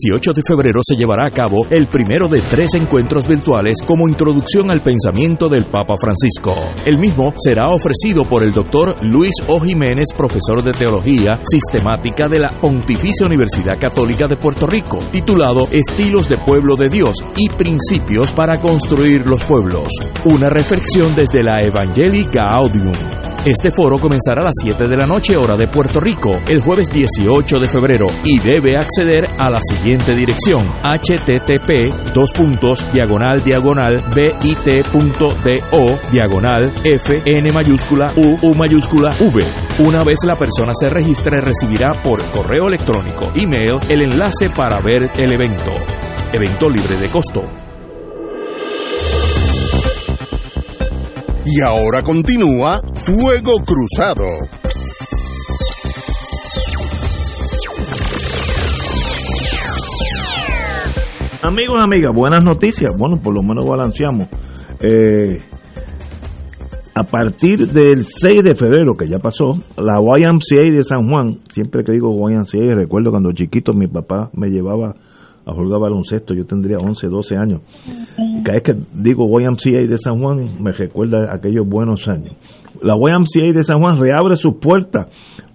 [0.00, 4.70] 18 de febrero se llevará a cabo el primero de tres encuentros virtuales como introducción
[4.70, 6.54] al pensamiento del Papa Francisco.
[6.84, 9.60] El mismo será ofrecido por el doctor Luis O.
[9.60, 16.28] Jiménez, profesor de Teología Sistemática de la Pontificia Universidad Católica de Puerto Rico, titulado Estilos
[16.28, 19.88] de Pueblo de Dios y Principios para Construir los Pueblos.
[20.24, 23.17] Una reflexión desde la Evangelii Gaudium.
[23.48, 26.92] Este foro comenzará a las 7 de la noche hora de Puerto Rico el jueves
[26.92, 34.04] 18 de febrero y debe acceder a la siguiente dirección http dos puntos diagonal diagonal
[34.14, 39.42] bit.do diagonal f n mayúscula u u mayúscula v.
[39.78, 45.10] Una vez la persona se registre recibirá por correo electrónico, email el enlace para ver
[45.16, 45.72] el evento.
[46.34, 47.67] Evento libre de costo.
[51.50, 54.26] Y ahora continúa Fuego Cruzado.
[61.42, 62.90] Amigos, amigas, buenas noticias.
[62.98, 64.28] Bueno, por lo menos balanceamos.
[64.80, 65.38] Eh,
[66.94, 71.82] a partir del 6 de febrero, que ya pasó, la YMCA de San Juan, siempre
[71.82, 74.96] que digo YMCA, recuerdo cuando chiquito mi papá me llevaba
[75.48, 77.62] a jugar baloncesto, yo tendría 11, 12 años.
[78.44, 82.36] Cada vez que digo YMCA de San Juan, me recuerda aquellos buenos años.
[82.82, 85.06] La YMCA de San Juan reabre sus puertas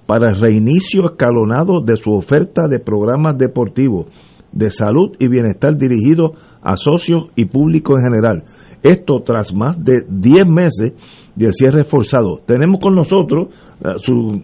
[0.07, 4.07] para el reinicio escalonado de su oferta de programas deportivos
[4.51, 8.43] de salud y bienestar dirigidos a socios y público en general.
[8.81, 10.93] Esto tras más de 10 meses
[11.35, 12.39] del cierre forzado.
[12.45, 13.47] Tenemos con nosotros
[13.79, 14.41] uh, su,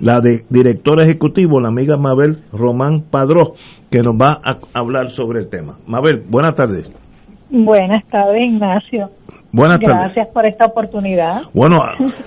[0.00, 3.54] la de directora ejecutivo, la amiga Mabel Román Padró,
[3.90, 5.78] que nos va a hablar sobre el tema.
[5.86, 6.90] Mabel, buenas tardes.
[7.50, 9.10] Buenas tardes, Ignacio.
[9.52, 10.14] Buenas tardes.
[10.14, 11.42] Gracias por esta oportunidad.
[11.52, 11.78] Bueno,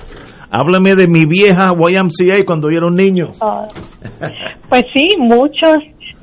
[0.52, 3.28] háblame de mi vieja YMCA cuando yo era un niño.
[3.42, 3.68] Ah,
[4.70, 5.76] pues sí, muchos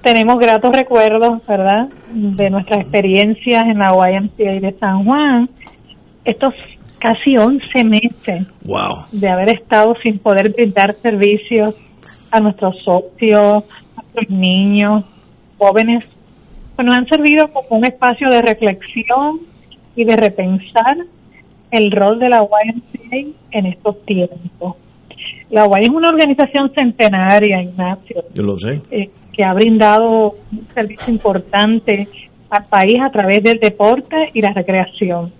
[0.03, 1.89] tenemos gratos recuerdos, ¿verdad?
[2.13, 5.49] De nuestras experiencias en la YMCA de San Juan.
[6.25, 6.55] Estos
[7.01, 9.07] casi 11 meses wow.
[9.11, 11.75] de haber estado sin poder brindar servicios
[12.31, 13.65] a nuestros socios,
[13.97, 15.05] a nuestros niños,
[15.59, 16.05] jóvenes,
[16.77, 19.41] pues nos han servido como un espacio de reflexión
[19.97, 20.97] y de repensar
[21.71, 24.77] el rol de la YMCA en estos tiempos.
[25.51, 28.25] La YMCA es una organización centenaria, Ignacio.
[28.35, 28.83] Yo lo sé.
[28.91, 32.09] Eh, que ha brindado un servicio importante
[32.51, 35.33] al país a través del deporte y la recreación.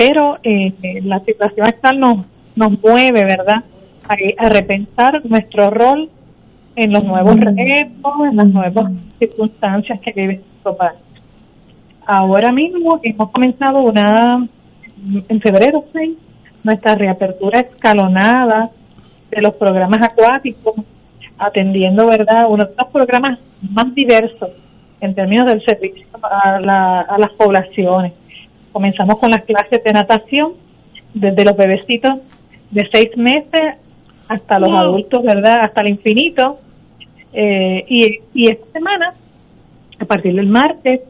[0.00, 0.72] Pero eh,
[1.04, 3.64] la situación actual nos, nos mueve, ¿verdad?,
[4.08, 4.14] a,
[4.46, 6.08] a, repensar nuestro rol
[6.74, 11.00] en los nuevos retos, en las nuevas circunstancias que vive nuestro país.
[12.06, 14.48] Ahora mismo hemos comenzado una,
[15.28, 16.16] en febrero 6,
[16.64, 18.70] nuestra reapertura escalonada
[19.30, 20.76] de los programas acuáticos
[21.36, 23.38] atendiendo, ¿verdad?, uno de los programas
[23.70, 24.48] más diversos
[25.02, 28.14] en términos del servicio a, la, a las poblaciones.
[28.72, 30.52] Comenzamos con las clases de natación,
[31.14, 32.20] desde los bebecitos
[32.70, 33.78] de seis meses
[34.28, 36.58] hasta los adultos, ¿verdad?, hasta el infinito.
[37.32, 39.14] Eh, y, y esta semana,
[40.00, 41.00] a partir del martes,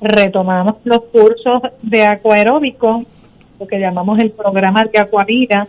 [0.00, 3.04] retomamos los cursos de acuaeróbico,
[3.58, 5.68] lo que llamamos el programa de Acuavida,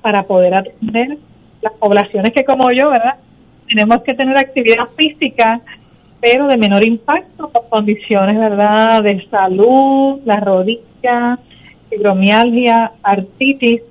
[0.00, 1.18] para poder atender
[1.60, 3.16] las poblaciones que como yo, ¿verdad?,
[3.68, 5.60] tenemos que tener actividad física,
[6.20, 11.38] pero de menor impacto por condiciones, ¿verdad?, de salud, la rodilla,
[11.88, 13.82] fibromialgia, artritis.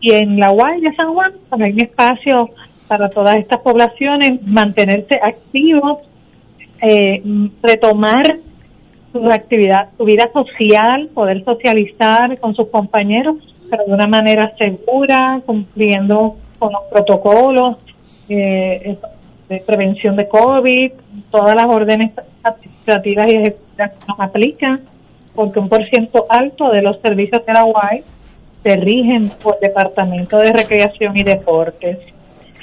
[0.00, 2.50] Y en la UAI de San Juan, pues hay un espacio
[2.86, 5.98] para todas estas poblaciones mantenerse activos,
[6.80, 7.22] eh,
[7.62, 8.24] retomar
[9.12, 13.36] su actividad, su vida social, poder socializar con sus compañeros,
[13.70, 17.76] pero de una manera segura, cumpliendo con los protocolos
[18.28, 18.96] eh,
[19.48, 20.92] de prevención de COVID,
[21.30, 22.12] todas las órdenes
[22.42, 24.80] administrativas y ejecutivas que nos aplican,
[25.34, 28.04] porque un por ciento alto de los servicios de la UAI
[28.62, 31.98] se rigen por Departamento de Recreación y Deportes.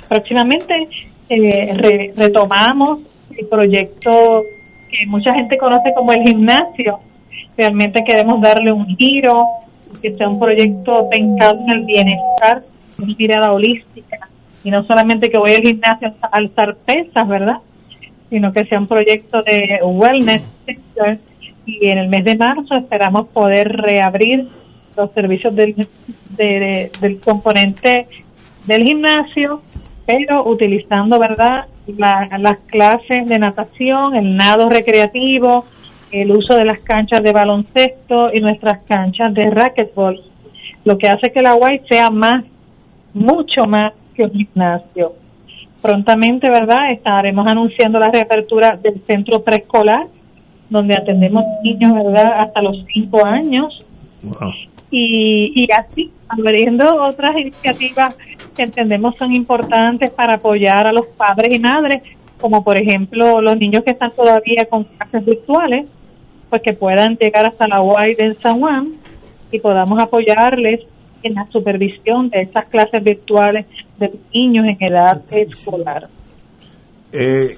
[0.07, 0.87] Próximamente
[1.29, 2.99] eh, retomamos
[3.35, 4.43] el proyecto
[4.89, 6.99] que mucha gente conoce como el gimnasio.
[7.57, 9.45] Realmente queremos darle un giro,
[10.01, 12.63] que sea un proyecto pensado en el bienestar,
[12.99, 14.29] una mirada holística,
[14.65, 17.59] y no solamente que voy al gimnasio a alzar pesas, ¿verdad?
[18.31, 20.41] Sino que sea un proyecto de wellness
[21.67, 24.47] y en el mes de marzo esperamos poder reabrir
[24.97, 25.87] los servicios del,
[26.35, 28.07] del componente
[28.65, 29.61] del gimnasio,
[30.07, 35.65] pero utilizando, ¿verdad?, las clases de natación, el nado recreativo,
[36.11, 40.19] el uso de las canchas de baloncesto y nuestras canchas de racquetball,
[40.85, 42.43] lo que hace que la UAI sea más,
[43.13, 45.13] mucho más gimnasio.
[45.81, 46.91] Prontamente, ¿verdad?
[46.91, 50.07] Estaremos anunciando la reapertura del centro preescolar,
[50.69, 53.83] donde atendemos niños, ¿verdad?, hasta los cinco años.
[54.89, 58.15] Y, y así, abriendo otras iniciativas
[58.55, 62.01] que entendemos son importantes para apoyar a los padres y madres,
[62.39, 65.85] como por ejemplo los niños que están todavía con clases virtuales,
[66.49, 68.93] pues que puedan llegar hasta la UAI de San Juan
[69.51, 70.81] y podamos apoyarles
[71.23, 73.65] en la supervisión de esas clases virtuales
[73.99, 76.07] de niños en edad escolar.
[77.11, 77.57] Eh,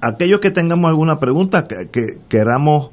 [0.00, 2.90] aquellos que tengamos alguna pregunta, que, que queramos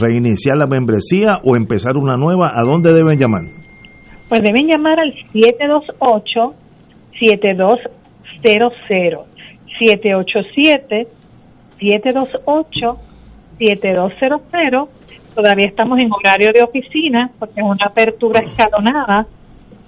[0.00, 3.42] reiniciar la membresía o empezar una nueva, ¿a dónde deben llamar?
[4.28, 6.54] Pues deben llamar al 728
[7.18, 9.26] 7200
[9.78, 11.08] 787
[11.78, 12.98] 728
[13.58, 14.88] 7200
[15.34, 19.26] todavía estamos en horario de oficina porque es una apertura escalonada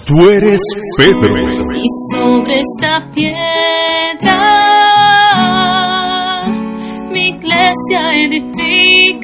[0.07, 0.61] Tú eres
[0.97, 1.36] Pedro.
[1.74, 3.41] Y sobre esta piedra
[7.12, 9.19] mi iglesia edificaré.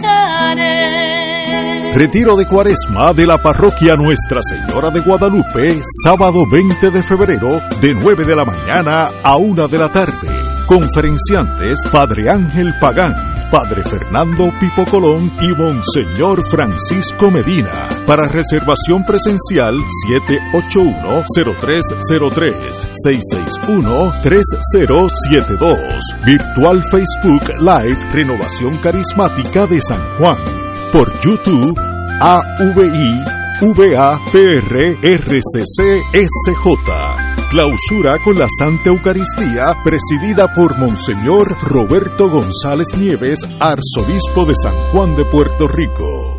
[1.94, 7.94] Retiro de Cuaresma de la parroquia Nuestra Señora de Guadalupe, sábado 20 de febrero, de
[7.94, 10.28] 9 de la mañana a 1 de la tarde.
[10.66, 17.88] Conferenciantes Padre Ángel Pagán Padre Fernando Pipo Colón y Monseñor Francisco Medina.
[18.06, 19.74] Para reservación presencial
[20.08, 21.82] 781-0303
[24.22, 25.98] 661-3072.
[26.24, 30.38] Virtual Facebook Live Renovación Carismática de San Juan.
[30.92, 31.76] Por YouTube
[32.20, 34.30] AVI VAPRRCCSJ
[37.50, 45.14] Clausura con la Santa Eucaristía presidida por Monseñor Roberto González Nieves, arzobispo de San Juan
[45.14, 46.38] de Puerto Rico.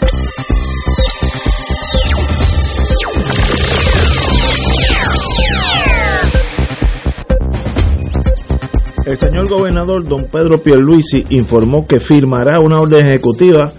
[9.11, 13.73] El señor gobernador don Pedro Pierluisi informó que firmará una orden ejecutiva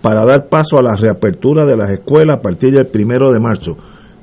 [0.00, 3.76] para dar paso a la reapertura de las escuelas a partir del primero de marzo,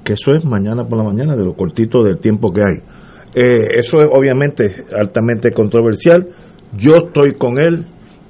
[0.04, 2.78] que eso es mañana por la mañana, de lo cortito del tiempo que hay.
[3.36, 4.64] Eh, eso es obviamente
[5.00, 6.28] altamente controversial.
[6.76, 7.86] Yo estoy con él.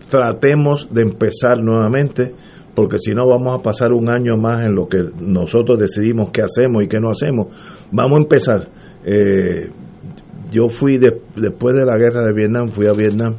[0.10, 2.36] Tratemos de empezar nuevamente,
[2.76, 6.42] porque si no vamos a pasar un año más en lo que nosotros decidimos qué
[6.42, 7.48] hacemos y qué no hacemos.
[7.90, 8.68] Vamos a empezar.
[9.06, 9.72] Eh,
[10.52, 13.36] yo fui después de la guerra de Vietnam, fui a Vietnam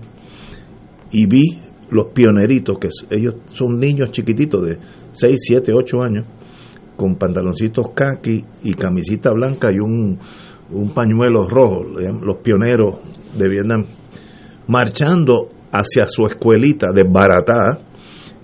[1.11, 1.61] y vi
[1.91, 4.79] los pioneritos, que ellos son niños chiquititos de
[5.13, 6.25] 6, 7, 8 años,
[6.97, 10.19] con pantaloncitos khaki y camisita blanca y un,
[10.73, 12.97] un pañuelo rojo, los pioneros
[13.39, 13.87] de Vietnam,
[14.67, 17.81] marchando hacia su escuelita desbaratada,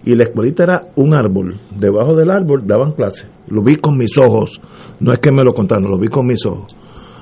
[0.06, 4.16] y la escuelita era un árbol, debajo del árbol daban clases, lo vi con mis
[4.18, 4.60] ojos,
[5.00, 6.76] no es que me lo contaron, lo vi con mis ojos.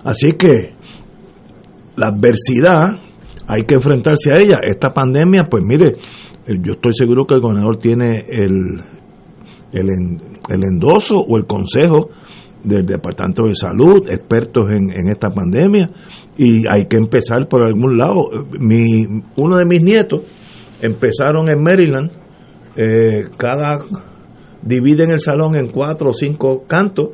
[0.05, 0.74] Así que
[1.97, 2.98] la adversidad
[3.47, 4.59] hay que enfrentarse a ella.
[4.62, 5.93] Esta pandemia, pues mire,
[6.47, 8.81] yo estoy seguro que el gobernador tiene el,
[9.73, 9.89] el,
[10.48, 12.10] el endoso o el consejo
[12.64, 15.89] del Departamento de Salud, expertos en, en, esta pandemia,
[16.36, 18.28] y hay que empezar por algún lado.
[18.59, 19.05] Mi,
[19.39, 20.23] uno de mis nietos
[20.81, 22.10] empezaron en Maryland,
[22.77, 23.81] eh, cada
[24.62, 27.09] dividen el salón en cuatro o cinco cantos,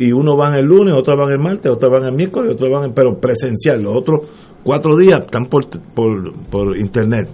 [0.00, 2.94] y uno van el lunes, otro van el martes, otro van el miércoles, otro van,
[2.94, 4.20] pero presencial, los otros
[4.64, 7.28] cuatro días están por, por, por internet.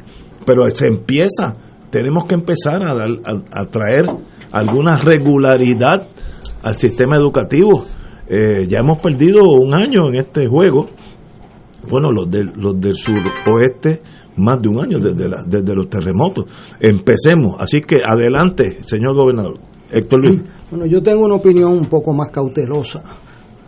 [0.45, 1.53] Pero se empieza,
[1.91, 4.07] tenemos que empezar a, dar, a, a traer
[4.51, 6.09] alguna regularidad
[6.61, 7.85] al sistema educativo.
[8.29, 10.87] Eh, ya hemos perdido un año en este juego.
[11.89, 14.03] Bueno, los del, los del suroeste,
[14.39, 16.47] más de un año desde, la, desde los terremotos.
[16.81, 17.55] Empecemos.
[17.61, 19.61] Así que adelante, señor gobernador.
[19.91, 20.43] Héctor Luis.
[20.71, 23.03] Bueno, yo tengo una opinión un poco más cautelosa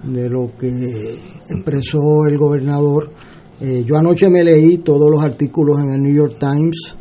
[0.03, 1.19] de lo que
[1.49, 3.11] expresó el gobernador.
[3.61, 6.97] Eh, yo anoche me leí todos los artículos en el New York Times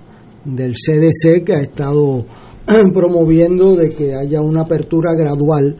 [0.45, 2.25] del CDC que ha estado
[2.93, 5.77] promoviendo de que haya una apertura gradual.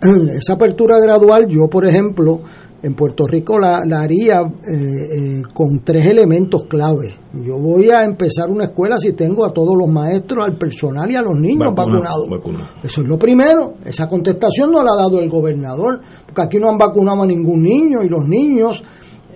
[0.36, 2.40] Esa apertura gradual, yo por ejemplo,
[2.84, 7.14] en Puerto Rico la, la haría eh, eh, con tres elementos clave.
[7.32, 11.16] Yo voy a empezar una escuela si tengo a todos los maestros, al personal y
[11.16, 12.28] a los niños Vacuna, vacunados.
[12.30, 12.70] vacuna.
[12.82, 13.74] Eso es lo primero.
[13.86, 17.62] Esa contestación no la ha dado el gobernador, porque aquí no han vacunado a ningún
[17.62, 18.82] niño y los niños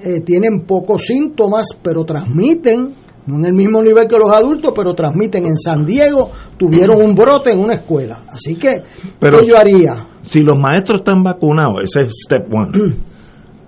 [0.04, 2.94] eh, tienen pocos síntomas, pero transmiten,
[3.26, 5.46] no en el mismo nivel que los adultos, pero transmiten.
[5.46, 8.20] En San Diego tuvieron un brote en una escuela.
[8.28, 8.82] Así que,
[9.18, 10.06] Pero- ¿qué yo haría?
[10.22, 12.94] Si los maestros están vacunados, ese es step one.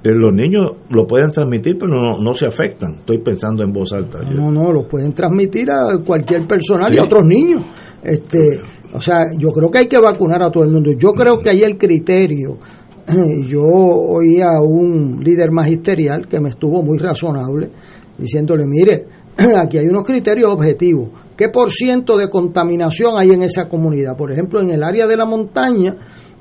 [0.02, 2.96] Eh, los niños lo pueden transmitir, pero no, no se afectan.
[3.00, 4.20] Estoy pensando en voz alta.
[4.22, 7.64] No, no, lo pueden transmitir a cualquier personal y a otros niños.
[8.02, 8.38] Este,
[8.94, 10.90] o sea, yo creo que hay que vacunar a todo el mundo.
[10.98, 12.58] Yo creo que hay el criterio.
[13.48, 17.70] Yo oí a un líder magisterial que me estuvo muy razonable
[18.16, 19.06] diciéndole, mire,
[19.56, 21.10] aquí hay unos criterios objetivos.
[21.36, 24.16] ¿Qué por ciento de contaminación hay en esa comunidad?
[24.16, 25.96] Por ejemplo, en el área de la montaña,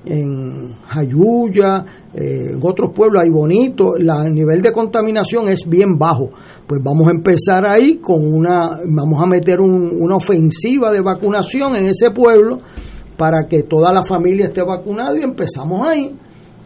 [0.05, 5.97] en Jayuya, eh, en otros pueblos hay bonito, la, el nivel de contaminación es bien
[5.97, 6.29] bajo.
[6.67, 11.75] Pues vamos a empezar ahí con una, vamos a meter un- una ofensiva de vacunación
[11.75, 12.59] en ese pueblo
[13.17, 16.15] para que toda la familia esté vacunada y empezamos ahí,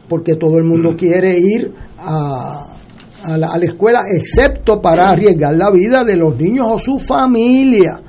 [0.07, 2.75] porque todo el mundo quiere ir a,
[3.23, 6.99] a la, a la escuela, excepto para arriesgar la vida de los niños o su
[6.99, 7.99] familia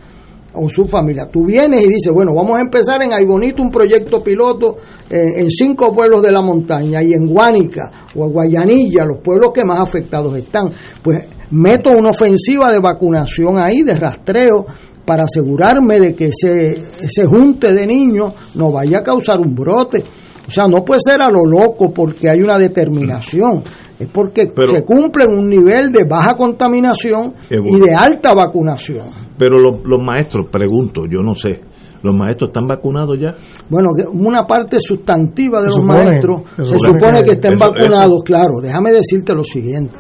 [0.55, 1.27] o su familia.
[1.31, 4.77] Tú vienes y dices, bueno, vamos a empezar en Aybonito un proyecto piloto
[5.11, 9.65] eh, en cinco pueblos de la montaña y en Guánica o Guayanilla, los pueblos que
[9.65, 10.73] más afectados están.
[11.03, 11.19] Pues
[11.51, 14.67] meto una ofensiva de vacunación ahí, de rastreo,
[15.05, 20.03] para asegurarme de que ese, ese junte de niños no vaya a causar un brote.
[20.47, 23.63] O sea, no puede ser a lo loco porque hay una determinación.
[23.99, 29.07] Es porque Pero- se cumple un nivel de baja contaminación y de alta vacunación.
[29.39, 31.61] Pero los, los maestros, pregunto, yo no sé,
[32.03, 33.35] ¿los maestros están vacunados ya?
[33.69, 37.53] Bueno, una parte sustantiva de Se los supone, maestros se se supone que- que estén
[37.55, 38.61] eso- vacunados, eso- claro.
[38.61, 39.95] Déjame decirte lo siguiente.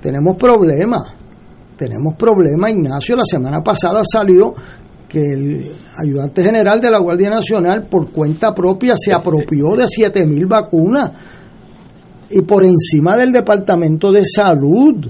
[0.00, 1.02] Tenemos problemas.
[1.76, 3.16] Tenemos problemas, Ignacio.
[3.16, 4.54] La semana pasada salió
[5.08, 10.24] que el ayudante general de la Guardia Nacional por cuenta propia se apropió de 7
[10.26, 11.10] mil vacunas
[12.32, 15.06] y por encima del Departamento de Salud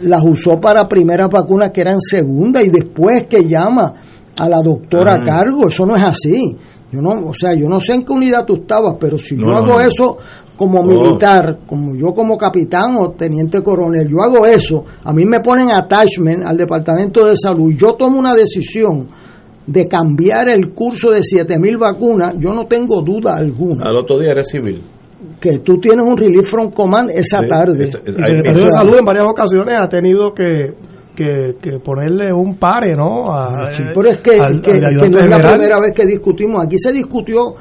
[0.00, 3.92] las usó para primeras vacunas que eran segundas y después que llama
[4.38, 5.22] a la doctora Ah.
[5.22, 5.68] a cargo.
[5.68, 6.56] Eso no es así.
[6.92, 9.44] Yo no, o sea, yo no sé en qué unidad tú estabas, pero si No,
[9.46, 9.80] yo hago no.
[9.80, 10.16] eso
[10.56, 10.84] como Oh.
[10.84, 15.70] militar, como yo como capitán o teniente coronel, yo hago eso, a mí me ponen
[15.70, 19.08] attachment al Departamento de Salud, yo tomo una decisión
[19.66, 24.32] de cambiar el curso de 7000 vacunas, yo no tengo duda alguna Al otro día
[24.32, 24.82] eres civil.
[25.40, 27.84] Que tú tienes un relief from command esa Sí, tarde.
[27.84, 30.74] esta- El secretario de Salud en varias ocasiones ha tenido que,
[31.14, 33.32] que, que ponerle un pare, ¿no?
[33.32, 35.92] A- Sí, pero es que, al- que- al que ayudante no es la primera vez
[35.94, 36.64] que discutimos.
[36.64, 37.54] Aquí se discutió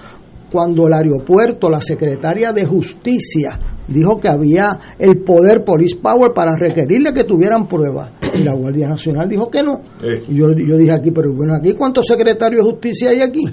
[0.51, 6.55] cuando el aeropuerto, la secretaria de Justicia, dijo que había el poder police power para
[6.55, 8.13] requerirle que tuvieran pruebas.
[8.33, 9.81] Y la Guardia Nacional dijo que no.
[10.27, 13.43] Y Yo, yo dije aquí, pero bueno, aquí cuántos secretarios de justicia hay aquí.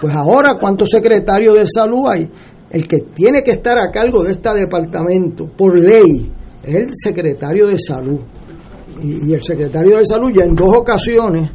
[0.00, 2.28] Pues ahora, ¿cuántos secretarios de salud hay?
[2.70, 6.32] El que tiene que estar a cargo de este departamento por ley
[6.62, 8.20] es el secretario de salud.
[9.02, 11.50] Y, el secretario de salud ya en dos ocasiones,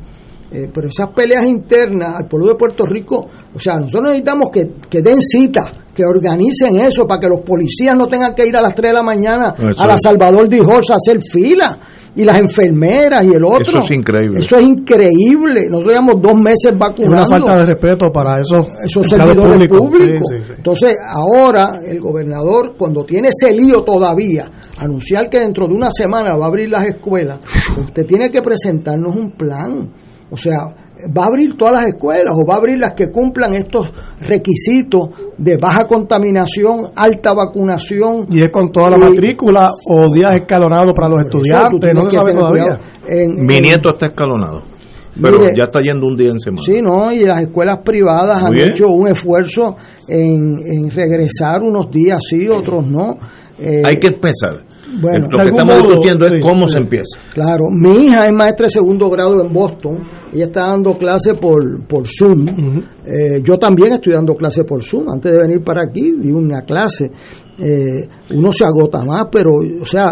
[0.52, 4.72] eh, pero esas peleas internas al pueblo de Puerto Rico, o sea, nosotros necesitamos que,
[4.90, 8.62] que den cita, que organicen eso para que los policías no tengan que ir a
[8.62, 10.02] las 3 de la mañana Eso a la es.
[10.04, 11.80] Salvador de Jorge a hacer fila.
[12.18, 13.60] Y las enfermeras y el otro.
[13.60, 14.40] Eso es increíble.
[14.40, 15.66] Eso es increíble.
[15.70, 18.66] Nosotros llevamos dos meses Es vacunando una falta de respeto para esos,
[19.06, 19.78] servidores públicos.
[19.78, 20.28] públicos.
[20.30, 20.54] Sí, sí, sí.
[20.56, 26.38] Entonces, ahora el gobernador, cuando tiene ese lío todavía, anunciar que dentro de una semana
[26.38, 27.40] va a abrir las escuelas,
[27.78, 29.92] usted tiene que presentarnos un plan.
[30.32, 30.74] O sea,
[31.16, 33.92] va a abrir todas las escuelas o va a abrir las que cumplan estos
[34.22, 38.26] requisitos de baja contaminación, alta vacunación.
[38.30, 42.12] Y es con toda la Y- matrícula o días escalonados para los estudiantes, no se
[42.12, 42.80] sabe todavía.
[43.08, 44.62] En- Mi en- nieto está escalonado.
[45.22, 46.64] Pero Mire, ya está yendo un día en semana.
[46.66, 47.10] Sí, ¿no?
[47.14, 48.70] Y las escuelas privadas Muy han bien.
[48.72, 49.76] hecho un esfuerzo
[50.10, 53.16] en, en regresar unos días sí, otros no.
[53.58, 54.66] Eh, Hay que pensar.
[55.02, 56.74] Bueno, Lo que estamos modo, discutiendo es sí, cómo sí.
[56.74, 57.20] se empieza.
[57.34, 60.04] Claro, mi hija es maestra de segundo grado en Boston,
[60.34, 62.46] ella está dando clase por, por Zoom,
[63.06, 66.62] Eh, yo también estoy dando clase por Zoom, antes de venir para aquí di una
[66.62, 67.12] clase,
[67.58, 69.52] Eh, uno se agota más, pero
[69.82, 70.08] o sea,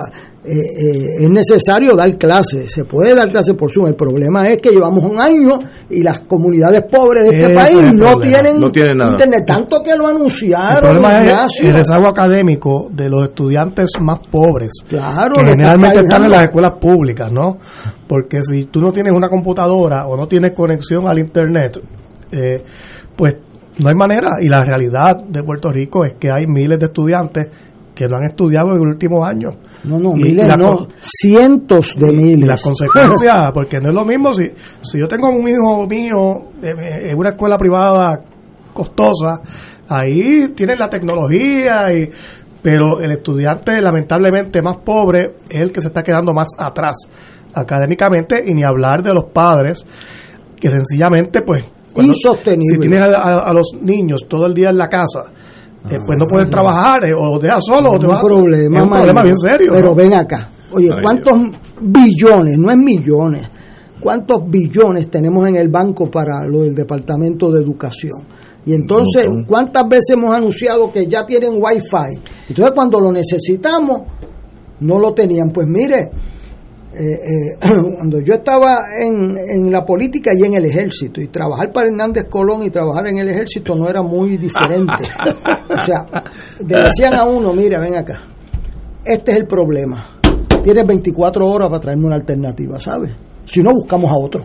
[0.45, 4.61] eh, eh, es necesario dar clases, se puede dar clases por Zoom, el problema es
[4.61, 5.57] que llevamos un año
[5.89, 8.21] y las comunidades pobres de este Ese país es no problema.
[8.41, 9.11] tienen, No tienen nada.
[9.13, 14.19] internet, tanto que lo El anunciaron, problema es el rezago académico de los estudiantes más
[14.29, 17.57] pobres, Claro, que generalmente está están en las escuelas públicas, ¿no?
[18.07, 21.79] Porque si tú no tienes una computadora o no tienes conexión al Internet,
[22.31, 22.61] eh,
[23.15, 23.35] pues
[23.79, 24.31] no hay manera.
[24.41, 27.47] Y la realidad de Puerto Rico es que hay miles de estudiantes
[27.95, 29.49] que no han estudiado en el último año.
[29.83, 32.39] No, no, Y miles la no, cientos de miles.
[32.39, 34.49] y las consecuencias, porque no es lo mismo si,
[34.81, 38.19] si yo tengo un hijo mío en una escuela privada
[38.73, 39.41] costosa,
[39.87, 42.09] ahí tienen la tecnología, y,
[42.63, 46.95] pero el estudiante lamentablemente más pobre es el que se está quedando más atrás
[47.53, 49.85] académicamente y ni hablar de los padres
[50.59, 51.63] que sencillamente pues
[51.93, 52.63] cuando- Insostenible.
[52.73, 55.25] si tienes a, a- a los niños todo el día en la casa
[55.89, 58.77] eh, pues no puedes trabajar eh, o los dejas solos o te un vas- problema,
[58.77, 59.95] es un problema bien serio Pero ¿no?
[59.95, 60.49] ven acá.
[60.71, 61.33] Oye, Ay, ¿cuántos
[61.81, 63.47] billones, no es millones,
[63.99, 68.23] cuántos billones tenemos en el banco para lo del Departamento de Educación?
[68.65, 69.27] Y entonces.
[69.45, 72.47] ¿cuántas veces hemos anunciado que ya tienen Wi-Fi?
[72.49, 74.03] Entonces, cuando lo necesitamos,
[74.79, 75.49] no lo tenían.
[75.51, 76.09] Pues mire,
[76.95, 77.57] eh, eh,
[77.95, 82.25] cuando yo estaba en, en la política y en el ejército, y trabajar para Hernández
[82.29, 85.03] Colón y trabajar en el ejército no era muy diferente.
[85.69, 86.23] o sea,
[86.65, 88.19] le decían a uno, mira, ven acá,
[89.03, 90.19] este es el problema.
[90.63, 93.11] Tienes 24 horas para traerme una alternativa, ¿sabes?
[93.45, 94.43] Si no, buscamos a otro.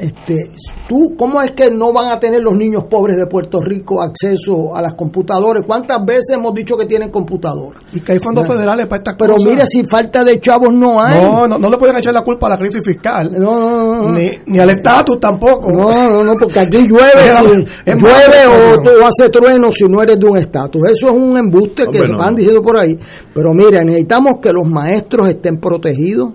[0.00, 0.50] Este,
[0.88, 4.74] tú, ¿cómo es que no van a tener los niños pobres de Puerto Rico acceso
[4.74, 5.62] a las computadoras?
[5.66, 7.82] ¿Cuántas veces hemos dicho que tienen computadoras?
[7.92, 8.54] y que hay fondos No.
[8.54, 11.20] federales para estas Pero cosas mire, si falta de chavos no hay.
[11.20, 13.30] No, no, no le pueden echar la culpa a la crisis fiscal.
[13.32, 14.12] No, no, no.
[14.12, 15.70] Ni, ni al estatus tampoco.
[15.70, 17.44] No, no, no, porque aquí llueve, si,
[17.84, 20.82] es llueve malo, o, te hace trueno si no eres de un estatus.
[20.90, 22.96] Eso es un embuste que Hombre, no, van diciendo por ahí.
[23.34, 26.32] Pero mira, necesitamos que los maestros estén protegidos,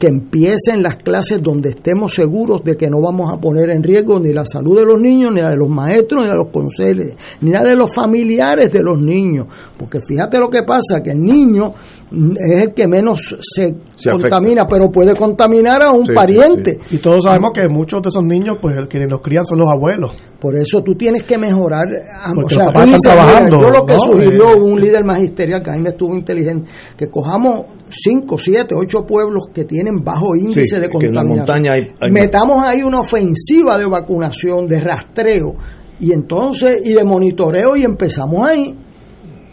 [0.00, 4.18] que empiecen las clases donde estemos seguros de que no vamos a poner en riesgo
[4.18, 6.48] ni la salud de los niños, ni la de los maestros, ni la de los
[6.48, 9.46] conseles, ni la de los familiares de los niños.
[9.76, 11.74] Porque fíjate lo que pasa, que el niño
[12.12, 13.62] es el que menos se,
[13.96, 14.10] Se afecta.
[14.12, 16.78] contamina, pero puede contaminar a un Sí, pariente.
[16.90, 19.70] Y todos sabemos que muchos de esos niños, pues el quienes los crían son los
[19.70, 20.12] abuelos.
[20.40, 21.86] Por eso tú tienes que mejorar.
[22.24, 23.98] ah, Porque o sea, los papás tú mira, trabajando, yo lo que ¿no?
[24.00, 28.74] sugirió Eh, un líder magisterial que a mí me estuvo inteligente, que cojamos 5, 7,
[28.76, 31.36] 8 pueblos que tienen bajo índice Sí, de que en la contaminación.
[31.38, 35.54] montaña hay- hay Metamos ahí una ofensiva de vacunación, de rastreo,
[36.00, 38.74] y entonces, y de monitoreo, y empezamos ahí.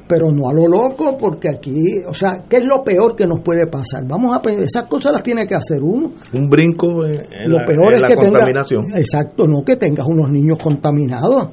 [0.07, 3.41] Pero no a lo loco, porque aquí, o sea, ¿qué es lo peor que nos
[3.41, 4.05] puede pasar?
[4.07, 6.11] Vamos a pensar, esas cosas las tiene que hacer uno.
[6.34, 8.85] Un brinco en, en Lo la, peor en es la que contaminación.
[8.95, 11.49] exacto, no que tengas unos niños contaminados,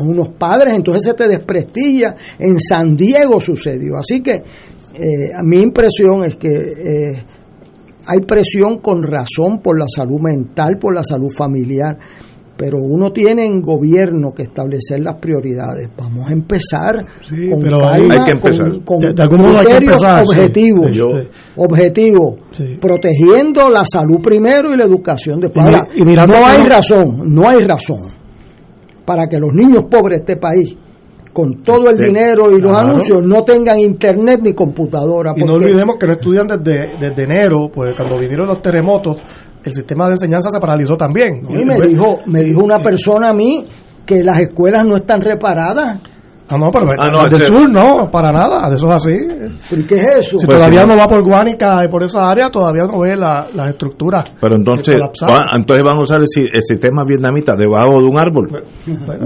[0.00, 2.14] unos padres, entonces se te desprestigia.
[2.38, 7.24] En San Diego sucedió, así que eh, mi impresión es que eh,
[8.06, 11.98] hay presión con razón por la salud mental, por la salud familiar.
[12.56, 15.90] Pero uno tiene en gobierno que establecer las prioridades.
[15.96, 16.94] Vamos a empezar
[17.50, 18.68] con pero calma, hay que empezar.
[18.70, 21.28] con, con De- criterios sí.
[21.56, 25.66] objetivos, Sí, protegiendo la salud primero y la educación después.
[25.96, 28.12] Y no hay razón, no hay razón
[29.04, 30.76] para que los niños pobres de este país,
[31.32, 32.88] con todo el dinero y los claro.
[32.90, 35.32] anuncios, no tengan internet ni computadora.
[35.36, 39.16] Y no olvidemos que no estudian desde, desde enero, pues cuando vinieron los terremotos,
[39.64, 41.40] el sistema de enseñanza se paralizó también.
[41.42, 43.64] No, y me dijo, me dijo una persona a mí
[44.06, 45.98] que las escuelas no están reparadas.
[46.46, 49.16] Ah, no, pero Ah, no, del ese- sur no, para nada, de eso es así.
[49.70, 50.38] ¿Pero y qué es eso?
[50.38, 53.16] Si Pues todavía sí, no va por Guánica y por esa área, todavía no ve
[53.16, 54.24] la- las estructuras.
[54.38, 58.18] Pero entonces, va- entonces van a usar el, si- el sistema vietnamita debajo de un
[58.18, 58.62] árbol.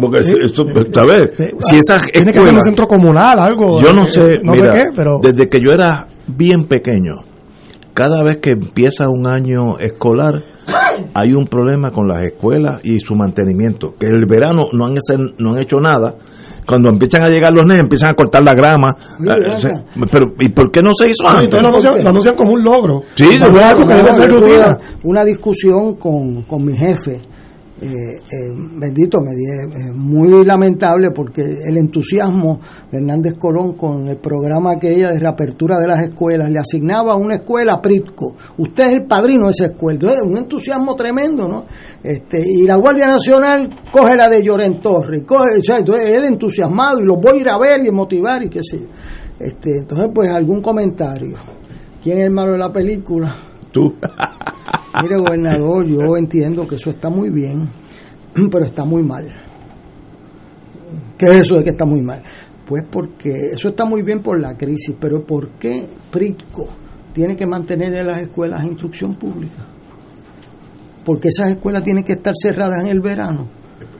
[0.00, 0.36] Porque, sí.
[0.40, 0.62] eso,
[0.92, 1.32] ¿sabes?
[1.58, 3.82] Si esas Tiene que ser un centro comunal, algo.
[3.82, 5.18] Yo no eh, sé, no mira, sé qué, pero.
[5.20, 7.14] desde que yo era bien pequeño,
[7.98, 10.34] cada vez que empieza un año escolar,
[11.14, 13.94] hay un problema con las escuelas y su mantenimiento.
[13.98, 16.14] Que el verano no han, hecho- no han hecho nada.
[16.64, 18.94] Cuando empiezan a llegar los nenes, empiezan a cortar la grama.
[19.28, 21.60] Ah, se- pero, ¿y por qué no se hizo antes?
[21.60, 23.00] lo anuncian, lo anuncian como un logro.
[23.16, 24.76] Sí, Como algo que debe ser rutina.
[25.02, 27.20] una discusión con, con mi jefe.
[27.80, 28.50] Eh, eh,
[28.80, 32.60] bendito, me di- eh, muy lamentable porque el entusiasmo
[32.90, 37.16] de Hernández Colón con el programa aquella de reapertura de las escuelas le asignaba a
[37.16, 38.34] una escuela a Pritco.
[38.56, 39.94] Usted es el padrino de esa escuela.
[39.96, 41.64] Entonces, un entusiasmo tremendo, ¿no?
[42.02, 45.22] Este, y la Guardia Nacional coge la de Lloren Torres.
[45.24, 45.44] Coge,
[45.78, 48.80] entonces él entusiasmado y los voy a ir a ver y motivar y qué sé
[48.80, 48.86] yo.
[49.38, 51.36] Este, entonces, pues algún comentario.
[52.02, 53.34] ¿Quién es el malo de la película?
[53.72, 53.94] Tú.
[55.02, 57.68] Mire, gobernador, yo entiendo que eso está muy bien,
[58.50, 59.26] pero está muy mal.
[61.16, 62.22] ¿Qué es eso de que está muy mal?
[62.66, 66.66] Pues porque eso está muy bien por la crisis, pero ¿por qué Pritco
[67.12, 69.64] tiene que mantener en las escuelas instrucción pública?
[71.04, 73.48] Porque esas escuelas tienen que estar cerradas en el verano.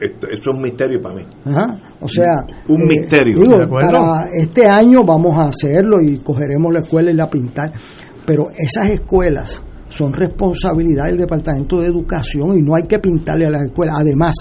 [0.00, 1.22] Esto- Eso es un misterio para mí.
[1.46, 1.78] Ajá.
[2.00, 2.32] O sea,
[2.68, 3.40] Un eh, misterio.
[3.40, 7.72] digo, para este año vamos a hacerlo y cogeremos la escuela y la pintar,
[8.28, 13.50] pero esas escuelas son responsabilidad del Departamento de Educación y no hay que pintarle a
[13.50, 13.96] las escuelas.
[14.00, 14.34] Además,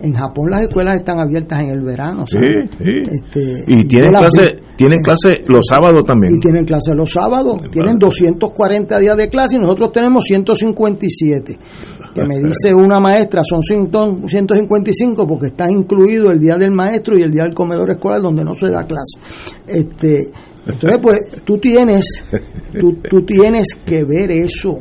[0.00, 2.26] en Japón las escuelas están abiertas en el verano.
[2.26, 2.70] Sí, ¿sabes?
[2.76, 3.02] sí.
[3.08, 6.34] Este, Y tienen las clase, tienen clase los sábados también.
[6.34, 11.58] Y tienen clase los sábados, tienen 240 días de clase y nosotros tenemos 157.
[12.16, 17.16] Que me dice una maestra, son 100 155 porque está incluido el día del maestro
[17.16, 19.20] y el día del comedor escolar donde no se da clase.
[19.68, 20.32] Este,
[20.66, 22.04] entonces, pues tú tienes,
[22.80, 24.78] tú, tú tienes que ver eso.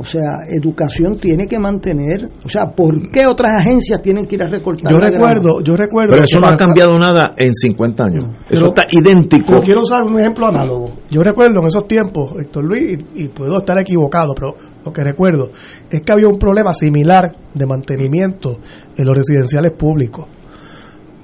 [0.00, 4.42] O sea, educación tiene que mantener, o sea, ¿por qué otras agencias tienen que ir
[4.44, 4.92] a recortar?
[4.92, 5.26] Yo la grama?
[5.32, 6.12] recuerdo, yo recuerdo.
[6.12, 8.24] Pero eso no ha cambiado nada en 50 años.
[8.24, 9.46] Eso Pero- está idéntico.
[9.48, 10.84] Pero quiero usar un ejemplo análogo.
[11.10, 14.54] Yo recuerdo en esos tiempos, Héctor Luis, y, y puedo estar equivocado, pero
[14.84, 15.50] lo que recuerdo
[15.90, 18.58] es que había un problema similar de mantenimiento
[18.96, 20.26] en los residenciales públicos.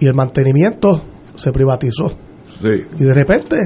[0.01, 1.01] Y el mantenimiento
[1.37, 2.07] se privatizó.
[2.99, 3.57] Y de repente,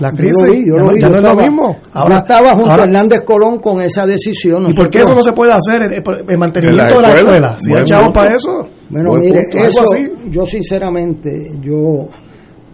[0.00, 1.28] la Yo crisis lo vi, yo ya, lo no, vi, ya yo no es lo
[1.30, 1.76] estaba- mismo.
[1.94, 4.66] yo estaba junto ahora- a Hernández Colón con esa decisión.
[4.70, 7.56] ¿Y por qué eso no se puede hacer el, el mantenimiento En de la escuela.
[7.58, 8.68] Si hay chavos para eso.
[8.90, 9.66] Bueno, buen mire, punto.
[9.66, 10.12] Eso, así.
[10.30, 11.30] yo sinceramente,
[11.62, 12.08] yo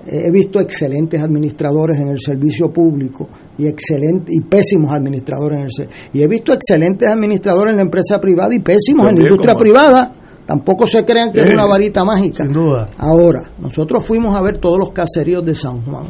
[0.07, 3.29] he visto excelentes administradores en el servicio público
[3.59, 8.19] y excelentes y pésimos administradores en el y he visto excelentes administradores en la empresa
[8.19, 10.13] privada y pésimos en la industria privada.
[10.51, 12.43] Tampoco se crean que es una varita mágica.
[12.43, 12.91] Sin duda.
[12.99, 16.07] Ahora, nosotros fuimos a ver todos los caseríos de San Juan.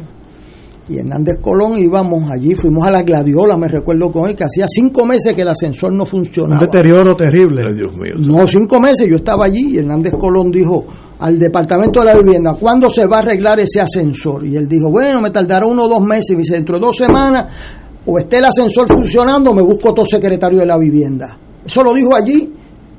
[0.89, 4.65] Y Hernández Colón íbamos allí, fuimos a la Gladiola, me recuerdo con él, que hacía
[4.67, 6.59] cinco meses que el ascensor no Un funcionaba.
[6.59, 7.61] deterioro terrible.
[7.75, 8.15] Dios mío.
[8.17, 10.85] No, cinco meses yo estaba allí y Hernández Colón dijo
[11.19, 14.43] al Departamento de la Vivienda, ¿cuándo se va a arreglar ese ascensor?
[14.47, 16.31] Y él dijo, bueno, me tardará uno o dos meses.
[16.31, 17.53] Y me dice, dentro de dos semanas
[18.07, 21.37] o esté el ascensor funcionando, me busco otro secretario de la vivienda.
[21.63, 22.51] Eso lo dijo allí,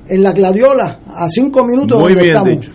[0.08, 2.60] en la Gladiola, a cinco minutos Muy donde bien estamos.
[2.60, 2.72] dicho.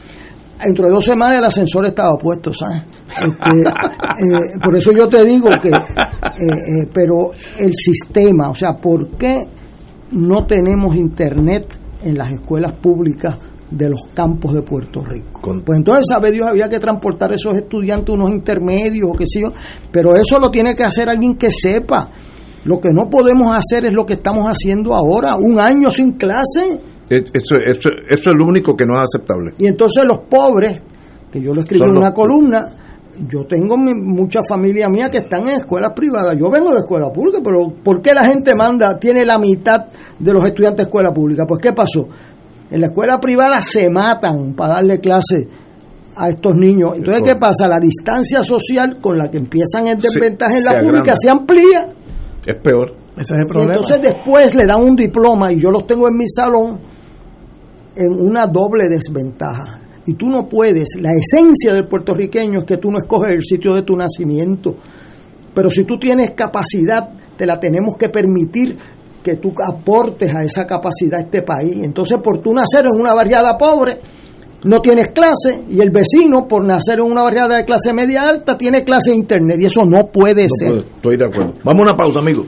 [0.64, 2.84] Dentro de dos semanas el ascensor estaba puesto, ¿sabes?
[3.10, 8.74] Este, eh, por eso yo te digo que, eh, eh, pero el sistema, o sea,
[8.74, 9.44] ¿por qué
[10.12, 13.36] no tenemos internet en las escuelas públicas
[13.70, 15.42] de los campos de Puerto Rico?
[15.64, 19.42] Pues entonces, sabe Dios, había que transportar a esos estudiantes unos intermedios o qué sé
[19.42, 19.54] yo,
[19.92, 22.10] pero eso lo tiene que hacer alguien que sepa.
[22.64, 26.82] Lo que no podemos hacer es lo que estamos haciendo ahora, un año sin clase.
[27.10, 29.54] Eh, Eso, eso, eso es lo único que no es aceptable.
[29.58, 30.82] Y entonces los pobres,
[31.32, 32.70] que yo lo escribí Son en los- una columna,
[33.28, 36.36] yo tengo mi- mucha familia mía que están en escuelas privadas.
[36.38, 39.86] Yo vengo de escuela pública, pero ¿por qué la gente manda, tiene la mitad
[40.20, 41.46] de los estudiantes de escuela pública?
[41.48, 42.08] Pues ¿qué pasó?
[42.70, 45.48] En la escuela privada se matan para darle clase
[46.18, 46.98] a estos niños.
[46.98, 47.68] Entonces, ¿qué pasa?
[47.68, 51.16] La distancia social con la que empiezan en Se- desventaja en se la pública agranda.
[51.22, 51.88] se amplía.
[52.46, 52.94] Es peor.
[53.16, 53.74] Ese es el Y problema.
[53.74, 56.80] entonces después le dan un diploma y yo los tengo en mi salón
[57.98, 59.82] en una doble desventaja.
[60.06, 63.74] Y tú no puedes, la esencia del puertorriqueño es que tú no escoges el sitio
[63.76, 64.76] de tu nacimiento.
[65.54, 68.78] Pero si tú tienes capacidad, te la tenemos que permitir
[69.22, 71.74] que tú aportes a esa capacidad a este país.
[71.84, 74.00] Entonces, por tú nacer en una barriada pobre,
[74.64, 78.58] no tienes clase, y el vecino, por nacer en una barriada de clase media alta,
[78.58, 79.58] tiene clase de internet.
[79.62, 80.70] Y eso no puede No ser.
[80.70, 81.54] puedo, estoy de acuerdo.
[81.64, 82.48] Vamos a una pausa, amigos.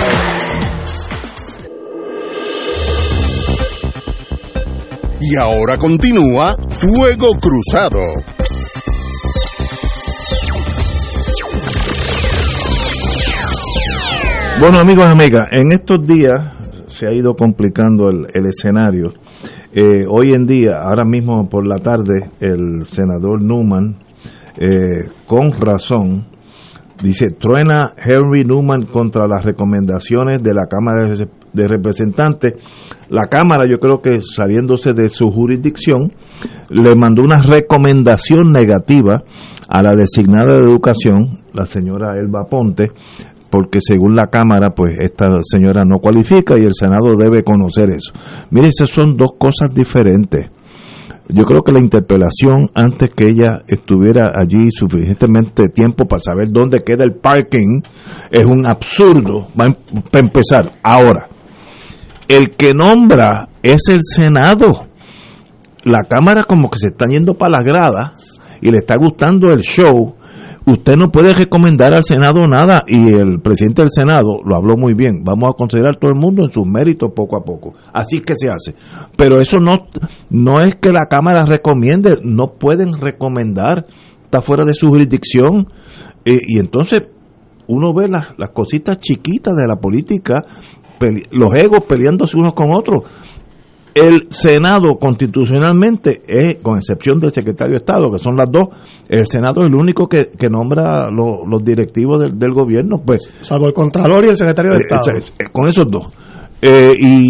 [5.31, 8.01] Y ahora continúa Fuego Cruzado.
[14.59, 19.13] Bueno, amigos y amigas, en estos días se ha ido complicando el, escenario.
[19.73, 23.99] Eh, hoy en día, ahora mismo por la tarde, el senador Newman,
[24.57, 26.27] eh, con razón,
[27.01, 32.53] dice, truena Henry Newman contra las recomendaciones de la Cámara de de Representantes.
[33.09, 36.13] La Cámara, yo creo que saliéndose de su jurisdicción,
[36.69, 39.23] le mandó una recomendación negativa
[39.67, 42.91] a la designada de Educación, la señora Elba Ponte,
[43.49, 48.13] porque según la Cámara, pues esta señora no cualifica y el Senado debe conocer eso.
[48.49, 50.49] Mire, esas son dos cosas diferentes.
[51.33, 56.83] Yo creo que la interpelación, antes que ella estuviera allí suficientemente tiempo para saber dónde
[56.83, 57.81] queda el parking,
[58.29, 60.73] es un absurdo, para empezar.
[60.83, 61.29] Ahora,
[62.27, 64.87] el que nombra es el Senado.
[65.83, 68.13] La Cámara como que se está yendo para la grada
[68.61, 70.15] y le está gustando el show
[70.65, 74.93] usted no puede recomendar al Senado nada y el presidente del Senado lo habló muy
[74.93, 75.23] bien.
[75.23, 77.73] Vamos a considerar todo el mundo en sus méritos poco a poco.
[77.93, 78.75] Así es que se hace.
[79.17, 79.71] Pero eso no,
[80.29, 83.85] no es que la Cámara recomiende, no pueden recomendar,
[84.23, 85.67] está fuera de su jurisdicción.
[86.25, 86.99] Eh, y entonces
[87.67, 90.43] uno ve las, las cositas chiquitas de la política,
[91.31, 93.03] los egos peleándose unos con otros.
[93.93, 98.69] el Senado constitucionalmente es, con excepción del secretario de Estado, que son las dos,
[99.09, 103.29] el Senado es el único que, que nombra lo- los directivos del, del gobierno, pues.
[103.41, 105.17] Salvo el Contralor y el secretario de Eh, Estado.
[105.17, 106.07] eh, eh, con esos dos.
[106.61, 107.27] Eh, y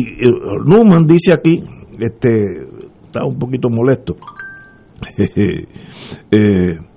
[0.68, 1.64] Newman dice aquí,
[2.00, 2.44] este,
[3.06, 4.16] está un poquito molesto.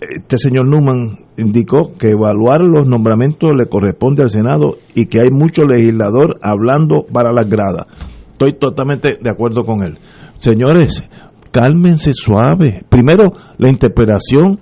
[0.00, 5.30] Este señor Newman indicó que evaluar los nombramientos le corresponde al Senado y que hay
[5.30, 7.86] mucho legislador hablando para las gradas.
[8.30, 9.98] Estoy totalmente de acuerdo con él.
[10.36, 11.02] Señores,
[11.50, 12.84] cálmense suave.
[12.88, 13.24] Primero,
[13.56, 14.60] la interpelación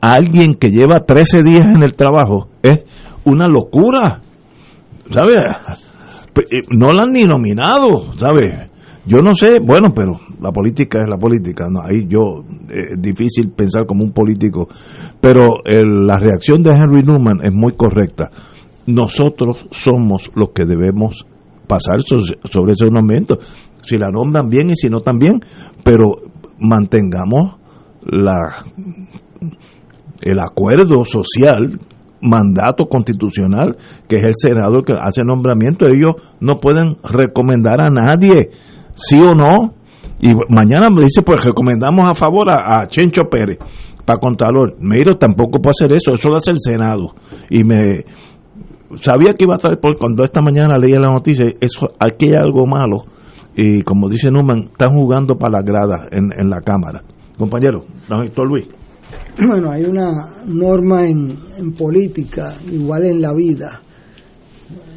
[0.00, 2.84] a alguien que lleva 13 días en el trabajo es
[3.24, 4.20] una locura.
[5.10, 5.34] ¿Sabes?
[6.36, 8.70] Eh, No la han ni nominado, ¿sabes?
[9.06, 13.00] Yo no sé, bueno, pero la política es la política, no, ahí yo, eh, es
[13.02, 14.68] difícil pensar como un político,
[15.20, 18.30] pero el- la reacción de Henry Newman es muy correcta.
[18.86, 21.24] Nosotros somos los que debemos
[21.68, 22.16] pasar so-
[22.50, 23.38] sobre ese nombramiento,
[23.82, 25.40] si la nombran bien y si no también,
[25.84, 26.14] pero
[26.58, 27.56] mantengamos
[28.04, 28.64] la
[30.20, 31.78] el acuerdo social,
[32.20, 33.76] mandato constitucional,
[34.08, 38.50] que es el Senado que hace nombramiento, ellos no pueden recomendar a nadie,
[38.94, 39.74] sí o no.
[40.20, 43.58] Y mañana me dice, pues recomendamos a favor a, Chencho Pérez
[44.04, 44.76] para Contralor.
[44.80, 47.14] Miro, tampoco puede hacer eso, eso lo hace el Senado.
[47.50, 48.04] Y me
[48.96, 52.34] sabía que iba a estar, porque cuando esta mañana leía la noticia, eso aquí hay
[52.34, 53.04] algo malo.
[53.54, 57.02] Y como dice Numan, están jugando para la grada en, en la Cámara.
[57.36, 58.66] Compañero, don Héctor Luis.
[59.46, 63.80] Bueno, hay una norma en, en política, igual en la vida,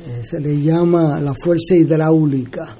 [0.07, 2.75] eh, se le llama la fuerza hidráulica.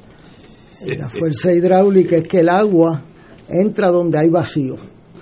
[0.97, 3.01] La fuerza hidráulica es que el agua
[3.49, 4.75] entra donde hay vacío.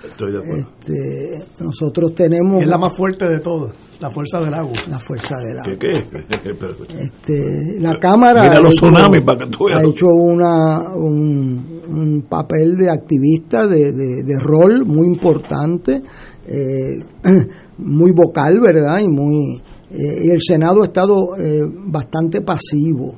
[0.04, 0.68] Estoy de acuerdo.
[0.80, 4.72] Este, nosotros tenemos Es la más fuerte de todas, la fuerza del agua.
[4.88, 5.76] la fuerza del agua.
[5.80, 6.38] ¿Qué?
[6.42, 6.50] qué?
[6.60, 9.80] Pero- Este, la Cámara Mira ha los hecho- tsunamis para que tú veas.
[9.80, 16.02] ha hecho una, un, un papel de activista de, de- de rol muy importante,
[16.46, 16.98] eh,
[17.78, 19.00] muy vocal, ¿verdad?
[19.00, 23.14] Y muy eh, y el Senado ha estado eh, bastante pasivo.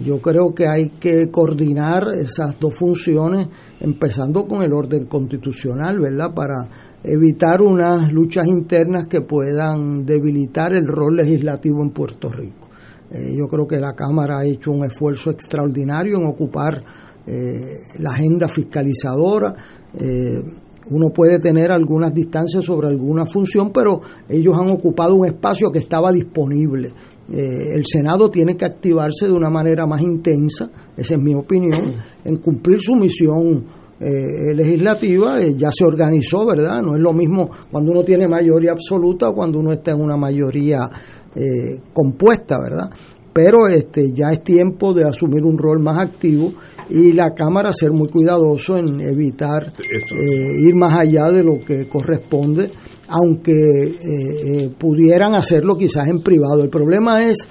[0.00, 3.48] Yo creo que hay que coordinar esas dos funciones,
[3.78, 6.32] empezando con el orden constitucional, ¿verdad?
[6.34, 6.68] Para
[7.04, 12.68] evitar unas luchas internas que puedan debilitar el rol legislativo en Puerto Rico.
[13.10, 16.82] Eh, yo creo que la Cámara ha hecho un esfuerzo extraordinario en ocupar
[17.26, 19.54] eh, la agenda fiscalizadora.
[19.94, 20.42] Eh,
[20.90, 25.78] uno puede tener algunas distancias sobre alguna función, pero ellos han ocupado un espacio que
[25.78, 26.92] estaba disponible.
[27.30, 31.94] Eh, el Senado tiene que activarse de una manera más intensa, esa es mi opinión,
[32.24, 33.64] en cumplir su misión
[34.00, 35.40] eh, legislativa.
[35.40, 36.82] Eh, ya se organizó, ¿verdad?
[36.82, 40.16] No es lo mismo cuando uno tiene mayoría absoluta o cuando uno está en una
[40.16, 40.88] mayoría
[41.34, 42.90] eh, compuesta, ¿verdad?
[43.32, 46.52] Pero este, ya es tiempo de asumir un rol más activo
[46.90, 51.88] y la Cámara ser muy cuidadoso en evitar eh, ir más allá de lo que
[51.88, 52.70] corresponde,
[53.12, 56.62] aunque eh, eh, pudieran hacerlo quizás en privado.
[56.62, 57.46] El problema es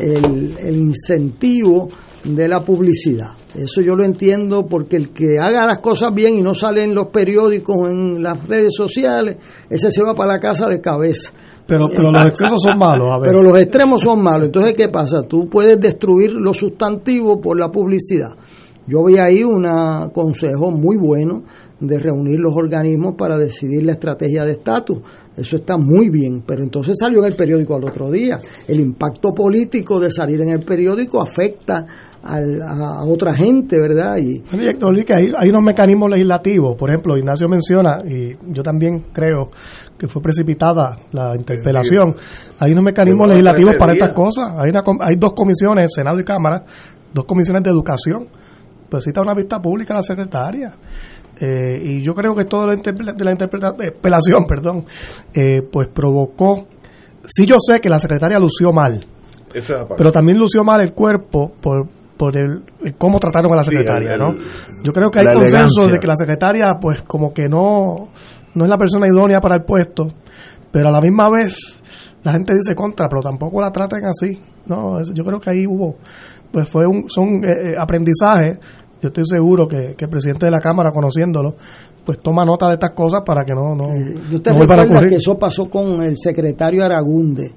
[0.00, 1.88] el, el incentivo
[2.24, 3.32] de la publicidad.
[3.54, 6.94] Eso yo lo entiendo porque el que haga las cosas bien y no sale en
[6.94, 9.36] los periódicos, en las redes sociales,
[9.68, 11.32] ese se va para la casa de cabeza.
[11.66, 13.32] Pero, pero los excesos son malos a veces.
[13.32, 14.46] Pero los extremos son malos.
[14.46, 15.22] Entonces, ¿qué pasa?
[15.22, 18.32] Tú puedes destruir lo sustantivo por la publicidad.
[18.86, 19.64] Yo vi ahí un
[20.12, 21.42] consejo muy bueno
[21.86, 24.98] de reunir los organismos para decidir la estrategia de estatus.
[25.36, 28.38] Eso está muy bien, pero entonces salió en el periódico al otro día.
[28.68, 31.84] El impacto político de salir en el periódico afecta
[32.22, 34.16] al- a, a otra gente, ¿verdad?
[34.18, 39.06] Y, Bueno, Héctor hay, hay unos mecanismos legislativos, por ejemplo, Ignacio menciona, y yo también
[39.12, 39.50] creo
[39.98, 42.14] que fue precipitada la interpelación,
[42.60, 46.18] hay unos mecanismos legislativos 13 para estas cosas, hay, una com- hay dos comisiones, Senado
[46.20, 46.64] y Cámara,
[47.12, 48.28] dos comisiones de educación,
[48.88, 50.74] pues cita una vista pública a la secretaria.
[51.40, 54.84] Eh, y yo creo que todo de la interpelación, perdón,
[55.34, 56.66] eh, pues provocó,
[57.24, 59.04] sí yo sé que la secretaria lució mal,
[59.52, 63.64] Esa pero también lució mal el cuerpo por, por el, el cómo trataron a la
[63.64, 64.28] Sí, secretaria, el- ¿no?
[64.84, 65.92] Yo creo que hay consenso elegancia.
[65.92, 68.08] de que la secretaria, pues, como que no,
[68.54, 70.06] no es la persona idónea para el puesto,
[70.70, 71.80] pero a la misma vez
[72.22, 75.02] la gente dice contra, pero tampoco la traten así, ¿no?
[75.12, 75.96] Yo creo que ahí hubo,
[76.52, 78.58] pues, fue un, son eh, eh, aprendizajes.
[79.04, 81.56] Yo estoy seguro que, que el presidente de la Cámara, conociéndolo,
[82.06, 84.84] pues toma nota de estas cosas para que no, no, ¿Usted no vuelvan a recuerda
[84.84, 85.08] ocurrir.
[85.10, 87.52] que eso pasó con el secretario Aragunde?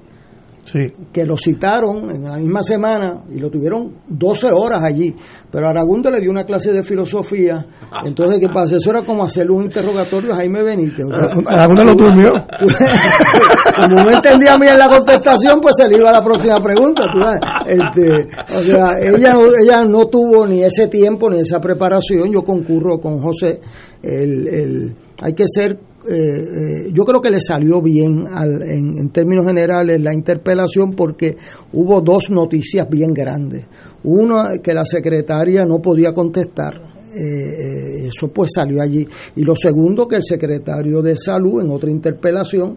[1.12, 5.14] Que lo citaron en la misma semana y lo tuvieron 12 horas allí.
[5.50, 7.64] Pero Aragundo le dio una clase de filosofía.
[8.04, 8.76] Entonces, ¿qué pasa?
[8.76, 11.06] Eso era como hacerle un interrogatorio a Jaime Benítez.
[11.06, 12.32] O sea, Aragundo lo durmió.
[13.76, 17.04] como no entendía bien la contestación, pues se le iba a la próxima pregunta.
[17.12, 17.40] tú sabes.
[17.66, 22.30] Este, o sea, ella, no- ella no tuvo ni ese tiempo ni esa preparación.
[22.32, 23.60] Yo concurro con José.
[24.02, 25.72] El, el- hay que ser.
[26.08, 30.92] eh, eh, yo creo que le salió bien al- en, en términos generales la interpelación
[30.92, 31.36] porque
[31.72, 33.66] hubo dos noticias bien grandes.
[34.04, 36.80] Una, que la secretaria no podía contestar.
[37.08, 39.06] eh, eh, eso pues salió allí.
[39.36, 42.76] Y lo segundo, que el secretario de salud en otra interpelación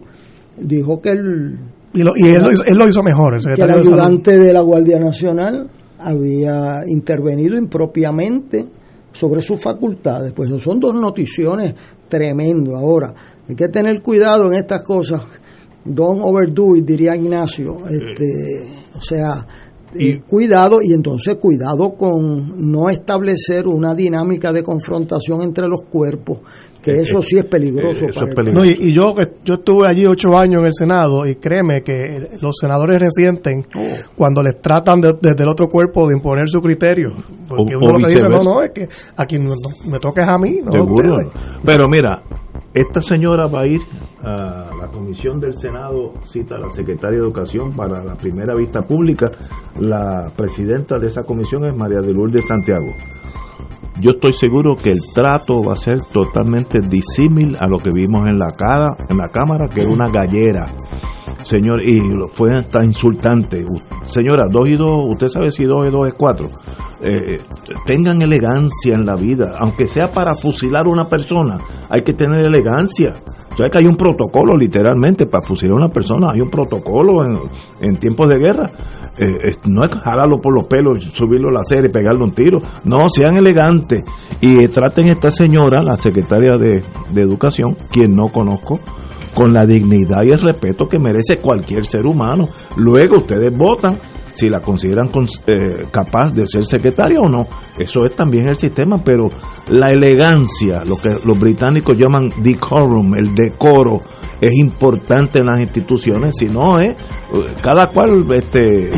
[0.58, 1.58] dijo que el,
[1.94, 3.84] Y, lo- y él, lo hizo, él lo hizo mejor, el que el secretario de
[3.84, 3.98] Salud.
[4.00, 8.64] ayudante de la Guardia Nacional había intervenido impropiamente
[9.12, 10.32] sobre sus facultades.
[10.32, 11.74] Pues son dos noticiones
[12.08, 12.74] tremendas.
[12.74, 13.14] Ahora,
[13.48, 15.22] hay que tener cuidado en estas cosas.
[15.84, 17.86] Don't overdo it, diría Ignacio.
[17.88, 19.46] Este, o sea,
[19.98, 26.40] eh, cuidado y entonces cuidado con no establecer una dinámica de confrontación entre los cuerpos,
[26.82, 28.04] que Eh, eso sí es peligroso.
[28.06, 28.66] eso para es el peligroso.
[28.66, 31.82] No, y, y yo que yo estuve allí ocho años en el Senado y créeme
[31.82, 33.80] que los senadores resienten Oh.
[34.16, 37.10] cuando les tratan de- desde el otro cuerpo de imponer su criterio.
[37.48, 39.98] Porque O- uno o lo que dice, no, no, es que aquí no- no, me
[39.98, 41.16] toques a mí, no a Seguro.
[41.18, 41.32] ustedes.
[41.64, 42.22] Pero mira,
[42.74, 43.80] esta señora va a ir
[44.24, 49.30] a comisión del Senado, cita a la secretaria de Educación para la primera vista pública.
[49.80, 52.92] La presidenta de esa comisión es María de Lourdes Santiago.
[54.00, 58.28] Yo estoy seguro que el trato va a ser totalmente disímil a lo que vimos
[58.28, 60.66] en la cara, en la cámara, que era una gallera.
[61.44, 62.00] Señor, y
[62.34, 63.64] fue hasta insultante.
[64.04, 66.48] Señora, dos y dos, usted sabe si dos y dos es cuatro.
[67.02, 67.40] Eh,
[67.84, 71.58] tengan elegancia en la vida, aunque sea para fusilar a una persona,
[71.90, 73.14] hay que tener elegancia.
[73.56, 76.32] ¿Sabes que hay un protocolo literalmente para fusilar a una persona?
[76.32, 77.24] Hay un protocolo
[77.80, 78.70] en, tiempos de guerra.
[79.18, 82.58] Eh, no es jalarlo por los pelos, subirlo a la y pegarle un tiro.
[82.84, 84.04] No, sean elegantes
[84.40, 86.82] y traten a esta señora, la secretaria de
[87.14, 88.80] Educación, quien no conozco,
[89.34, 92.48] con la dignidad y el respeto que merece cualquier ser humano.
[92.76, 93.98] Luego ustedes votan
[94.34, 97.46] si la consideran cons- eh, capaz de ser secretaria o no.
[97.78, 99.28] Eso es también el sistema, pero
[99.68, 104.00] la elegancia, lo que los británicos llaman decorum, el decoro,
[104.40, 106.96] es importante en las instituciones, si no es
[107.62, 108.88] cada cual este,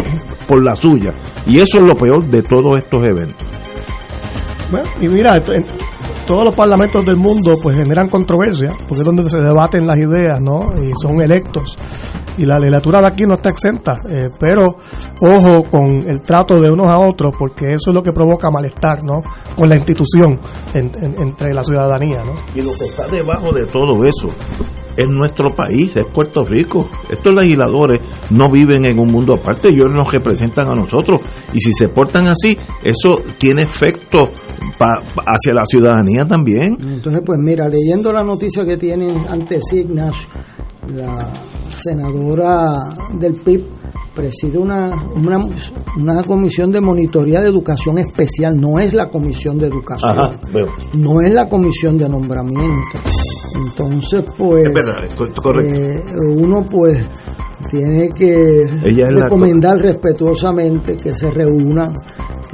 [0.49, 1.13] por la suya.
[1.47, 3.47] Y eso es lo peor de todos estos eventos.
[4.71, 5.41] Bueno, y mira,
[6.27, 10.41] todos los parlamentos del mundo pues generan controversia, porque es donde se debaten las ideas,
[10.41, 10.61] ¿no?
[10.83, 11.77] Y son electos.
[12.37, 14.77] Y la legislatura de aquí no está exenta, eh, pero
[15.21, 19.05] ojo con el trato de unos a otros, porque eso es lo que provoca malestar,
[19.05, 19.23] ¿no?
[19.55, 20.39] Con la institución
[20.75, 22.35] en- en- entre la ciudadanía, ¿no?
[22.55, 24.29] Y lo que está debajo de todo eso
[24.97, 26.89] es nuestro país, es Puerto Rico.
[27.09, 31.21] Estos legisladores no viven en un mundo aparte, ellos nos representan a nosotros.
[31.53, 34.21] Y si se portan así, eso tiene efecto
[34.79, 36.77] pa- hacia la ciudadanía también.
[36.81, 40.29] Entonces, pues mira, leyendo la noticia que tienen ante sí, Ignacio,
[40.89, 41.33] la
[41.69, 42.73] senadora
[43.19, 43.65] del PIB
[44.15, 45.39] preside una, una,
[45.97, 50.69] una comisión de monitoría de educación especial, no es la comisión de educación, Ajá, veo.
[50.95, 52.99] no es la comisión de nombramiento.
[53.67, 55.75] Entonces, pues, Es verdad, correcto.
[55.81, 56.03] eh,
[56.37, 57.05] uno pues
[57.71, 61.93] tiene que Ella recomendar respetuosamente que se reúnan,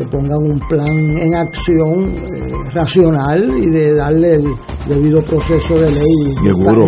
[0.01, 4.45] que pongan un plan en acción eh, racional y de darle el
[4.89, 6.35] debido proceso de ley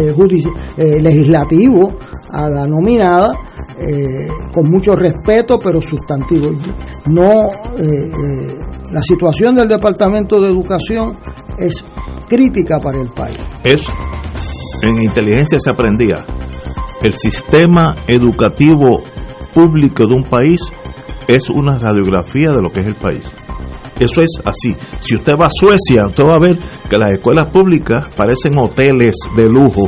[0.01, 1.93] eh, judici- eh, legislativo
[2.31, 3.35] a la nominada
[3.79, 4.07] eh,
[4.55, 6.49] con mucho respeto pero sustantivo.
[7.11, 7.51] No,
[8.91, 11.19] la situación del Departamento de Educación
[11.59, 11.85] es
[12.29, 13.39] crítica para el país.
[13.65, 13.83] Es,
[14.83, 16.25] en inteligencia se aprendía,
[17.03, 19.03] el sistema educativo
[19.53, 20.61] público de un país
[21.35, 23.33] es una radiografía de lo que es el país.
[23.99, 24.75] Eso es así.
[25.01, 26.57] Si usted va a Suecia, usted va a ver
[26.89, 29.87] que las escuelas públicas parecen hoteles de lujo.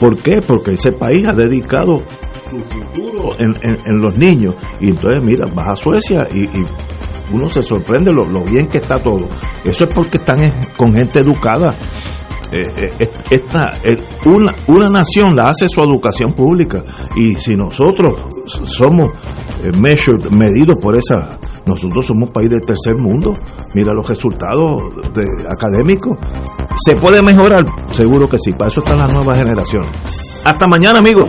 [0.00, 0.42] ¿Por qué?
[0.42, 2.02] Porque ese país ha dedicado
[2.50, 4.54] su futuro en, en- los niños.
[4.80, 6.64] Y entonces, mira, vas a Suecia y, y
[7.32, 9.28] uno se sorprende lo, lo bien que está todo.
[9.64, 11.72] Eso es porque están con gente educada.
[12.52, 13.96] Eh, eh, est- esta, eh,
[14.26, 16.84] una, una nación la hace su educación pública
[17.16, 18.20] y si nosotros
[18.66, 19.06] somos
[19.64, 23.32] eh, measured, medidos por esa, nosotros somos un país del tercer mundo,
[23.74, 24.82] mira los resultados
[25.14, 26.18] de, académicos,
[26.86, 29.88] se puede mejorar, seguro que sí, para eso están las nuevas generaciones.
[30.44, 31.28] Hasta mañana amigos.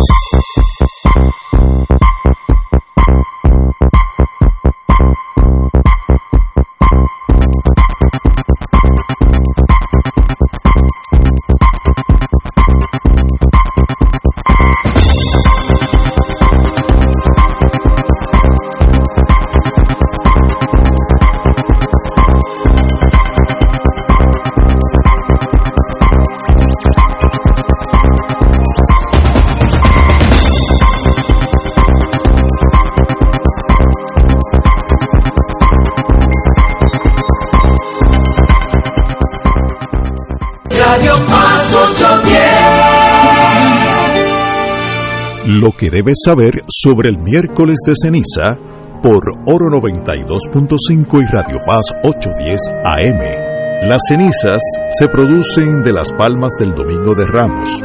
[45.81, 48.55] Que debes saber sobre el miércoles de ceniza
[49.01, 53.89] por Oro 92.5 y Radio Paz 810 AM.
[53.89, 57.81] Las cenizas se producen de las palmas del Domingo de Ramos.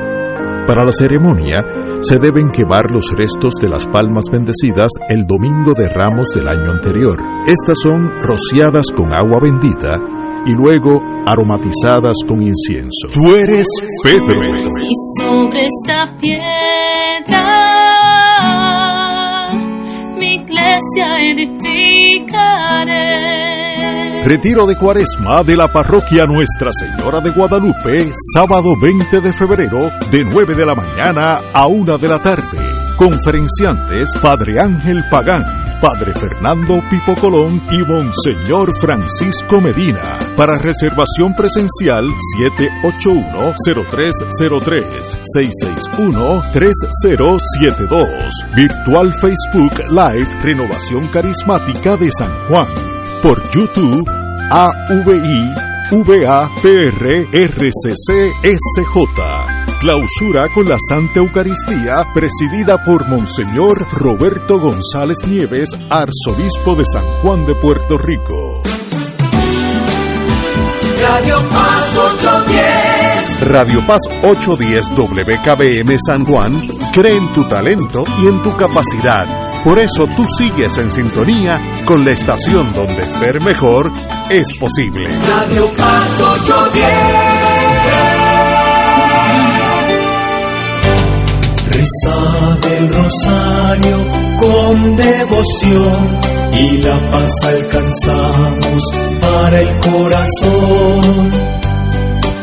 [0.66, 1.56] Para la ceremonia
[2.01, 6.73] se deben quemar los restos de las palmas bendecidas el Domingo de Ramos del año
[6.73, 7.16] anterior.
[7.48, 9.94] Estas son rociadas con agua bendita
[10.44, 13.09] y luego aromatizadas con incienso.
[13.10, 13.66] Tú eres
[14.05, 14.35] Pedro.
[14.82, 17.65] Y sobre esta piedra
[24.27, 30.24] Retiro de Cuaresma de la parroquia Nuestra Señora de Guadalupe, sábado 20 de febrero, de
[30.24, 32.59] 9 de la mañana a 1 de la tarde.
[32.97, 35.44] Conferenciantes Padre Ángel Pagán,
[35.81, 40.19] Padre Fernando Pipo Colón y Monseñor Francisco Medina.
[40.36, 42.05] Para reservación presencial
[42.39, 48.31] 781-0303 661-3072.
[48.55, 52.69] Virtual Facebook Live Renovación Carismática de San Juan.
[53.23, 54.09] Por YouTube
[54.51, 55.55] AVI
[55.90, 59.55] VAPR RCC SJ.
[59.81, 67.47] Clausura con la Santa Eucaristía presidida por Monseñor Roberto González Nieves, arzobispo de San Juan
[67.47, 68.62] de Puerto Rico.
[71.03, 73.40] Radio Paz 810.
[73.48, 79.62] Radio Paz 810 WKBM San Juan cree en tu talento y en tu capacidad.
[79.62, 83.93] Por eso tú sigues en sintonía con la estación donde ser mejor
[84.31, 85.09] es posible.
[85.20, 87.35] Radio Paz 810.
[91.86, 93.98] Reza del rosario
[94.40, 96.18] con devoción
[96.52, 98.82] y la paz alcanzamos
[99.20, 101.30] para el corazón.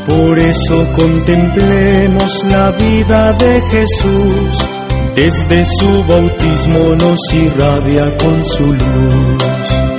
[0.07, 4.70] Por eso contemplemos la vida de Jesús,
[5.14, 9.93] desde su bautismo nos irradia con su luz.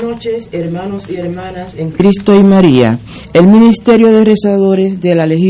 [0.00, 2.98] Noches, hermanos y hermanas en Cristo y María.
[3.34, 5.32] El Ministerio de Rezadores de la Legión